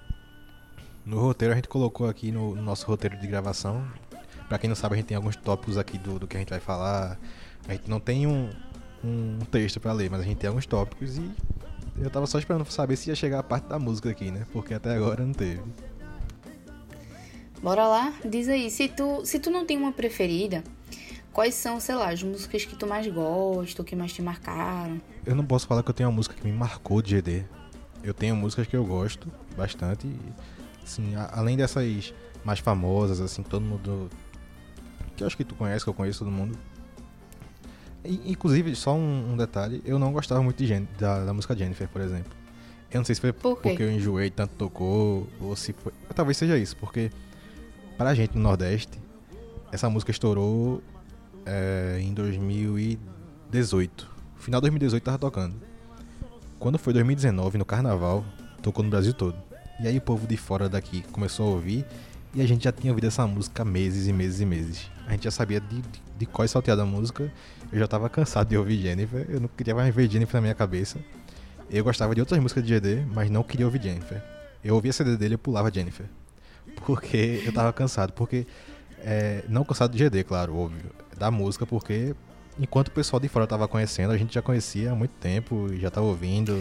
no 1.04 1.18
roteiro 1.18 1.52
a 1.52 1.56
gente 1.56 1.68
colocou 1.68 2.08
aqui 2.08 2.30
no, 2.30 2.54
no 2.54 2.62
nosso 2.62 2.86
roteiro 2.86 3.16
de 3.18 3.26
gravação. 3.26 3.84
Pra 4.48 4.58
quem 4.58 4.68
não 4.68 4.76
sabe, 4.76 4.94
a 4.94 4.96
gente 4.98 5.06
tem 5.06 5.16
alguns 5.16 5.36
tópicos 5.36 5.78
aqui 5.78 5.98
do, 5.98 6.18
do 6.18 6.26
que 6.26 6.36
a 6.36 6.40
gente 6.40 6.50
vai 6.50 6.60
falar. 6.60 7.18
A 7.66 7.72
gente 7.72 7.88
não 7.88 8.00
tem 8.00 8.26
um, 8.26 8.50
um 9.02 9.38
texto 9.50 9.80
para 9.80 9.92
ler, 9.92 10.10
mas 10.10 10.20
a 10.20 10.24
gente 10.24 10.38
tem 10.38 10.48
alguns 10.48 10.66
tópicos 10.66 11.16
e 11.16 11.30
eu 11.98 12.10
tava 12.10 12.26
só 12.26 12.38
esperando 12.38 12.68
saber 12.70 12.96
se 12.96 13.10
ia 13.10 13.14
chegar 13.14 13.40
a 13.40 13.42
parte 13.42 13.68
da 13.68 13.78
música 13.78 14.10
aqui, 14.10 14.30
né? 14.30 14.46
Porque 14.52 14.74
até 14.74 14.94
agora 14.94 15.24
não 15.24 15.32
teve. 15.32 15.62
Bora 17.62 17.86
lá, 17.86 18.12
diz 18.24 18.48
aí, 18.48 18.70
se 18.70 18.88
tu, 18.88 19.24
se 19.24 19.38
tu 19.38 19.50
não 19.50 19.64
tem 19.64 19.78
uma 19.78 19.92
preferida, 19.92 20.64
quais 21.32 21.54
são, 21.54 21.78
sei 21.78 21.94
lá, 21.94 22.10
as 22.10 22.22
músicas 22.22 22.64
que 22.64 22.74
tu 22.74 22.86
mais 22.86 23.06
gosta, 23.06 23.84
que 23.84 23.94
mais 23.94 24.12
te 24.12 24.20
marcaram? 24.20 25.00
Eu 25.24 25.36
não 25.36 25.44
posso 25.44 25.66
falar 25.66 25.82
que 25.82 25.90
eu 25.90 25.94
tenho 25.94 26.08
uma 26.08 26.16
música 26.16 26.34
que 26.34 26.44
me 26.44 26.52
marcou 26.52 27.00
de 27.00 27.16
GD. 27.16 27.44
Eu 28.02 28.12
tenho 28.12 28.34
músicas 28.34 28.66
que 28.66 28.76
eu 28.76 28.84
gosto 28.84 29.30
bastante, 29.56 30.08
assim, 30.84 31.14
a, 31.14 31.30
além 31.34 31.56
dessas 31.56 32.12
mais 32.44 32.58
famosas, 32.58 33.20
assim, 33.20 33.42
todo 33.42 33.62
mundo 33.62 34.10
que 35.16 35.22
eu 35.22 35.26
acho 35.26 35.36
que 35.36 35.44
tu 35.44 35.54
conhece, 35.54 35.84
que 35.84 35.90
eu 35.90 35.94
conheço 35.94 36.20
todo 36.20 36.30
mundo. 36.30 36.58
Inclusive, 38.04 38.74
só 38.74 38.94
um, 38.94 39.32
um, 39.32 39.36
detalhe, 39.36 39.80
eu 39.84 39.98
não 39.98 40.12
gostava 40.12 40.42
muito 40.42 40.56
de 40.56 40.66
Jen 40.66 40.88
da, 40.98 41.24
da, 41.24 41.32
música 41.32 41.56
Jennifer, 41.56 41.88
por 41.88 42.00
exemplo. 42.00 42.32
Eu 42.90 42.98
não 42.98 43.04
sei 43.04 43.14
se 43.14 43.20
foi 43.20 43.32
Por 43.32 43.56
porque 43.56 43.82
eu 43.82 43.90
enjoei 43.90 44.28
tanto 44.28 44.54
tocou, 44.54 45.28
ou 45.40 45.54
se 45.54 45.72
foi. 45.72 45.92
Talvez 46.14 46.36
seja 46.36 46.58
isso, 46.58 46.76
porque 46.76 47.10
pra 47.96 48.12
gente 48.14 48.36
no 48.36 48.42
Nordeste, 48.42 49.00
essa 49.70 49.88
música 49.88 50.10
estourou 50.10 50.82
é, 51.46 51.98
em 52.00 52.12
2018. 52.12 54.10
Final 54.36 54.60
de 54.60 54.62
2018 54.62 55.02
tava 55.02 55.18
tocando. 55.18 55.54
Quando 56.58 56.78
foi 56.78 56.92
2019, 56.92 57.58
no 57.58 57.64
carnaval, 57.64 58.24
tocou 58.60 58.84
no 58.84 58.90
Brasil 58.90 59.14
todo. 59.14 59.36
E 59.80 59.86
aí 59.86 59.98
o 59.98 60.00
povo 60.00 60.26
de 60.26 60.36
fora 60.36 60.68
daqui 60.68 61.02
começou 61.12 61.48
a 61.48 61.50
ouvir 61.54 61.84
e 62.34 62.40
a 62.40 62.46
gente 62.46 62.64
já 62.64 62.72
tinha 62.72 62.90
ouvido 62.90 63.06
essa 63.06 63.26
música 63.26 63.64
meses 63.64 64.06
e 64.06 64.12
meses 64.12 64.40
e 64.40 64.46
meses. 64.46 64.90
A 65.06 65.12
gente 65.12 65.24
já 65.24 65.30
sabia 65.30 65.60
de, 65.60 65.82
de, 65.82 66.02
de 66.18 66.26
qual 66.26 66.44
é 66.44 66.48
salteada 66.48 66.82
a 66.82 66.86
música. 66.86 67.30
Eu 67.70 67.78
já 67.78 67.86
tava 67.86 68.08
cansado 68.08 68.48
de 68.48 68.56
ouvir 68.56 68.80
Jennifer. 68.80 69.26
Eu 69.28 69.40
não 69.40 69.48
queria 69.48 69.74
mais 69.74 69.94
ver 69.94 70.10
Jennifer 70.10 70.36
na 70.36 70.40
minha 70.40 70.54
cabeça. 70.54 70.98
Eu 71.70 71.84
gostava 71.84 72.14
de 72.14 72.20
outras 72.20 72.40
músicas 72.40 72.64
de 72.64 72.74
GD, 72.74 73.06
mas 73.12 73.30
não 73.30 73.42
queria 73.42 73.66
ouvir 73.66 73.82
Jennifer. 73.82 74.22
Eu 74.64 74.74
ouvia 74.74 74.92
CD 74.92 75.16
dele 75.16 75.34
e 75.34 75.38
pulava 75.38 75.70
Jennifer. 75.72 76.06
Porque 76.86 77.42
eu 77.44 77.52
tava 77.52 77.72
cansado. 77.72 78.12
Porque. 78.12 78.46
É, 79.04 79.44
não 79.48 79.64
cansado 79.64 79.96
de 79.96 80.04
GD, 80.04 80.24
claro, 80.24 80.56
óbvio. 80.56 80.90
Da 81.18 81.30
música, 81.30 81.66
porque 81.66 82.14
enquanto 82.58 82.88
o 82.88 82.90
pessoal 82.92 83.18
de 83.18 83.28
fora 83.28 83.46
tava 83.46 83.66
conhecendo, 83.66 84.12
a 84.12 84.16
gente 84.16 84.34
já 84.34 84.42
conhecia 84.42 84.92
há 84.92 84.94
muito 84.94 85.12
tempo, 85.20 85.68
já 85.76 85.90
tava 85.90 86.06
ouvindo 86.06 86.52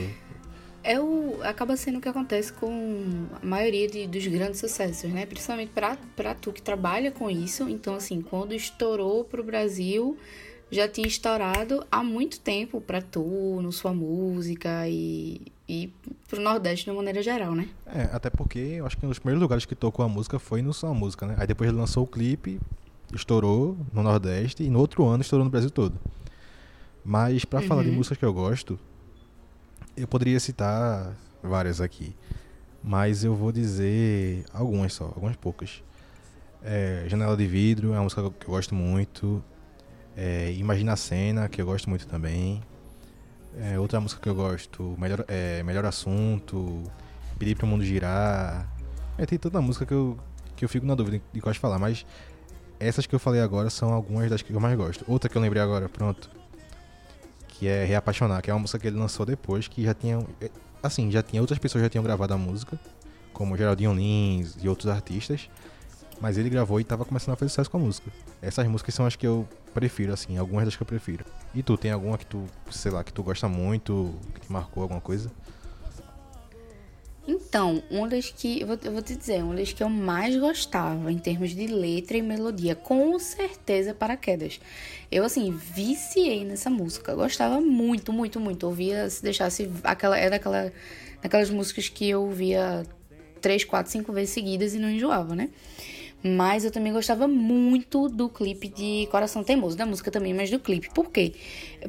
é 0.84 1.00
o, 1.00 1.40
acaba 1.44 1.78
sendo 1.78 2.00
o 2.00 2.02
que 2.02 2.10
acontece 2.10 2.52
com 2.54 3.28
a 3.42 3.46
maioria 3.46 3.88
de, 3.88 4.08
dos 4.08 4.26
grandes 4.28 4.60
sucessos, 4.60 5.12
né? 5.12 5.26
Principalmente 5.26 5.72
para 5.72 6.34
tu 6.36 6.52
que 6.52 6.62
trabalha 6.62 7.12
com 7.12 7.30
isso. 7.30 7.70
Então, 7.70 7.96
assim, 7.96 8.22
quando 8.22 8.54
estourou 8.54 9.24
pro 9.24 9.44
Brasil, 9.44 10.18
já 10.72 10.88
tinha 10.88 11.08
estourado 11.08 11.86
há 11.92 12.04
muito 12.04 12.40
tempo 12.40 12.80
para 12.80 13.02
tu, 13.02 13.60
no 13.62 13.72
sua 13.72 13.94
música 13.94 14.88
e, 14.88 15.42
e 15.68 15.94
pro 16.28 16.42
Nordeste 16.42 16.86
de 16.86 16.92
uma 16.92 16.98
maneira 16.98 17.22
geral, 17.22 17.54
né? 17.54 17.68
É, 17.86 18.10
até 18.14 18.30
porque 18.30 18.60
eu 18.60 18.86
acho 18.86 18.98
que 18.98 19.06
um 19.06 19.10
dos 19.10 19.20
primeiros 19.20 19.42
lugares 19.42 19.66
que 19.66 19.76
tocou 19.76 20.04
a 20.04 20.10
música 20.10 20.40
foi 20.40 20.62
no 20.62 20.74
Sua 20.74 20.94
Música, 20.94 21.28
né? 21.28 21.36
Aí 21.38 21.46
depois 21.46 21.70
ele 21.70 21.78
lançou 21.78 22.04
o 22.04 22.08
clipe, 22.08 22.60
estourou 23.14 23.78
no 23.94 24.02
Nordeste 24.02 24.64
e 24.64 24.70
no 24.70 24.80
outro 24.80 25.06
ano 25.06 25.22
estourou 25.22 25.44
no 25.44 25.52
Brasil 25.52 25.70
todo. 25.70 26.00
Mas 27.04 27.44
para 27.44 27.62
uhum. 27.62 27.68
falar 27.68 27.84
de 27.84 27.90
uhum. 27.90 27.96
músicas 27.96 28.18
que 28.18 28.26
eu 28.26 28.34
gosto, 28.34 28.80
eu 29.96 30.08
poderia 30.08 30.40
citar 30.40 31.16
várias 31.44 31.82
aqui, 31.82 32.16
mas 32.84 33.24
eu 33.24 33.36
vou 33.36 33.52
dizer 33.52 34.46
algumas 34.54 34.94
só, 34.94 35.06
algumas 35.06 35.36
poucas. 35.36 35.84
É, 36.64 37.06
Janela 37.08 37.36
de 37.36 37.46
Vidro 37.46 37.90
é 37.90 37.96
uma 37.96 38.04
música 38.04 38.30
que 38.32 38.46
eu 38.46 38.52
gosto 38.52 38.76
muito. 38.76 39.44
É, 40.16 40.52
Imagina 40.54 40.94
a 40.94 40.96
Cena, 40.96 41.50
que 41.50 41.62
eu 41.62 41.66
gosto 41.66 41.90
muito 41.90 42.08
também. 42.08 42.62
É, 43.58 43.80
outra 43.80 44.00
música 44.00 44.22
que 44.22 44.30
eu 44.30 44.36
gosto, 44.36 44.96
Melhor, 44.98 45.26
é, 45.28 45.62
Melhor 45.64 45.86
Assunto, 45.86 46.84
Pedir 47.38 47.56
pro 47.56 47.68
Mundo 47.68 47.84
Girar. 47.84 48.72
É, 49.18 49.26
tem 49.26 49.38
tanta 49.38 49.60
música 49.62 49.86
que 49.86 49.94
eu, 49.94 50.18
que 50.56 50.64
eu 50.64 50.70
fico 50.70 50.86
na 50.86 50.96
dúvida 50.96 51.22
de 51.34 51.42
quais 51.42 51.58
falar, 51.58 51.80
mas 51.80 52.06
essas 52.80 53.06
que 53.06 53.14
eu 53.14 53.20
falei 53.20 53.42
agora 53.42 53.70
são 53.70 53.92
algumas 53.92 54.30
das 54.30 54.42
que 54.42 54.54
eu 54.54 54.60
mais 54.60 54.78
gosto. 54.78 55.04
Outra 55.08 55.30
que 55.30 55.38
eu 55.38 55.42
lembrei 55.42 55.62
agora, 55.62 55.90
pronto. 55.90 56.30
Que 57.62 57.68
é 57.68 57.86
Reapaixonar, 57.86 58.42
que 58.42 58.50
é 58.50 58.54
uma 58.56 58.60
música 58.62 58.80
que 58.80 58.88
ele 58.88 58.98
lançou 58.98 59.24
depois, 59.24 59.68
que 59.68 59.84
já 59.84 59.94
tinha. 59.94 60.18
é, 60.42 60.50
Assim, 60.82 61.12
já 61.12 61.22
tinha 61.22 61.40
outras 61.40 61.60
pessoas 61.60 61.84
já 61.84 61.90
tinham 61.92 62.04
gravado 62.04 62.34
a 62.34 62.38
música, 62.40 62.80
como 63.32 63.56
Geraldinho 63.56 63.94
Lins 63.94 64.56
e 64.60 64.68
outros 64.68 64.92
artistas. 64.92 65.48
Mas 66.20 66.40
ele 66.40 66.50
gravou 66.50 66.80
e 66.80 66.84
tava 66.84 67.06
começando 67.06 67.34
a 67.34 67.38
fazer 67.38 67.50
sucesso 67.50 67.70
com 67.70 67.78
a 67.78 67.80
música. 67.80 68.12
Essas 68.42 68.68
músicas 68.68 68.96
são 68.96 69.06
as 69.06 69.16
que 69.16 69.28
eu 69.28 69.48
prefiro, 69.76 70.12
assim, 70.12 70.40
algumas 70.40 70.66
das 70.66 70.76
que 70.76 70.82
eu 70.82 70.88
prefiro. 70.88 71.24
E 71.54 71.62
tu, 71.62 71.78
tem 71.78 71.92
alguma 71.92 72.18
que 72.18 72.26
tu, 72.26 72.44
sei 72.72 72.92
lá, 72.92 73.04
que 73.04 73.14
tu 73.14 73.22
gosta 73.22 73.48
muito, 73.48 74.16
que 74.34 74.42
te 74.42 74.52
marcou 74.52 74.82
alguma 74.82 75.00
coisa? 75.00 75.32
Então, 77.28 77.84
uma 77.90 78.08
das 78.08 78.32
que. 78.32 78.62
Eu 78.62 78.68
vou, 78.68 78.78
eu 78.84 78.92
vou 78.92 79.02
te 79.02 79.16
dizer, 79.16 79.44
uma 79.44 79.56
das 79.56 79.72
que 79.72 79.84
eu 79.84 79.90
mais 79.90 80.36
gostava 80.36 81.12
em 81.12 81.18
termos 81.18 81.52
de 81.52 81.68
letra 81.68 82.18
e 82.18 82.22
melodia, 82.22 82.76
com 82.76 83.18
certeza 83.20 83.94
Paraquedas. 83.94 84.60
Eu, 85.12 85.24
assim, 85.24 85.52
viciei 85.52 86.44
nessa 86.44 86.70
música. 86.70 87.14
Gostava 87.14 87.62
muito, 87.62 88.12
muito, 88.12 88.40
muito. 88.40 88.66
Ouvia, 88.66 89.10
se 89.10 89.22
deixasse. 89.22 89.70
Aquela, 89.84 90.18
é 90.18 90.30
daquela, 90.30 90.72
daquelas 91.22 91.50
músicas 91.50 91.90
que 91.90 92.10
eu 92.10 92.24
ouvia 92.24 92.84
três, 93.40 93.64
quatro, 93.64 93.92
cinco 93.92 94.12
vezes 94.12 94.34
seguidas 94.34 94.74
e 94.74 94.80
não 94.80 94.90
enjoava, 94.90 95.36
né? 95.36 95.50
Mas 96.24 96.64
eu 96.64 96.72
também 96.72 96.94
gostava 96.94 97.28
muito 97.28 98.08
do 98.08 98.30
clipe 98.30 98.68
de 98.68 99.08
Coração 99.10 99.44
Teimoso, 99.44 99.76
da 99.76 99.86
música 99.86 100.12
também, 100.12 100.34
mas 100.34 100.52
do 100.52 100.60
clipe. 100.60 100.90
Por 100.94 101.10
quê? 101.10 101.34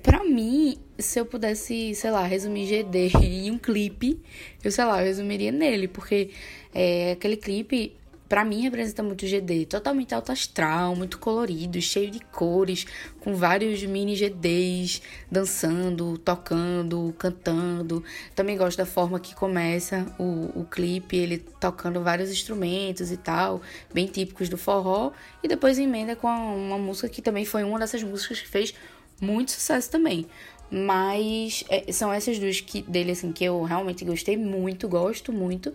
Pra 0.03 0.25
mim, 0.25 0.79
se 0.99 1.21
eu 1.21 1.27
pudesse, 1.27 1.95
sei 1.95 2.11
lá, 2.11 2.23
resumir 2.23 2.67
GD 2.67 3.11
em 3.21 3.51
um 3.51 3.59
clipe, 3.59 4.19
eu 4.65 4.71
sei 4.71 4.85
lá, 4.85 5.01
eu 5.01 5.07
resumiria 5.07 5.53
nele, 5.53 5.87
porque 5.87 6.31
é, 6.75 7.13
aquele 7.13 7.37
clipe, 7.37 7.95
pra 8.33 8.47
mim, 8.47 8.63
representa 8.63 9.03
muito 9.03 9.27
GD. 9.27 9.67
Totalmente 9.67 10.15
alto 10.15 10.33
astral, 10.33 10.97
muito 10.97 11.19
colorido, 11.19 11.79
cheio 11.83 12.11
de 12.11 12.19
cores, 12.19 12.87
com 13.21 13.35
vários 13.35 13.83
mini 13.83 14.17
GDs 14.17 15.03
dançando, 15.31 16.17
tocando, 16.17 17.15
cantando. 17.19 18.03
Também 18.35 18.57
gosto 18.57 18.79
da 18.79 18.87
forma 18.87 19.21
que 19.21 19.35
começa 19.35 20.07
o, 20.19 20.61
o 20.61 20.65
clipe, 20.65 21.15
ele 21.15 21.45
tocando 21.61 22.01
vários 22.01 22.31
instrumentos 22.31 23.13
e 23.13 23.19
tal, 23.19 23.61
bem 23.93 24.07
típicos 24.07 24.49
do 24.49 24.57
forró. 24.57 25.13
E 25.43 25.47
depois 25.47 25.79
emenda 25.79 26.17
com 26.17 26.27
uma 26.29 26.79
música 26.79 27.11
que 27.11 27.21
também 27.21 27.45
foi 27.45 27.63
uma 27.65 27.79
dessas 27.79 28.03
músicas 28.03 28.41
que 28.41 28.49
fez 28.49 28.73
muito 29.21 29.53
sucesso 29.53 29.91
também. 29.91 30.27
Mas 30.73 31.65
é, 31.69 31.93
são 31.93 32.11
essas 32.11 32.39
duas 32.39 32.63
que, 32.63 32.81
dele, 32.81 33.13
assim, 33.13 33.31
que 33.31 33.45
eu 33.45 33.63
realmente 33.63 34.07
gostei 34.07 34.39
muito, 34.39 34.89
gosto 34.89 35.31
muito. 35.31 35.71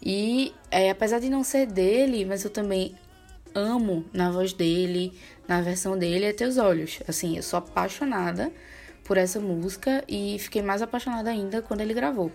E 0.00 0.54
é, 0.70 0.90
apesar 0.90 1.18
de 1.18 1.28
não 1.28 1.42
ser 1.42 1.66
dele, 1.66 2.24
mas 2.24 2.44
eu 2.44 2.50
também 2.50 2.94
amo 3.52 4.04
na 4.12 4.30
voz 4.30 4.52
dele, 4.52 5.12
na 5.48 5.60
versão 5.60 5.98
dele, 5.98 6.26
é 6.26 6.32
Teus 6.32 6.58
Olhos. 6.58 7.00
Assim, 7.08 7.36
eu 7.36 7.42
sou 7.42 7.58
apaixonada 7.58 8.52
por 9.02 9.16
essa 9.16 9.40
música 9.40 10.04
e 10.06 10.38
fiquei 10.38 10.62
mais 10.62 10.80
apaixonada 10.80 11.28
ainda 11.28 11.60
quando 11.60 11.80
ele 11.80 11.92
gravou. 11.92 12.30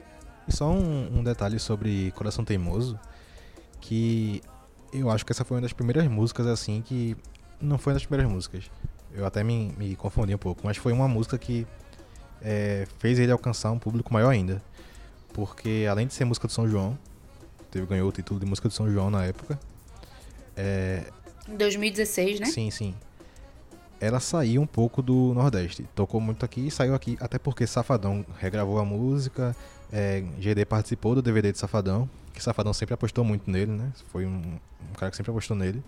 Só 0.50 0.70
um, 0.70 1.20
um 1.20 1.24
detalhe 1.24 1.60
sobre 1.60 2.12
Coração 2.12 2.44
Teimoso, 2.44 3.00
que 3.80 4.42
eu 4.92 5.10
acho 5.10 5.26
que 5.26 5.32
essa 5.32 5.46
foi 5.46 5.56
uma 5.56 5.62
das 5.62 5.72
primeiras 5.72 6.06
músicas, 6.08 6.46
assim, 6.46 6.82
que 6.82 7.16
não 7.62 7.78
foi 7.78 7.94
uma 7.94 8.00
das 8.00 8.06
primeiras 8.06 8.30
músicas. 8.30 8.70
Eu 9.14 9.26
até 9.26 9.46
me, 9.46 9.74
me 9.78 9.96
confundi 9.96 10.36
um 10.36 10.38
pouco, 10.38 10.62
mas 10.66 10.76
foi 10.76 10.92
uma 10.92 11.08
música 11.08 11.38
que 11.38 11.66
é, 12.44 12.88
fez 13.00 13.20
ele 13.20 13.32
alcançar 13.32 13.72
um 13.72 13.80
público 13.80 14.14
maior 14.14 14.30
ainda. 14.30 14.62
Porque 15.34 15.88
além 15.90 16.08
de 16.08 16.14
ser 16.14 16.26
música 16.26 16.48
do 16.48 16.52
São 16.54 16.68
João, 16.68 16.98
teve, 17.70 17.86
ganhou 17.86 18.10
o 18.10 18.12
título 18.12 18.40
de 18.40 18.46
música 18.46 18.68
do 18.68 18.74
São 18.74 18.92
João 18.92 19.10
na 19.10 19.24
época. 19.26 19.58
É, 20.56 21.04
Em 21.48 21.56
2016, 21.56 22.40
né? 22.40 22.46
Sim, 22.48 22.70
sim. 22.72 22.94
Ela 24.00 24.20
saiu 24.20 24.62
um 24.62 24.66
pouco 24.68 25.02
do 25.02 25.34
Nordeste. 25.34 25.84
Tocou 25.96 26.20
muito 26.20 26.44
aqui 26.44 26.68
e 26.68 26.72
saiu 26.72 26.96
aqui, 26.96 27.18
até 27.22 27.38
porque 27.38 27.66
Safadão 27.68 28.26
regravou 28.40 28.80
a 28.80 28.86
música. 28.86 29.56
é, 29.94 30.24
GD 30.40 30.66
participou 30.66 31.14
do 31.16 31.22
DVD 31.22 31.52
de 31.52 31.58
Safadão, 31.60 32.10
que 32.34 32.42
Safadão 32.42 32.72
sempre 32.74 32.94
apostou 32.94 33.24
muito 33.26 33.52
nele, 33.52 33.72
né? 33.74 33.92
Foi 34.12 34.26
um, 34.26 34.38
um 34.90 34.94
cara 34.98 35.12
que 35.12 35.18
sempre 35.18 35.32
apostou 35.32 35.56
nele. 35.56 35.84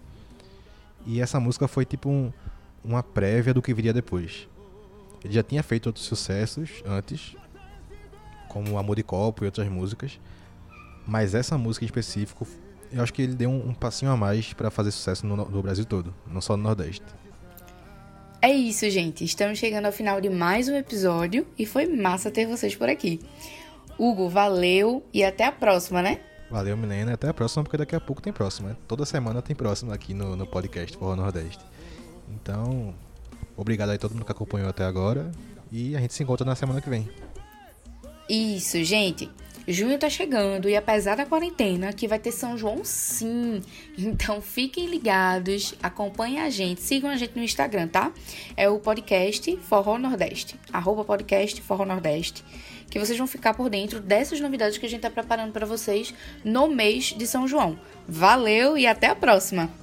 E 1.06 1.22
essa 1.22 1.39
música 1.39 1.68
foi 1.70 1.86
tipo 1.86 2.10
um- 2.10 2.32
uma 2.84 3.01
prévia 3.01 3.54
do 3.54 3.62
que 3.62 3.74
viria 3.74 3.93
depois. 3.93 4.47
Ele 5.24 5.34
já 5.34 5.43
tinha 5.43 5.63
feito 5.63 5.88
outros 5.88 6.05
sucessos 6.05 6.84
antes, 6.86 7.36
como 8.49 8.78
Amor 8.78 8.95
de 8.95 9.03
Copo 9.03 9.43
e 9.43 9.45
outras 9.45 9.67
músicas. 9.67 10.19
Mas 11.07 11.34
essa 11.34 11.57
música 11.57 11.86
em 11.86 11.88
específico, 11.88 12.47
eu 12.91 13.01
acho 13.01 13.13
que 13.13 13.21
ele 13.21 13.36
deu 13.36 13.49
um, 13.49 13.69
um 13.69 13.74
passinho 13.74 14.11
a 14.11 14.17
mais 14.17 14.53
pra 14.53 14.69
fazer 14.69 14.91
sucesso 14.91 15.26
no, 15.26 15.36
no 15.36 15.61
Brasil 15.61 15.86
todo, 15.86 16.13
não 16.28 16.41
só 16.41 16.55
no 16.55 16.63
Nordeste. 16.63 17.03
É 18.41 18.51
isso, 18.51 18.89
gente. 18.89 19.24
Estamos 19.24 19.57
chegando 19.57 19.86
ao 19.86 19.91
final 19.91 20.19
de 20.19 20.30
mais 20.30 20.67
um 20.67 20.76
episódio 20.76 21.47
e 21.57 21.65
foi 21.65 21.86
massa 21.86 22.30
ter 22.30 22.45
vocês 22.45 22.76
por 22.76 22.89
aqui. 22.89 23.21
Hugo, 23.97 24.28
valeu 24.28 25.01
e 25.13 25.24
até 25.24 25.45
a 25.45 25.51
próxima, 25.51 26.01
né? 26.01 26.19
Valeu, 26.51 26.76
Milena. 26.76 27.13
Até 27.13 27.30
a 27.30 27.34
próxima, 27.34 27.63
porque 27.63 27.78
daqui 27.78 27.95
a 27.95 28.01
pouco 28.01 28.21
tem 28.21 28.34
próxima. 28.34 28.69
né? 28.69 28.76
Toda 28.88 29.05
semana 29.05 29.41
tem 29.41 29.55
próxima 29.55 29.93
aqui 29.93 30.13
no, 30.13 30.36
no 30.36 30.45
podcast 30.45 30.97
Forró 30.97 31.15
Nordeste. 31.15 31.63
Então, 32.30 32.93
obrigado 33.56 33.89
aí 33.89 33.95
a 33.95 33.99
todo 33.99 34.14
mundo 34.14 34.26
que 34.26 34.32
acompanhou 34.32 34.70
até 34.70 34.84
agora. 34.84 35.32
E 35.72 35.95
a 35.95 35.99
gente 35.99 36.14
se 36.14 36.22
encontra 36.22 36.45
na 36.45 36.56
semana 36.56 36.82
que 36.82 36.89
vem. 36.89 37.10
Isso, 38.30 38.84
gente. 38.84 39.30
Junho 39.68 39.97
tá 39.97 40.10
chegando 40.10 40.68
e 40.68 40.76
apesar 40.76 41.16
da 41.16 41.26
quarentena, 41.26 41.93
que 41.93 42.08
vai 42.08 42.20
ter 42.20 42.34
São 42.34 42.58
João 42.58 42.82
sim. 42.84 43.62
Então 43.97 44.41
fiquem 44.41 44.88
ligados, 44.88 45.74
acompanhem 45.82 46.41
a 46.41 46.49
gente, 46.49 46.82
sigam 46.82 47.10
a 47.10 47.16
gente 47.16 47.36
no 47.36 47.43
Instagram, 47.43 47.88
tá? 47.88 48.12
É 48.58 48.68
o 48.68 48.78
podcast 48.78 49.56
Forró 49.58 49.97
Nordeste, 49.97 50.60
arroba 50.72 51.06
podcast 51.06 51.62
Forró 51.62 51.86
Nordeste, 51.86 52.43
que 52.89 52.99
vocês 52.99 53.18
vão 53.18 53.28
ficar 53.28 53.54
por 53.54 53.70
dentro 53.70 54.01
dessas 54.01 54.41
novidades 54.41 54.78
que 54.78 54.86
a 54.86 54.89
gente 54.89 55.01
tá 55.01 55.10
preparando 55.10 55.54
para 55.54 55.66
vocês 55.66 56.14
no 56.43 56.68
mês 56.68 57.14
de 57.18 57.26
São 57.26 57.47
João. 57.47 57.80
Valeu 58.06 58.78
e 58.78 58.86
até 58.86 59.08
a 59.08 59.16
próxima! 59.16 59.82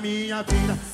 Minha 0.00 0.42
vida. 0.42 0.87